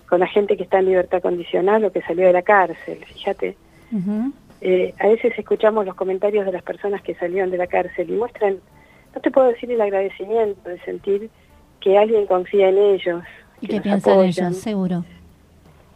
con 0.08 0.18
la 0.18 0.26
gente 0.26 0.56
que 0.56 0.64
está 0.64 0.80
en 0.80 0.86
libertad 0.86 1.22
condicional 1.22 1.84
o 1.84 1.92
que 1.92 2.02
salió 2.02 2.26
de 2.26 2.32
la 2.32 2.42
cárcel. 2.42 3.04
Fíjate, 3.06 3.56
Ujú. 3.92 4.32
Eh, 4.60 4.94
a 4.98 5.08
veces 5.08 5.32
escuchamos 5.38 5.86
los 5.86 5.94
comentarios 5.94 6.44
de 6.46 6.52
las 6.52 6.62
personas 6.62 7.02
que 7.02 7.14
salieron 7.14 7.50
de 7.50 7.56
la 7.58 7.66
cárcel 7.66 8.10
y 8.10 8.12
muestran, 8.12 8.56
no 9.14 9.20
te 9.20 9.30
puedo 9.30 9.48
decir 9.48 9.70
el 9.70 9.80
agradecimiento 9.80 10.68
de 10.68 10.78
sentir 10.80 11.30
que 11.80 11.96
alguien 11.98 12.26
confía 12.26 12.68
en 12.68 12.78
ellos. 12.78 13.22
Y 13.60 13.66
que 13.66 13.76
que 13.76 13.80
piensan 13.82 14.20
en 14.20 14.24
ellos, 14.26 14.56
seguro. 14.58 15.04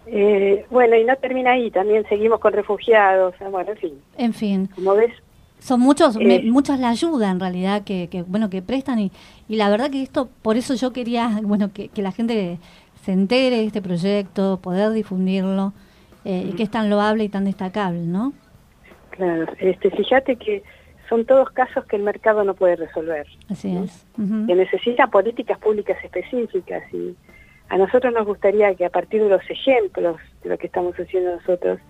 Eh, 0.07 0.67
bueno, 0.71 0.97
y 0.97 1.05
no 1.05 1.17
termina 1.17 1.53
ahí, 1.53 1.71
también 1.71 2.05
seguimos 2.09 2.39
con 2.41 2.53
refugiados, 2.53 3.35
ah, 3.41 3.49
bueno, 3.49 3.71
en 3.73 3.79
fin, 3.79 3.95
En 4.19 4.33
fin. 4.35 4.69
como 4.75 4.95
ves, 4.95 5.12
Son 5.61 5.81
muchos, 5.81 6.17
Eh. 6.17 6.21
me- 6.23 6.43
muchas 6.51 6.79
la 6.79 6.91
ayuda 6.91 7.31
en 7.31 7.41
realidad 7.41 7.85
que, 7.85 8.09
que, 8.09 8.21
bueno 8.23 8.51
que 8.51 8.61
prestan 8.61 8.99
y, 8.99 9.11
y 9.49 9.57
la 9.57 9.71
verdad 9.71 9.91
que 9.91 10.03
esto, 10.03 10.29
por 10.43 10.59
eso 10.59 10.75
yo 10.75 10.93
quería, 10.93 11.29
bueno, 11.43 11.73
que, 11.73 11.89
que 11.89 12.03
la 12.03 12.12
gente 12.12 12.59
se 13.03 13.12
entere 13.12 13.57
de 13.59 13.65
este 13.65 13.81
proyecto, 13.81 14.59
poder 14.61 14.91
difundirlo 14.93 15.73
eh, 16.27 16.49
y 16.51 16.53
que 16.55 16.65
es 16.65 16.71
tan 16.71 16.91
loable 16.91 17.25
y 17.25 17.29
tan 17.31 17.45
destacable, 17.47 18.01
¿no? 18.01 18.35
Claro, 19.17 19.47
este, 19.59 19.91
fíjate 19.91 20.37
que 20.37 20.62
son 21.09 21.25
todos 21.25 21.51
casos 21.51 21.85
que 21.87 21.97
el 21.97 22.03
mercado 22.03 22.45
no 22.45 22.55
puede 22.55 22.77
resolver. 22.77 23.27
Así 23.49 23.73
¿no? 23.73 23.85
es. 23.85 24.07
Que 24.17 24.55
necesita 24.55 25.07
políticas 25.07 25.59
públicas 25.59 25.97
específicas 26.03 26.83
y 26.93 27.15
a 27.69 27.77
nosotros 27.77 28.12
nos 28.12 28.27
gustaría 28.27 28.75
que 28.75 28.85
a 28.85 28.91
partir 28.91 29.23
de 29.23 29.29
los 29.29 29.43
ejemplos 29.49 30.17
de 30.43 30.51
lo 30.51 30.59
que 30.59 30.67
estamos 30.67 30.95
haciendo 30.97 31.37
nosotros 31.37 31.81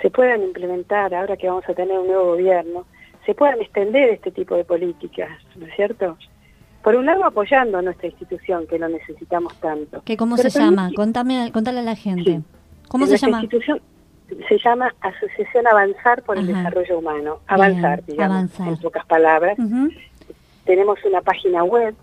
se 0.00 0.10
puedan 0.10 0.42
implementar 0.42 1.14
ahora 1.14 1.36
que 1.36 1.48
vamos 1.48 1.68
a 1.68 1.74
tener 1.74 1.98
un 1.98 2.06
nuevo 2.06 2.32
gobierno, 2.32 2.86
se 3.24 3.34
puedan 3.34 3.60
extender 3.60 4.10
este 4.10 4.32
tipo 4.32 4.56
de 4.56 4.64
políticas, 4.64 5.30
¿no 5.56 5.66
es 5.66 5.74
cierto? 5.76 6.16
Por 6.82 6.96
un 6.96 7.06
lado 7.06 7.24
apoyando 7.24 7.78
a 7.78 7.82
nuestra 7.82 8.08
institución 8.08 8.66
que 8.66 8.78
lo 8.78 8.88
necesitamos 8.88 9.54
tanto. 9.60 10.02
¿Que 10.02 10.16
¿Cómo 10.16 10.34
Pero 10.36 10.50
se 10.50 10.58
llama? 10.58 10.90
Contame, 10.96 11.52
contale 11.52 11.80
a 11.80 11.82
la 11.82 11.94
gente. 11.94 12.40
¿Cómo 12.88 13.04
en 13.04 13.10
se 13.10 13.18
llama? 13.18 13.42
institución 13.42 13.80
se 14.48 14.58
llama 14.58 14.92
Asociación 15.00 15.66
Avanzar 15.66 16.22
por 16.22 16.38
el. 16.38 16.46
Desarrollo 16.46 16.98
Humano. 16.98 17.40
Avanzar, 17.46 18.02
Bien, 18.02 18.16
digamos, 18.16 18.36
Avanzar. 18.36 18.68
en 18.68 18.76
pocas 18.78 19.04
palabras. 19.06 19.56
Tenemos 20.64 20.98
una 21.04 21.20
página 21.20 21.64
web 21.64 21.94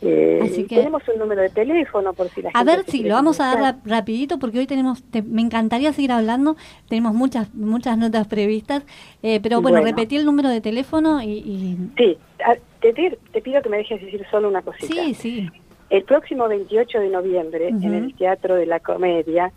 Eh, 0.03 0.41
Así 0.43 0.65
que- 0.67 0.77
Tenemos 0.77 1.03
un 1.09 1.19
número 1.19 1.41
de 1.43 1.49
teléfono 1.49 2.13
por 2.13 2.29
si 2.29 2.43
la 2.43 2.51
A 2.51 2.59
gente 2.59 2.77
ver 2.77 2.85
si 2.87 3.03
lo 3.03 3.15
vamos 3.15 3.41
a 3.41 3.55
dar 3.57 3.77
rapidito 3.85 4.39
porque 4.39 4.59
hoy 4.59 4.67
tenemos, 4.67 5.03
te- 5.05 5.23
me 5.23 5.41
encantaría 5.41 5.93
seguir 5.93 6.13
hablando, 6.13 6.57
tenemos 6.89 7.15
muchas 7.15 7.55
muchas 7.55 7.97
notas 7.97 8.27
previstas, 8.27 8.83
eh, 9.23 9.41
pero 9.43 9.63
bueno, 9.63 9.79
Bueno. 9.81 9.97
repetí 9.97 10.17
el 10.17 10.27
número 10.27 10.49
de 10.51 10.61
teléfono 10.61 11.23
y... 11.23 11.27
y- 11.39 11.77
Sí, 11.97 12.19
a- 12.45 12.57
te, 12.81 12.93
te- 12.93 13.41
pido 13.41 13.63
que 13.63 13.69
me 13.71 13.79
dejes 13.79 14.01
decir 14.03 14.25
solo 14.31 14.49
una 14.49 14.61
cosita. 14.63 14.87
Sí, 14.93 15.15
sí. 15.15 15.49
El 15.89 16.03
próximo 16.03 16.47
28 16.49 17.01
de 17.01 17.09
noviembre, 17.09 17.69
en 17.69 17.83
el 17.95 18.15
Teatro 18.15 18.57
de 18.57 18.67
la 18.67 18.81
Comedia, 18.81 19.53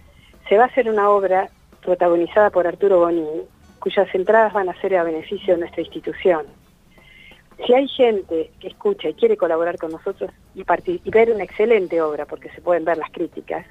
se 0.48 0.58
va 0.58 0.64
a 0.64 0.68
hacer 0.68 0.90
una 0.90 1.10
obra 1.10 1.50
protagonizada 1.82 2.50
por 2.50 2.66
Arturo 2.68 3.00
Bonín, 3.00 3.26
cuyas 3.80 4.08
entradas 4.14 4.54
van 4.54 4.70
a 4.70 4.80
ser 4.82 4.96
a 4.96 5.04
beneficio 5.04 5.56
de 5.56 5.62
nuestra 5.62 5.82
institución. 5.82 6.46
Si 7.66 7.74
hay 7.74 7.88
gente 7.90 8.52
que 8.60 8.68
escucha 8.70 9.10
y 9.10 9.14
quiere 9.14 9.36
colaborar 9.38 9.78
con 9.78 9.92
nosotros 9.92 10.32
y, 10.56 10.64
y 10.86 11.10
ver 11.10 11.32
una 11.32 11.44
excelente 11.44 12.02
obra, 12.02 12.26
porque 12.26 12.50
se 12.52 12.62
pueden 12.62 12.86
ver 12.86 12.98
las 12.98 13.12
críticas, 13.12 13.66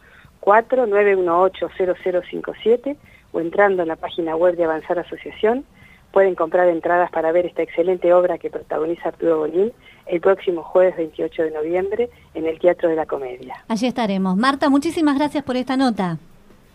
4918-0057 0.48 2.96
o 3.32 3.40
entrando 3.40 3.82
en 3.82 3.88
la 3.88 3.96
página 3.96 4.34
web 4.36 4.56
de 4.56 4.64
Avanzar 4.64 4.98
Asociación 4.98 5.64
pueden 6.12 6.34
comprar 6.34 6.68
entradas 6.68 7.10
para 7.10 7.30
ver 7.32 7.44
esta 7.44 7.60
excelente 7.62 8.14
obra 8.14 8.38
que 8.38 8.48
protagoniza 8.48 9.10
Arturo 9.10 9.40
Bolín 9.40 9.72
el 10.06 10.22
próximo 10.22 10.62
jueves 10.62 10.96
28 10.96 11.42
de 11.42 11.50
noviembre 11.50 12.08
en 12.32 12.46
el 12.46 12.58
Teatro 12.58 12.88
de 12.88 12.96
la 12.96 13.04
Comedia. 13.04 13.62
Allí 13.68 13.86
estaremos. 13.86 14.38
Marta, 14.38 14.70
muchísimas 14.70 15.18
gracias 15.18 15.44
por 15.44 15.56
esta 15.56 15.76
nota. 15.76 16.16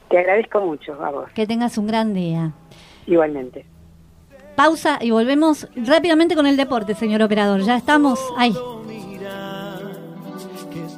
Te 0.10 0.20
agradezco 0.20 0.62
mucho, 0.62 0.94
a 1.04 1.10
vos, 1.10 1.32
Que 1.34 1.48
tengas 1.48 1.80
un 1.80 1.88
gran 1.88 2.14
día. 2.14 2.52
igualmente. 3.08 3.66
Pausa 4.56 5.00
y 5.02 5.10
volvemos 5.10 5.68
rápidamente 5.76 6.36
con 6.36 6.46
el 6.46 6.58
deporte, 6.58 6.94
señor 6.94 7.24
operador. 7.24 7.62
Ya 7.62 7.76
estamos 7.76 8.20
ahí. 8.38 8.54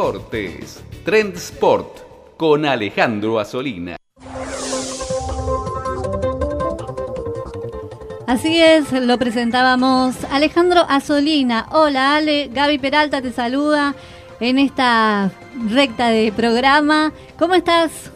Deportes. 0.00 0.82
Trend 1.04 1.36
con 2.38 2.64
Alejandro 2.64 3.38
Asolina. 3.38 3.96
Así 8.26 8.62
es, 8.62 8.92
lo 8.92 9.18
presentábamos 9.18 10.14
Alejandro 10.30 10.86
Azolina. 10.88 11.68
Hola 11.72 12.16
Ale, 12.16 12.48
Gaby 12.50 12.78
Peralta 12.78 13.20
te 13.20 13.30
saluda 13.30 13.94
en 14.40 14.58
esta 14.58 15.32
recta 15.68 16.08
de 16.08 16.32
programa. 16.32 17.12
¿Cómo 17.38 17.52
estás? 17.52 18.10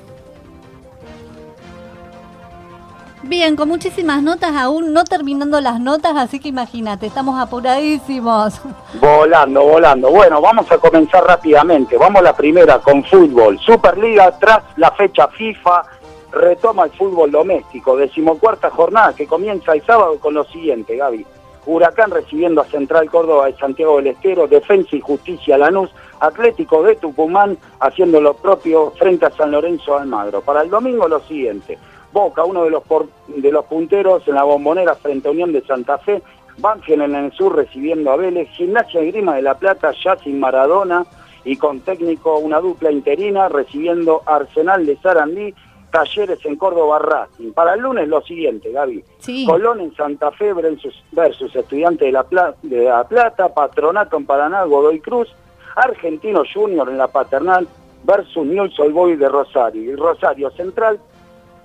Bien, 3.27 3.57
con 3.57 3.71
muchísimas 3.71 4.23
notas 4.23 4.55
aún, 4.55 4.93
no 4.93 5.03
terminando 5.05 5.59
las 5.59 5.81
notas, 5.81 6.15
así 6.15 6.39
que 6.39 6.49
imagínate, 6.49 7.07
estamos 7.07 7.41
apuradísimos. 7.41 8.61
Volando, 9.01 9.63
volando. 9.63 10.11
Bueno, 10.11 10.43
vamos 10.43 10.71
a 10.71 10.77
comenzar 10.77 11.25
rápidamente. 11.25 11.97
Vamos 11.97 12.21
a 12.21 12.25
la 12.25 12.37
primera 12.37 12.79
con 12.81 13.03
fútbol. 13.03 13.59
Superliga 13.61 14.31
tras 14.39 14.63
la 14.77 14.91
fecha 14.91 15.27
FIFA 15.29 15.85
retoma 16.33 16.85
el 16.85 16.91
fútbol 16.91 17.31
doméstico. 17.31 17.97
Decimocuarta 17.97 18.69
jornada 18.69 19.15
que 19.15 19.27
comienza 19.27 19.73
el 19.73 19.83
sábado 19.87 20.19
con 20.21 20.35
lo 20.35 20.45
siguiente, 20.45 20.97
Gaby. 20.97 21.25
Huracán 21.65 22.11
recibiendo 22.11 22.61
a 22.61 22.67
Central 22.67 23.11
Córdoba 23.11 23.47
de 23.47 23.57
Santiago 23.57 23.97
del 23.97 24.09
Estero, 24.09 24.47
Defensa 24.47 24.97
y 24.97 25.01
Justicia 25.01 25.57
Lanús, 25.57 25.91
Atlético 26.21 26.83
de 26.83 26.97
Tucumán 26.97 27.57
haciendo 27.81 28.21
lo 28.21 28.35
propio 28.35 28.93
frente 28.99 29.25
a 29.25 29.31
San 29.31 29.51
Lorenzo 29.51 29.97
Almagro. 29.97 30.43
Para 30.43 30.61
el 30.61 30.69
domingo 30.69 31.09
lo 31.09 31.21
siguiente, 31.21 31.79
Boca, 32.15 32.45
uno 32.45 32.65
de 32.65 32.71
los, 32.71 32.83
por- 32.85 33.09
de 33.27 33.53
los 33.53 33.67
punteros 33.67 34.27
en 34.27 34.37
la 34.37 34.45
bombonera 34.45 34.95
frente 34.95 35.29
a 35.29 35.33
Unión 35.33 35.53
de 35.53 35.61
Santa 35.63 35.99
Fe, 35.99 36.23
Banfield 36.57 37.03
en 37.03 37.15
el 37.17 37.33
sur 37.33 37.55
recibiendo 37.57 38.11
a 38.13 38.17
Vélez, 38.17 38.49
Gimnasia 38.51 39.03
y 39.03 39.11
Grima 39.11 39.35
de 39.35 39.43
la 39.43 39.59
Plata 39.59 39.93
ya 40.03 40.17
sin 40.19 40.39
Maradona 40.41 41.05
y 41.45 41.57
con 41.57 41.81
técnico 41.81 42.39
una 42.39 42.61
dupla 42.61 42.91
interina 42.93 43.49
recibiendo 43.49 44.23
Arsenal 44.25 44.87
de 44.87 44.97
Sarandí, 44.99 45.53
Talleres 45.91 46.39
en 46.45 46.57
Córdoba 46.57 46.99
Racing. 47.01 47.53
Para 47.53 47.75
el 47.75 47.81
lunes 47.81 48.09
lo 48.09 48.21
siguiente, 48.23 48.71
Gaby. 48.73 49.05
Sí. 49.19 49.45
Colón 49.47 49.81
en 49.81 49.95
Santa 49.95 50.31
Fe 50.33 50.53
versus, 50.53 50.95
versus 51.13 51.55
Estudiante 51.55 52.07
de 52.07 52.13
la, 52.13 52.23
Pla- 52.23 52.55
de 52.63 52.85
la 52.85 53.05
Plata, 53.05 53.53
Patronato 53.53 54.17
en 54.17 54.25
Paraná, 54.27 54.63
Godoy 54.65 55.01
Cruz, 55.01 55.29
Argentino 55.77 56.43
Junior 56.53 56.89
en 56.89 56.99
la 56.99 57.09
Paternal 57.09 57.67
versus 58.05 58.47
Newell's 58.47 58.79
Old 58.79 58.93
Boys 58.93 59.19
de 59.19 59.29
Rosario. 59.29 59.83
Y 59.83 59.95
Rosario 59.97 60.51
Central 60.53 60.99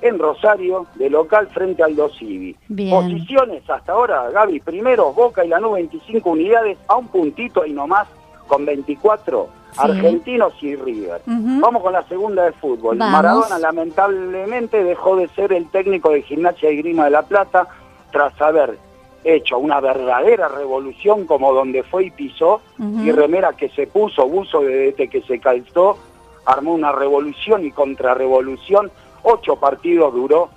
en 0.01 0.17
Rosario, 0.17 0.85
de 0.95 1.09
local 1.09 1.47
frente 1.47 1.83
al 1.83 1.95
Dosivi. 1.95 2.55
Posiciones 2.89 3.69
hasta 3.69 3.91
ahora, 3.91 4.29
Gaby, 4.29 4.59
primero 4.61 5.11
Boca 5.13 5.43
y 5.43 5.49
Lanús 5.49 5.73
25 5.73 6.29
unidades, 6.29 6.77
a 6.87 6.95
un 6.95 7.07
puntito 7.07 7.65
y 7.65 7.73
no 7.73 7.87
más, 7.87 8.07
con 8.47 8.65
24, 8.65 9.49
Sí. 9.71 9.77
Argentinos 9.81 10.53
y 10.63 10.75
River. 10.75 11.21
Vamos 11.27 11.83
con 11.83 11.93
la 11.93 12.01
segunda 12.07 12.43
de 12.45 12.53
fútbol. 12.53 12.97
Vamos. 12.97 13.13
Maradona 13.13 13.59
lamentablemente 13.59 14.83
dejó 14.83 15.15
de 15.15 15.27
ser 15.29 15.53
el 15.53 15.69
técnico 15.69 16.09
de 16.09 16.23
Gimnasia 16.23 16.71
y 16.71 16.77
Grima 16.77 17.05
de 17.05 17.11
la 17.11 17.21
Plata 17.21 17.67
tras 18.11 18.39
haber 18.41 18.79
hecho 19.23 19.59
una 19.59 19.79
verdadera 19.79 20.47
revolución 20.47 21.25
como 21.27 21.53
donde 21.53 21.83
fue 21.83 22.05
y 22.05 22.09
pisó 22.09 22.61
y 22.79 23.11
remera 23.11 23.53
que 23.53 23.69
se 23.69 23.85
puso, 23.85 24.27
buzo 24.27 24.61
desde 24.61 25.07
que 25.07 25.21
se 25.21 25.39
calzó, 25.39 25.97
armó 26.45 26.73
una 26.73 26.91
revolución 26.91 27.63
y 27.63 27.71
contrarrevolución. 27.71 28.89
Ocho 29.23 29.55
partidos 29.57 30.13
duró 30.13 30.49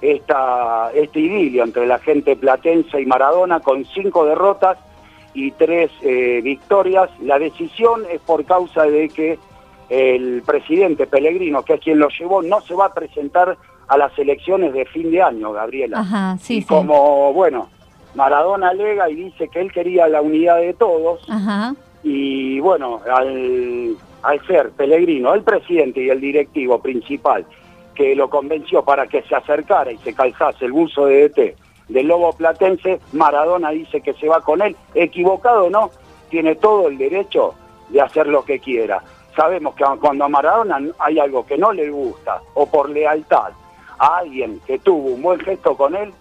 esta, 0.00 0.90
este 0.94 1.20
idilio 1.20 1.64
entre 1.64 1.86
la 1.86 1.98
gente 1.98 2.36
platense 2.36 3.00
y 3.00 3.06
Maradona 3.06 3.60
con 3.60 3.84
cinco 3.86 4.24
derrotas 4.26 4.78
y 5.34 5.50
tres 5.52 5.90
eh, 6.02 6.40
victorias. 6.42 7.10
La 7.20 7.38
decisión 7.38 8.02
es 8.10 8.20
por 8.20 8.44
causa 8.44 8.84
de 8.84 9.08
que 9.08 9.38
el 9.88 10.42
presidente 10.44 11.06
Pellegrino, 11.06 11.62
que 11.62 11.74
es 11.74 11.80
quien 11.80 11.98
lo 11.98 12.08
llevó, 12.08 12.42
no 12.42 12.60
se 12.62 12.74
va 12.74 12.86
a 12.86 12.94
presentar 12.94 13.56
a 13.88 13.96
las 13.96 14.18
elecciones 14.18 14.72
de 14.72 14.84
fin 14.86 15.10
de 15.10 15.22
año, 15.22 15.52
Gabriela. 15.52 16.00
Ajá, 16.00 16.36
sí, 16.40 16.56
y 16.56 16.62
sí. 16.62 16.66
como, 16.66 17.32
bueno, 17.32 17.68
Maradona 18.14 18.70
alega 18.70 19.08
y 19.08 19.14
dice 19.14 19.48
que 19.48 19.60
él 19.60 19.72
quería 19.72 20.08
la 20.08 20.22
unidad 20.22 20.56
de 20.56 20.74
todos, 20.74 21.20
Ajá. 21.28 21.74
y 22.02 22.58
bueno, 22.60 23.00
al, 23.14 23.96
al 24.22 24.46
ser 24.46 24.70
Pellegrino, 24.70 25.34
el 25.34 25.42
presidente 25.42 26.02
y 26.02 26.08
el 26.08 26.20
directivo 26.20 26.80
principal, 26.80 27.46
que 27.96 28.14
lo 28.14 28.30
convenció 28.30 28.84
para 28.84 29.06
que 29.08 29.22
se 29.22 29.34
acercara 29.34 29.90
y 29.90 29.98
se 29.98 30.14
calzase 30.14 30.66
el 30.66 30.72
buzo 30.72 31.06
de 31.06 31.28
DT 31.28 31.66
del 31.88 32.08
Lobo 32.08 32.32
Platense, 32.32 33.00
Maradona 33.12 33.70
dice 33.70 34.00
que 34.00 34.12
se 34.14 34.28
va 34.28 34.40
con 34.40 34.60
él, 34.62 34.76
equivocado 34.94 35.70
no, 35.70 35.90
tiene 36.28 36.56
todo 36.56 36.88
el 36.88 36.98
derecho 36.98 37.54
de 37.88 38.00
hacer 38.00 38.26
lo 38.26 38.44
que 38.44 38.58
quiera. 38.58 39.02
Sabemos 39.36 39.74
que 39.74 39.84
cuando 40.00 40.24
a 40.24 40.28
Maradona 40.28 40.80
hay 40.98 41.18
algo 41.18 41.46
que 41.46 41.58
no 41.58 41.72
le 41.72 41.90
gusta 41.90 42.40
o 42.54 42.66
por 42.66 42.90
lealtad 42.90 43.52
a 43.98 44.18
alguien 44.18 44.60
que 44.66 44.78
tuvo 44.78 45.14
un 45.14 45.22
buen 45.22 45.40
gesto 45.40 45.76
con 45.76 45.94
él, 45.94 46.12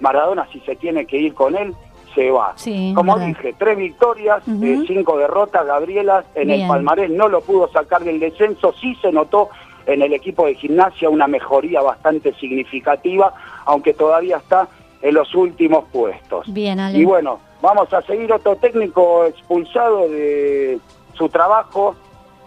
Maradona 0.00 0.48
si 0.52 0.60
se 0.60 0.74
tiene 0.76 1.06
que 1.06 1.18
ir 1.18 1.34
con 1.34 1.56
él, 1.56 1.74
se 2.14 2.30
va. 2.30 2.52
Sí, 2.56 2.92
Como 2.94 3.14
verdad. 3.14 3.28
dije, 3.28 3.54
tres 3.58 3.76
victorias, 3.76 4.42
eh, 4.48 4.84
cinco 4.86 5.16
derrotas, 5.16 5.64
Gabriela 5.64 6.24
en 6.34 6.48
Bien. 6.48 6.62
el 6.62 6.68
palmarés 6.68 7.10
no 7.10 7.28
lo 7.28 7.40
pudo 7.40 7.68
sacar 7.68 8.02
del 8.04 8.18
descenso, 8.20 8.74
sí 8.80 8.94
se 8.96 9.12
notó 9.12 9.48
en 9.86 10.02
el 10.02 10.12
equipo 10.12 10.46
de 10.46 10.54
gimnasia 10.54 11.08
una 11.08 11.26
mejoría 11.26 11.80
bastante 11.82 12.32
significativa, 12.34 13.34
aunque 13.64 13.94
todavía 13.94 14.36
está 14.38 14.68
en 15.00 15.14
los 15.14 15.34
últimos 15.34 15.84
puestos. 15.92 16.52
Bien, 16.52 16.78
Ale. 16.78 16.98
Y 16.98 17.04
bueno, 17.04 17.40
vamos 17.60 17.92
a 17.92 18.02
seguir 18.02 18.32
otro 18.32 18.56
técnico 18.56 19.24
expulsado 19.26 20.08
de 20.08 20.78
su 21.14 21.28
trabajo, 21.28 21.96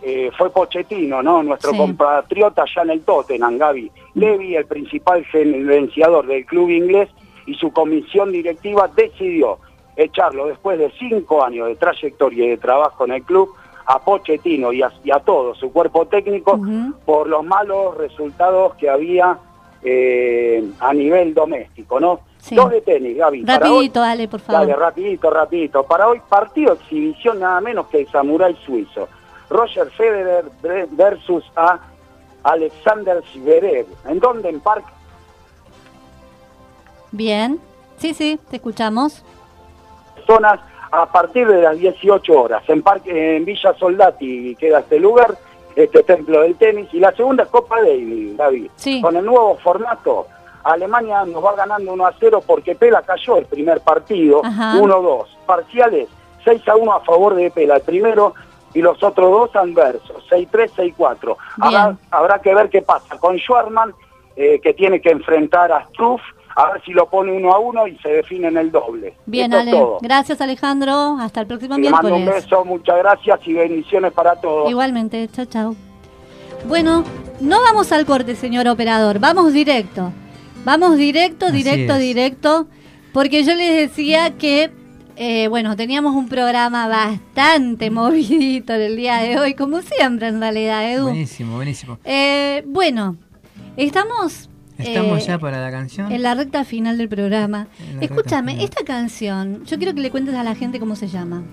eh, 0.02 0.30
fue 0.38 0.50
Pochettino, 0.50 1.22
¿no? 1.24 1.44
Nuestro 1.44 1.72
Sí. 1.72 1.78
compatriota 1.78 2.64
ya 2.74 2.84
en 2.84 2.92
el 2.92 3.02
Tottenham, 3.02 3.58
Gaby. 3.58 3.92
Levy, 4.14 4.56
el 4.56 4.66
principal 4.66 5.26
gerenciador 5.26 6.28
del 6.28 6.46
club 6.46 6.70
inglés, 6.70 7.10
y 7.48 7.56
su 7.56 7.72
comisión 7.72 8.32
directiva 8.32 8.90
decidió 8.96 9.60
echarlo 9.96 10.48
después 10.48 10.78
de 10.80 10.92
cinco 10.98 11.44
años 11.44 11.68
de 11.68 11.76
trayectoria 11.76 12.46
y 12.46 12.50
de 12.50 12.58
trabajo 12.58 13.06
en 13.06 13.14
el 13.14 13.24
club 13.24 13.50
a 13.86 14.00
Pochettino 14.00 14.74
y 14.74 14.82
a, 14.82 14.92
y 15.04 15.12
a 15.12 15.20
todo 15.20 15.54
su 15.56 15.72
cuerpo 15.72 16.08
técnico 16.08 16.60
por 17.06 17.28
los 17.28 17.44
malos 17.44 17.96
resultados 17.98 18.74
que 18.76 18.90
había 18.90 19.38
eh, 19.84 20.64
a 20.80 20.94
nivel 20.94 21.34
doméstico, 21.34 22.00
¿no? 22.00 22.22
Sí. 22.38 22.56
Dos 22.56 22.70
de 22.72 22.82
tenis, 22.82 23.18
Gaby. 23.18 23.44
Para 23.44 23.66
hoy- 23.66 23.72
Rapidito, 23.72 24.04
Ale, 24.04 24.28
por 24.28 24.40
favor. 24.40 24.62
Dale, 24.62 24.76
rapidito, 24.76 25.30
rapidito. 25.30 25.84
Para 25.84 26.08
hoy 26.08 26.22
partido 26.28 26.74
exhibición 26.74 27.40
nada 27.40 27.60
menos 27.62 27.88
que 27.88 28.02
el 28.02 28.08
samurái 28.12 28.56
suizo. 28.66 29.08
Roger 29.50 29.90
Federer 29.92 30.46
versus 30.92 31.44
a 31.56 31.80
Alexander 32.44 33.22
Zverev. 33.34 33.86
¿En 34.08 34.20
dónde? 34.20 34.50
En 34.50 34.60
Parque 34.60 34.92
Bien. 37.12 37.60
Sí, 37.98 38.14
sí, 38.14 38.40
te 38.50 38.58
escuchamos. 38.58 39.24
Zonas 40.28 40.60
a 41.02 41.12
partir 41.12 41.48
de 41.48 41.62
las 41.62 41.78
18 41.78 42.34
horas. 42.34 42.64
En, 42.68 42.82
Parque, 42.82 43.38
en 43.38 43.46
Villa 43.46 43.74
Soldati 43.74 44.56
queda 44.56 44.80
este 44.80 45.00
lugar, 45.00 45.36
este 45.76 46.04
templo 46.04 46.42
del 46.42 46.56
tenis. 46.56 46.88
Y 46.94 47.00
la 47.00 47.12
segunda 47.12 47.46
Copa 47.46 47.82
Davis, 47.82 48.38
David. 48.38 48.70
Sí. 48.76 49.02
Con 49.02 49.16
el 49.16 49.26
nuevo 49.26 49.58
formato, 49.58 50.28
Alemania 50.64 51.26
nos 51.26 51.44
va 51.44 51.56
ganando 51.56 51.94
1 51.94 52.08
a 52.08 52.14
0 52.20 52.44
porque 52.46 52.76
Pela 52.76 53.02
cayó 53.02 53.38
el 53.38 53.46
primer 53.46 53.82
partido, 53.82 54.42
Ajá. 54.44 54.76
1-2. 54.80 55.26
Parciales, 55.46 56.08
6 56.44 56.68
a 56.68 56.76
1 56.76 56.94
a 56.94 57.00
favor 57.02 57.36
de 57.36 57.52
Pela, 57.52 57.76
el 57.76 57.82
primero, 57.82 58.34
y 58.74 58.82
los 58.82 59.02
otros 59.04 59.32
dos 59.32 59.56
adversos, 59.56 60.24
6-3, 60.30 60.96
6-4. 60.98 61.38
Habrá, 61.62 61.98
habrá 62.12 62.40
que 62.40 62.54
ver 62.54 62.70
qué 62.70 62.82
pasa 62.82 63.18
con 63.18 63.38
Schwarman, 63.38 63.94
eh, 64.36 64.60
que 64.62 64.74
tiene 64.74 65.00
que 65.00 65.12
enfrentar 65.12 65.72
a 65.72 65.86
Struff, 65.88 66.22
a 66.56 66.72
ver 66.72 66.82
si 66.86 66.92
lo 66.94 67.10
pone 67.10 67.34
uno 67.34 67.52
a 67.52 67.60
uno 67.60 67.86
y 67.86 67.98
se 67.98 68.10
define 68.10 68.48
en 68.48 68.58
el 68.58 68.72
doble. 68.72 69.16
Bien, 69.26 69.52
Esto 69.52 69.58
es 69.58 69.62
Ale. 69.64 69.72
todo. 69.72 69.98
Gracias, 70.02 70.40
Alejandro. 70.40 71.18
Hasta 71.20 71.42
el 71.42 71.48
próximo 71.48 71.78
Le 71.78 71.90
mando 71.90 72.16
un 72.16 72.26
beso, 72.26 72.64
muchas 72.64 72.98
gracias 72.98 73.40
y 73.46 73.54
bendiciones 73.54 74.14
para 74.14 74.36
todos. 74.40 74.70
Igualmente, 74.70 75.28
chao, 75.34 75.46
chao. 75.46 75.76
Bueno, 76.68 77.04
no 77.42 77.62
vamos 77.62 77.92
al 77.92 78.06
corte, 78.06 78.36
señor 78.36 78.68
operador. 78.70 79.20
Vamos 79.20 79.52
directo. 79.52 80.14
Vamos 80.64 80.98
directo, 80.98 81.52
directo, 81.52 81.98
directo. 81.98 82.68
Porque 83.12 83.44
yo 83.44 83.54
les 83.54 83.90
decía 83.90 84.32
que, 84.38 84.72
eh, 85.18 85.48
bueno, 85.50 85.76
teníamos 85.76 86.16
un 86.16 86.30
programa 86.30 86.88
bastante 86.88 87.90
movidito 87.92 88.74
en 88.74 88.82
el 88.82 88.96
día 88.96 89.18
de 89.18 89.40
hoy, 89.40 89.56
como 89.56 89.82
siempre 89.82 90.28
en 90.28 90.40
realidad, 90.40 90.90
Edu. 90.90 91.04
Buenísimo, 91.04 91.56
buenísimo. 91.56 92.00
Eh, 92.06 92.64
bueno, 92.66 93.18
estamos... 93.76 94.50
Estamos 94.78 95.24
eh, 95.24 95.28
ya 95.28 95.40
para 95.40 95.62
la 95.62 95.72
canción. 95.72 96.12
En 96.12 96.22
la 96.22 96.36
recta 96.36 96.66
final 96.66 96.98
del 96.98 97.10
programa. 97.10 97.68
Escúchame, 98.02 98.64
esta 98.64 98.84
canción, 98.84 99.64
yo 99.66 99.78
quiero 99.78 99.94
que 99.94 100.02
le 100.02 100.12
cuentes 100.12 100.36
a 100.36 100.44
la 100.44 100.56
gente 100.56 100.80
cómo 100.80 100.96
se 100.96 101.08
llama. 101.08 101.44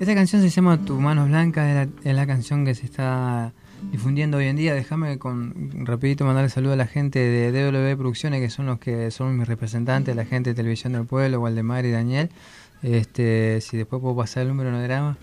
Esta 0.00 0.14
canción 0.14 0.42
se 0.42 0.48
llama 0.48 0.84
Tu 0.84 0.98
Manos 1.00 1.28
Blancas, 1.28 1.68
es 1.68 1.74
la, 1.74 2.10
es 2.10 2.16
la 2.16 2.26
canción 2.26 2.64
que 2.64 2.74
se 2.74 2.86
está 2.86 3.52
difundiendo 3.90 4.38
hoy 4.38 4.46
en 4.46 4.56
día. 4.56 4.74
Déjame 4.74 5.18
con 5.18 5.86
rapidito 5.86 6.24
mandarle 6.24 6.50
saludo 6.50 6.72
a 6.72 6.76
la 6.76 6.86
gente 6.86 7.18
de 7.18 7.52
DW 7.52 7.96
Producciones, 7.96 8.40
que 8.40 8.50
son 8.50 8.66
los 8.66 8.78
que 8.78 9.10
son 9.10 9.36
mis 9.36 9.46
representantes, 9.46 10.14
la 10.16 10.24
gente 10.24 10.50
de 10.50 10.54
Televisión 10.54 10.92
del 10.92 11.06
Pueblo, 11.06 11.40
Waldemar 11.40 11.84
y 11.84 11.90
Daniel. 11.90 12.30
Este, 12.82 13.60
si 13.60 13.76
después 13.76 14.00
puedo 14.02 14.16
pasar 14.16 14.42
el 14.42 14.48
número 14.48 14.72
no 14.72 14.82
drama. 14.82 15.16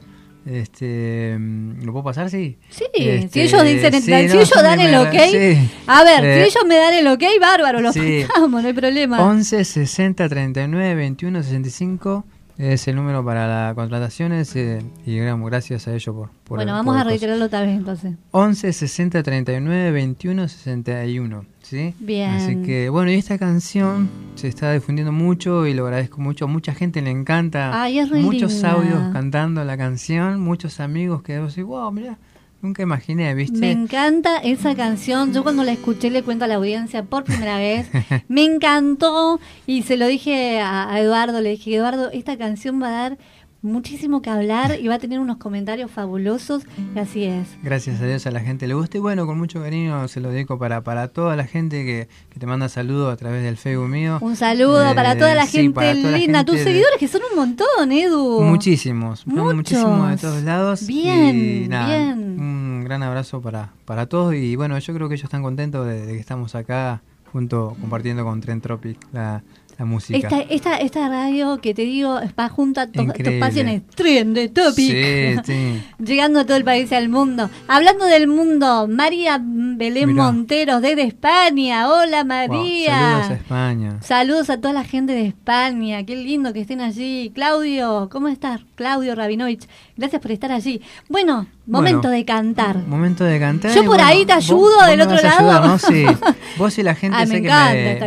Este, 0.50 1.38
mm, 1.40 1.84
¿lo 1.84 1.92
puedo 1.92 2.04
pasar? 2.06 2.30
Sí. 2.30 2.58
Sí, 2.70 2.86
Este, 2.96 3.30
si 3.30 3.42
ellos 3.42 3.64
dicen, 3.64 3.94
sí, 3.94 4.02
si 4.02 4.12
no, 4.12 4.18
ellos 4.18 4.50
son 4.50 4.64
dan 4.64 4.80
el 4.80 4.96
ok, 4.96 5.14
sí. 5.30 5.70
a 5.88 6.04
ver, 6.04 6.26
Eh, 6.26 6.34
si 6.44 6.50
ellos 6.50 6.66
me 6.68 6.76
dan 6.76 6.94
el 6.96 7.08
ok, 7.08 7.24
bárbaro, 7.40 7.82
lo 7.82 7.94
sí. 7.94 8.26
pasamos, 8.28 8.62
no 8.64 8.68
hay 8.68 8.74
problema. 8.74 9.24
11 9.24 9.64
60 9.64 10.28
39 10.28 10.96
21 10.96 11.44
65 11.44 12.26
es 12.58 12.88
el 12.90 12.96
número 12.96 13.24
para 13.24 13.48
las 13.48 13.74
contrataciones 13.76 14.54
eh, 14.56 14.82
y 15.06 15.18
gracias 15.50 15.88
a 15.88 15.94
ellos 15.94 16.14
por, 16.16 16.30
por 16.44 16.58
bueno, 16.58 16.72
el- 16.72 16.78
vamos 16.78 16.94
por 16.94 16.96
a 16.96 17.04
coso. 17.04 17.10
reiterarlo 17.10 17.46
otra 17.46 17.62
vez 17.62 17.70
entonces. 17.78 18.14
11 18.32 18.74
60 18.74 19.24
39 19.24 19.92
21 19.92 20.48
61 20.48 21.46
¿sí? 21.70 21.94
Bien. 22.00 22.32
Así 22.32 22.56
que 22.64 22.90
bueno, 22.90 23.12
y 23.12 23.16
esta 23.16 23.38
canción 23.38 24.10
se 24.36 24.48
está 24.48 24.74
difundiendo 24.74 25.12
mucho 25.12 25.68
y 25.68 25.74
lo 25.74 25.86
agradezco 25.86 26.20
mucho. 26.20 26.46
A 26.46 26.48
mucha 26.48 26.74
gente 26.74 27.02
le 27.02 27.12
encanta. 27.12 27.82
Ay, 27.82 28.00
es 28.00 28.12
muchos 28.12 28.54
linda. 28.54 28.72
audios 28.72 29.14
cantando 29.14 29.64
la 29.64 29.78
canción, 29.78 30.42
muchos 30.42 30.80
amigos 30.80 31.22
que 31.22 31.38
decís, 31.38 31.64
wow, 31.64 31.92
mira, 31.92 32.18
nunca 32.62 32.82
imaginé, 32.82 33.34
¿viste? 33.36 33.60
Me 33.60 33.72
encanta 33.72 34.38
esa 34.40 34.76
canción. 34.76 35.32
Yo 35.32 35.44
cuando 35.44 35.64
la 35.64 35.72
escuché 35.72 36.10
le 36.10 36.24
cuento 36.24 36.46
a 36.46 36.48
la 36.48 36.56
audiencia 36.56 37.04
por 37.04 37.24
primera 37.24 37.58
vez. 37.58 37.90
Me 38.28 38.44
encantó 38.44 39.40
y 39.68 39.84
se 39.84 39.96
lo 39.96 40.08
dije 40.08 40.60
a, 40.60 40.92
a 40.92 41.00
Eduardo. 41.00 41.40
Le 41.42 41.52
dije, 41.52 41.76
Eduardo, 41.76 42.10
esta 42.12 42.38
canción 42.38 42.82
va 42.82 42.88
a 42.88 42.92
dar 42.92 43.18
muchísimo 43.62 44.22
que 44.22 44.30
hablar 44.30 44.78
y 44.80 44.88
va 44.88 44.96
a 44.96 45.00
tener 45.00 45.20
unos 45.20 45.38
comentarios 45.38 45.92
fabulosos. 45.92 46.64
Y 46.96 47.00
así 47.00 47.24
es. 47.26 47.48
Gracias 47.64 48.00
a 48.02 48.06
Dios 48.06 48.26
a 48.26 48.32
la 48.32 48.40
gente 48.40 48.68
le 48.68 48.74
gusta 48.74 48.98
y 48.98 49.00
bueno, 49.02 49.26
con 49.26 49.38
mucho 49.38 49.62
cariño 49.62 50.08
se 50.08 50.20
lo 50.22 50.30
dedico 50.32 50.58
para, 50.58 50.82
para 50.82 51.10
toda 51.10 51.36
la 51.36 51.46
gente 51.46 51.84
que, 51.86 52.08
que 52.30 52.40
te 52.40 52.46
manda 52.46 52.70
saludos 52.70 53.12
a 53.14 53.18
través 53.18 53.44
del 53.44 53.58
Facebook 53.58 53.90
mío. 53.90 54.18
Un 54.22 54.36
saludo 54.36 54.90
Eh, 54.90 54.96
para 54.96 55.18
toda 55.18 55.36
la 55.36 55.46
sí, 55.46 55.58
gente 55.58 55.76
para 55.76 55.94
toda 55.94 56.12
la 56.12 56.18
linda. 56.18 56.46
Tus 56.46 56.56
de- 56.58 56.64
seguidores 56.64 56.98
que 57.00 57.08
son 57.08 57.22
un 57.32 57.38
montón, 57.38 57.92
Edu. 57.92 58.42
Muchísimos, 58.42 59.28
Muchos. 59.28 59.56
muchísimos 59.56 60.10
de 60.12 60.18
todos 60.18 60.44
lados. 60.44 60.88
Bien, 60.88 61.36
y 61.66 61.68
nada, 61.68 61.88
bien. 62.14 62.40
Un 62.40 62.84
gran 62.86 63.04
abrazo 63.04 63.42
para, 63.42 63.74
para 63.86 64.06
todos 64.06 64.34
y 64.36 64.56
bueno, 64.56 64.78
yo 64.80 64.94
creo 64.94 65.10
que 65.10 65.16
ellos 65.16 65.26
están 65.26 65.44
contentos 65.44 65.86
de, 65.88 66.08
que 66.08 66.18
estamos 66.20 66.56
acá 66.56 67.02
junto 67.32 67.76
compartiendo 67.80 68.24
con 68.24 68.42
Trend 68.42 68.62
Tropic 68.64 68.98
la, 69.12 69.44
la 69.80 69.86
música. 69.86 70.18
Esta, 70.20 70.42
esta, 70.42 70.78
esta 70.78 71.10
radio 71.10 71.60
que 71.62 71.74
te 71.74 71.84
digo 71.84 72.20
va 72.38 72.50
junto 72.50 72.82
a 72.82 72.88
tus 72.88 73.06
pasiones 73.40 73.82
Trend 73.96 74.36
de 74.36 74.50
Topic. 74.50 74.76
Sí, 74.76 75.36
sí. 75.46 75.82
Llegando 76.04 76.42
a 76.42 76.46
todo 76.46 76.58
el 76.58 76.66
país 76.66 76.92
y 76.92 76.96
al 76.96 77.08
mundo. 77.08 77.50
Hablando 77.68 78.06
del 78.06 78.28
mundo, 78.28 78.88
María 78.90 79.40
Belén 79.42 80.10
Mirá. 80.10 80.24
Monteros 80.24 80.82
desde 80.82 81.04
España. 81.04 81.90
Hola 81.90 82.20
Wow, 82.20 82.28
María. 82.28 82.98
saludos 83.00 83.30
a 83.30 83.34
España. 83.34 83.98
Saludos 84.02 84.50
a 84.50 84.58
toda 84.58 84.74
la 84.74 84.84
gente 84.84 85.14
de 85.14 85.28
España. 85.28 86.04
Qué 86.06 86.18
lindo 86.18 86.52
que 86.52 86.60
estén 86.62 86.82
allí. 86.82 87.32
Claudio, 87.34 88.10
¿cómo 88.12 88.28
estás? 88.28 88.60
Claudio 88.76 89.16
Rabinovich. 89.16 89.66
Gracias 89.96 90.22
por 90.22 90.32
estar 90.32 90.52
allí. 90.52 90.82
Bueno, 91.08 91.48
momento 91.70 92.00
Bueno, 92.08 92.16
de 92.18 92.26
cantar. 92.26 92.78
Momento 92.88 93.24
de 93.24 93.40
cantar. 93.40 93.72
Yo 93.72 93.82
por 93.82 93.88
bueno, 93.96 94.04
ahí 94.06 94.26
te 94.26 94.34
ayudo 94.34 94.78
vos 94.78 94.88
del 94.88 95.02
otro 95.02 95.16
a 95.16 95.20
ayudar, 95.20 95.44
lado. 95.44 95.68
¿no? 95.68 95.78
Sí. 95.80 96.06
Vos 96.58 96.78
y 96.78 96.84
la 96.84 96.96
gente 96.96 97.18
Ay, 97.18 97.28
sé 97.28 97.34
me 97.34 97.42
que 97.42 97.48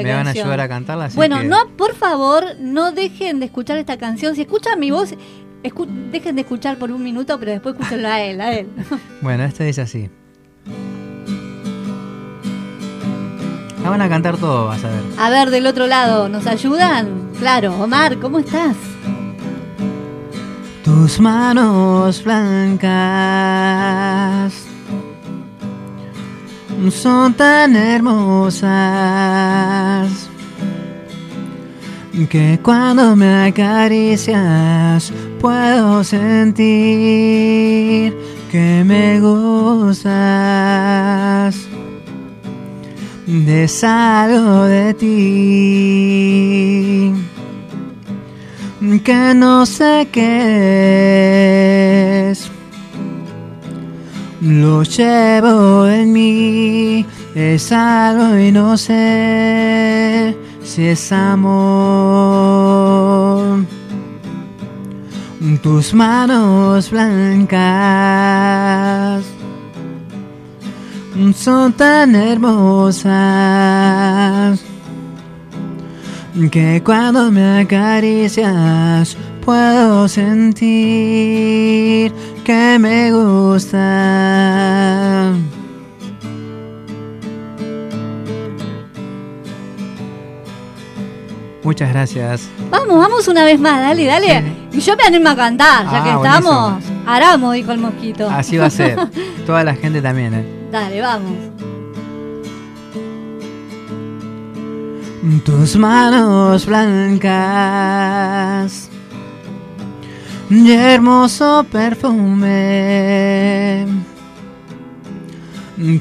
me, 0.02 0.12
van 0.14 0.26
a 0.26 0.30
ayudar 0.30 0.60
a 0.60 0.68
cantarla. 0.68 1.04
así 1.06 1.16
Bueno, 1.16 1.38
que- 1.38 1.44
no, 1.46 1.68
por 1.76 1.94
favor, 1.94 2.44
no 2.60 2.92
dejen 2.92 3.38
de 3.40 3.46
escuchar 3.46 3.78
esta 3.78 3.96
canción. 3.96 4.34
Si 4.34 4.42
escuchan 4.42 4.78
mi 4.80 4.90
voz, 4.90 5.14
escu- 5.62 5.86
dejen 6.10 6.34
de 6.34 6.42
escuchar 6.42 6.76
por 6.76 6.90
un 6.90 7.02
minuto, 7.02 7.38
pero 7.38 7.52
después 7.52 7.74
escúchenlo 7.76 8.08
a 8.08 8.20
él, 8.20 8.40
a 8.40 8.52
él. 8.52 8.66
Bueno, 9.22 9.44
esta 9.44 9.64
es 9.66 9.78
así. 9.78 10.10
La 13.82 13.90
van 13.90 14.00
a 14.02 14.08
cantar 14.08 14.36
todo, 14.36 14.66
vas 14.66 14.84
a 14.84 14.88
ver. 14.88 15.00
A 15.18 15.30
ver, 15.30 15.50
del 15.50 15.66
otro 15.66 15.86
lado, 15.86 16.28
¿nos 16.28 16.46
ayudan? 16.46 17.30
Claro, 17.38 17.74
Omar, 17.82 18.18
¿cómo 18.18 18.38
estás? 18.38 18.76
Tus 20.92 21.18
manos 21.18 22.22
blancas 22.22 23.32
son 26.90 27.32
tan 27.32 27.74
hermosas 27.74 28.52
que 32.28 32.60
cuando 32.62 33.16
me 33.16 33.46
acaricias 33.46 35.10
puedo 35.40 36.04
sentir 36.04 36.62
que 38.50 38.84
me 38.84 39.18
gustas. 39.18 40.12
Deshago 43.26 44.64
de 44.64 44.94
ti 44.94 46.52
que 49.04 49.32
no 49.34 49.64
sé 49.64 50.08
qué 50.10 50.30
es. 52.30 52.50
Lo 54.40 54.82
llevo 54.82 55.86
en 55.86 56.12
mí, 56.12 57.06
es 57.34 57.70
algo 57.70 58.36
y 58.38 58.50
no 58.50 58.76
sé 58.76 60.36
si 60.64 60.86
es 60.86 61.12
amor. 61.12 61.62
Tus 65.62 65.94
manos 65.94 66.90
blancas 66.90 68.12
son 71.36 71.72
tan 71.74 72.16
hermosas 72.16 73.12
que 76.50 76.82
cuando 76.84 77.30
me 77.30 77.60
acaricias 77.60 79.16
puedo 79.44 80.08
sentir 80.08 80.62
que 82.44 82.78
me 82.80 83.12
gusta. 83.12 83.82
Muchas 91.62 91.90
gracias. 91.92 92.48
Vamos, 92.70 92.98
vamos 92.98 93.28
una 93.28 93.44
vez 93.44 93.60
más, 93.60 93.80
dale, 93.80 94.04
dale. 94.04 94.42
Y 94.72 94.80
yo 94.80 94.96
me 94.96 95.04
animo 95.04 95.28
a 95.28 95.36
cantar, 95.36 95.84
ya 95.84 95.90
Ah, 95.98 96.02
que 96.04 96.10
buenísimo. 96.16 96.24
estamos. 96.78 96.82
Aramo, 97.06 97.52
dijo 97.52 97.70
el 97.72 97.78
mosquito. 97.78 98.28
Así 98.28 98.56
va 98.56 98.66
a 98.66 98.70
ser. 98.70 98.98
Toda 99.46 99.62
la 99.62 99.74
gente 99.74 100.02
también, 100.02 100.34
¿eh? 100.34 100.44
Dale, 100.72 101.00
vamos. 101.00 101.32
Tus 105.44 105.76
manos 105.76 106.66
blancas 106.66 107.30
y 110.50 110.72
hermoso 110.72 111.64
perfume 111.70 112.66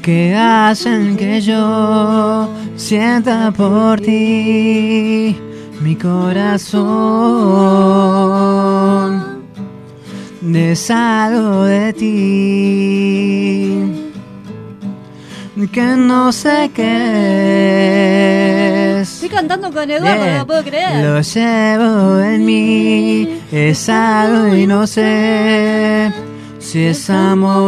que 0.02 0.34
hacen 0.34 1.16
que 1.16 1.40
yo 1.40 2.52
sienta 2.74 3.52
por 3.52 4.00
ti 4.00 5.36
mi 5.80 5.94
corazón. 5.94 6.82
Deshago 10.40 11.62
de 11.62 11.92
ti 11.92 13.61
que 15.68 15.82
no 15.82 16.32
sé 16.32 16.70
qué 16.74 17.00
es. 19.00 19.14
Estoy 19.14 19.28
cantando 19.28 19.70
con 19.72 19.90
Eduardo, 19.90 20.16
no 20.16 20.22
Bien. 20.24 20.38
lo 20.38 20.46
puedo 20.46 20.62
creer. 20.62 21.04
Lo 21.04 21.20
llevo 21.20 22.20
en 22.20 22.44
mí, 22.44 23.40
es 23.50 23.88
algo 23.88 24.54
y 24.54 24.66
no 24.66 24.86
sé 24.86 26.12
si 26.58 26.84
es 26.86 27.10
amor. 27.10 27.62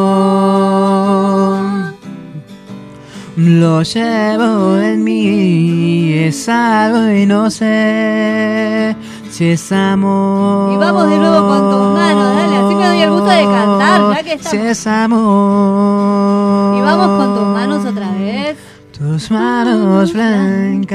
Lo 3.37 3.83
llevo 3.83 4.79
en 4.79 5.03
mí, 5.03 6.13
es 6.15 6.49
algo 6.49 7.11
y 7.11 7.27
no 7.27 7.51
sé 7.51 8.97
si 9.35 9.51
es 9.51 9.73
amor. 9.73 10.73
Y 10.73 10.77
vamos 10.77 11.11
de 11.11 11.19
nuevo 11.19 11.49
con 11.49 11.69
tus 11.69 11.93
manos, 11.93 12.37
dale, 12.37 12.57
así 12.57 12.75
me 12.77 12.87
doy 12.87 13.01
el 13.01 13.11
gusto 13.11 13.27
de 13.27 13.43
cantar, 13.43 14.15
ya 14.15 14.23
que 14.23 14.35
estamos. 14.35 14.67
es 14.67 14.87
amor. 14.87 16.79
Y 16.79 16.81
vamos 16.81 17.07
con 17.19 17.35
tus 17.35 17.47
manos 17.47 17.85
otra 17.85 18.13
vez. 18.13 18.57
Tus 18.97 19.33
manos 19.33 20.13
blancas 20.13 20.95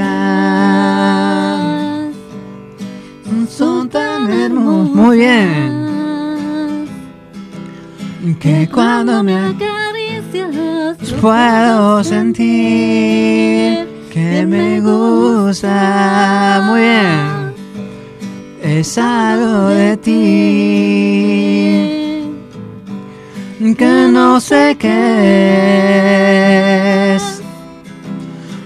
son 3.50 3.90
tan 3.90 4.30
hermosas. 4.30 4.94
Muy 4.94 5.18
bien. 5.18 5.90
Que 8.40 8.66
cuando 8.72 9.22
me 9.22 9.36
acaricias 9.36 10.56
puedo 11.20 12.02
sentir 12.02 13.86
que 14.10 14.46
me 14.46 14.80
gusta. 14.80 16.62
Muy 16.66 16.80
bien. 16.80 17.39
Es 18.78 18.96
algo 18.98 19.68
de 19.68 19.96
ti 19.96 20.10
que 23.76 24.08
no 24.10 24.40
sé 24.40 24.76
qué 24.78 24.96
es. 27.16 27.42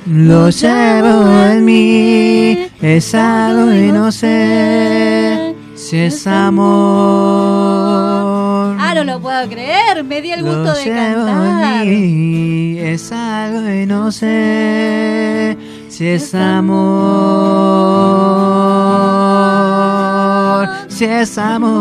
Lo 0.07 0.51
llevo 0.51 1.45
en 1.47 1.65
mí, 1.65 2.67
es 2.83 3.15
algo 3.15 3.73
y 3.73 3.91
no 3.93 4.13
sé 4.13 5.55
si 5.75 5.97
es 5.99 6.27
amor. 6.27 6.65
Ah, 8.79 8.93
no 8.95 9.05
lo 9.05 9.21
puedo 9.21 9.49
creer, 9.49 10.05
me 10.05 10.21
di 10.21 10.33
el 10.33 10.43
gusto 10.43 10.65
Lo 10.65 10.75
de 10.75 10.85
llevo 10.85 11.25
cantar. 11.25 11.87
en 11.87 11.89
mí, 11.89 12.79
es 12.79 13.11
algo 13.11 13.71
y 13.71 13.87
no 13.87 14.13
sé 14.13 15.57
si 15.89 16.09
es 16.09 16.35
amor. 16.35 17.95
Si 20.95 21.05
es 21.07 21.37
amor. 21.39 21.75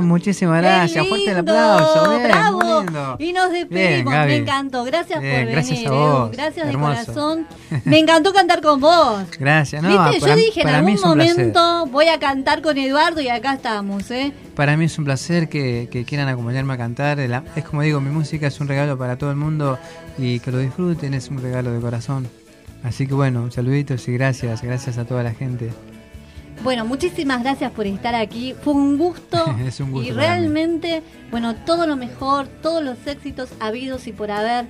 Muchísimas 0.00 0.62
gracias. 0.62 1.08
Fuerte 1.08 1.32
el 1.32 1.38
aplauso. 1.38 2.10
Bien, 2.10 2.22
bravo. 2.22 2.60
muy 2.60 2.84
lindo. 2.84 3.16
Y 3.18 3.32
nos 3.32 3.50
despedimos, 3.50 4.14
me 4.14 4.36
encantó. 4.36 4.84
Gracias 4.84 5.20
Bien, 5.20 5.32
por 5.32 5.40
venir. 5.40 5.54
gracias 5.54 5.78
a 5.80 5.82
Edu. 5.82 5.94
vos. 5.94 6.30
Gracias 6.30 6.68
de 6.68 6.74
corazón. 6.74 7.46
Me 7.84 7.98
encantó 7.98 8.32
cantar 8.32 8.60
con 8.62 8.78
vos. 8.80 9.24
Gracias. 9.36 9.82
No, 9.82 9.88
Viste, 9.88 10.20
para, 10.20 10.32
yo 10.32 10.36
dije 10.36 10.60
en 10.62 10.68
algún 10.68 11.00
momento 11.00 11.86
voy 11.86 12.06
a 12.06 12.20
cantar 12.20 12.62
con 12.62 12.78
Eduardo 12.78 13.20
y 13.20 13.28
acá 13.28 13.54
estamos, 13.54 14.08
¿eh? 14.12 14.32
Para 14.54 14.76
mí 14.76 14.84
es 14.84 14.96
un 14.96 15.04
placer 15.06 15.48
que, 15.48 15.88
que 15.90 16.04
quieran 16.04 16.28
acompañarme 16.28 16.74
a 16.74 16.78
cantar. 16.78 17.18
Es 17.18 17.64
como 17.64 17.82
digo, 17.82 18.00
mi 18.00 18.10
música 18.10 18.46
es 18.46 18.60
un 18.60 18.68
regalo 18.68 18.96
para 18.96 19.18
todo 19.18 19.30
el 19.30 19.36
mundo 19.36 19.76
y 20.18 20.38
que 20.38 20.52
lo 20.52 20.58
disfruten 20.58 21.14
es 21.14 21.30
un 21.30 21.42
regalo 21.42 21.72
de 21.72 21.80
corazón. 21.80 22.28
Así 22.82 23.06
que 23.06 23.14
bueno, 23.14 23.50
saluditos 23.50 24.08
y 24.08 24.12
gracias, 24.12 24.62
gracias 24.62 24.98
a 24.98 25.04
toda 25.04 25.22
la 25.22 25.32
gente. 25.32 25.70
Bueno, 26.62 26.84
muchísimas 26.84 27.42
gracias 27.42 27.72
por 27.72 27.86
estar 27.86 28.14
aquí. 28.14 28.54
Fue 28.62 28.72
un 28.72 28.96
gusto. 28.96 29.44
Es 29.66 29.80
un 29.80 29.90
gusto 29.90 30.08
Y 30.08 30.12
realmente, 30.12 31.02
bueno, 31.30 31.54
todo 31.54 31.86
lo 31.86 31.96
mejor, 31.96 32.46
todos 32.46 32.82
los 32.82 33.04
éxitos 33.06 33.50
habidos 33.60 34.06
y 34.06 34.12
por 34.12 34.30
haber. 34.30 34.66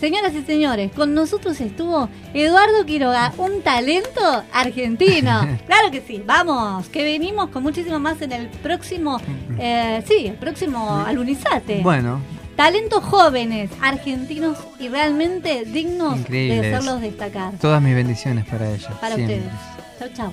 Señoras 0.00 0.34
y 0.34 0.42
señores, 0.42 0.90
con 0.92 1.14
nosotros 1.14 1.60
estuvo 1.60 2.08
Eduardo 2.34 2.84
Quiroga, 2.84 3.32
un 3.38 3.62
talento 3.62 4.20
argentino. 4.52 5.46
claro 5.66 5.90
que 5.90 6.02
sí, 6.02 6.22
vamos, 6.26 6.88
que 6.88 7.04
venimos 7.04 7.48
con 7.50 7.62
muchísimo 7.62 7.98
más 8.00 8.20
en 8.20 8.32
el 8.32 8.48
próximo, 8.48 9.18
eh, 9.58 10.02
sí, 10.06 10.26
el 10.26 10.34
próximo 10.34 11.04
Alunizate. 11.06 11.80
Bueno, 11.82 12.20
Talentos 12.56 13.02
jóvenes, 13.02 13.70
argentinos 13.80 14.58
y 14.78 14.88
realmente 14.88 15.64
dignos 15.64 16.28
de 16.28 16.58
hacerlos 16.58 17.00
destacar. 17.00 17.54
todas 17.60 17.82
mis 17.82 17.94
bendiciones 17.94 18.44
para 18.46 18.70
ellos. 18.70 18.90
Para 19.00 19.16
siempre. 19.16 19.38
ustedes. 19.38 20.14
Chau, 20.14 20.32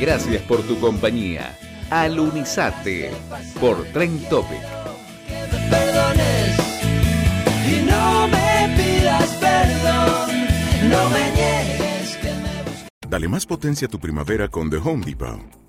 Gracias 0.00 0.42
por 0.42 0.62
tu 0.62 0.78
compañía. 0.78 1.56
Alunizate 1.90 3.10
por 3.60 3.84
Tren 3.86 4.18
Topic. 4.28 4.58
Y 7.68 7.84
no 7.84 8.28
me 8.28 8.76
pidas 8.76 9.30
perdón, 9.40 10.30
no 10.88 11.10
me 11.10 11.30
niegues 11.32 12.16
que 12.16 12.28
me 12.28 13.08
Dale 13.08 13.28
más 13.28 13.46
potencia 13.46 13.86
a 13.86 13.90
tu 13.90 13.98
primavera 13.98 14.48
con 14.48 14.70
The 14.70 14.76
Home 14.76 15.04
Depot. 15.04 15.65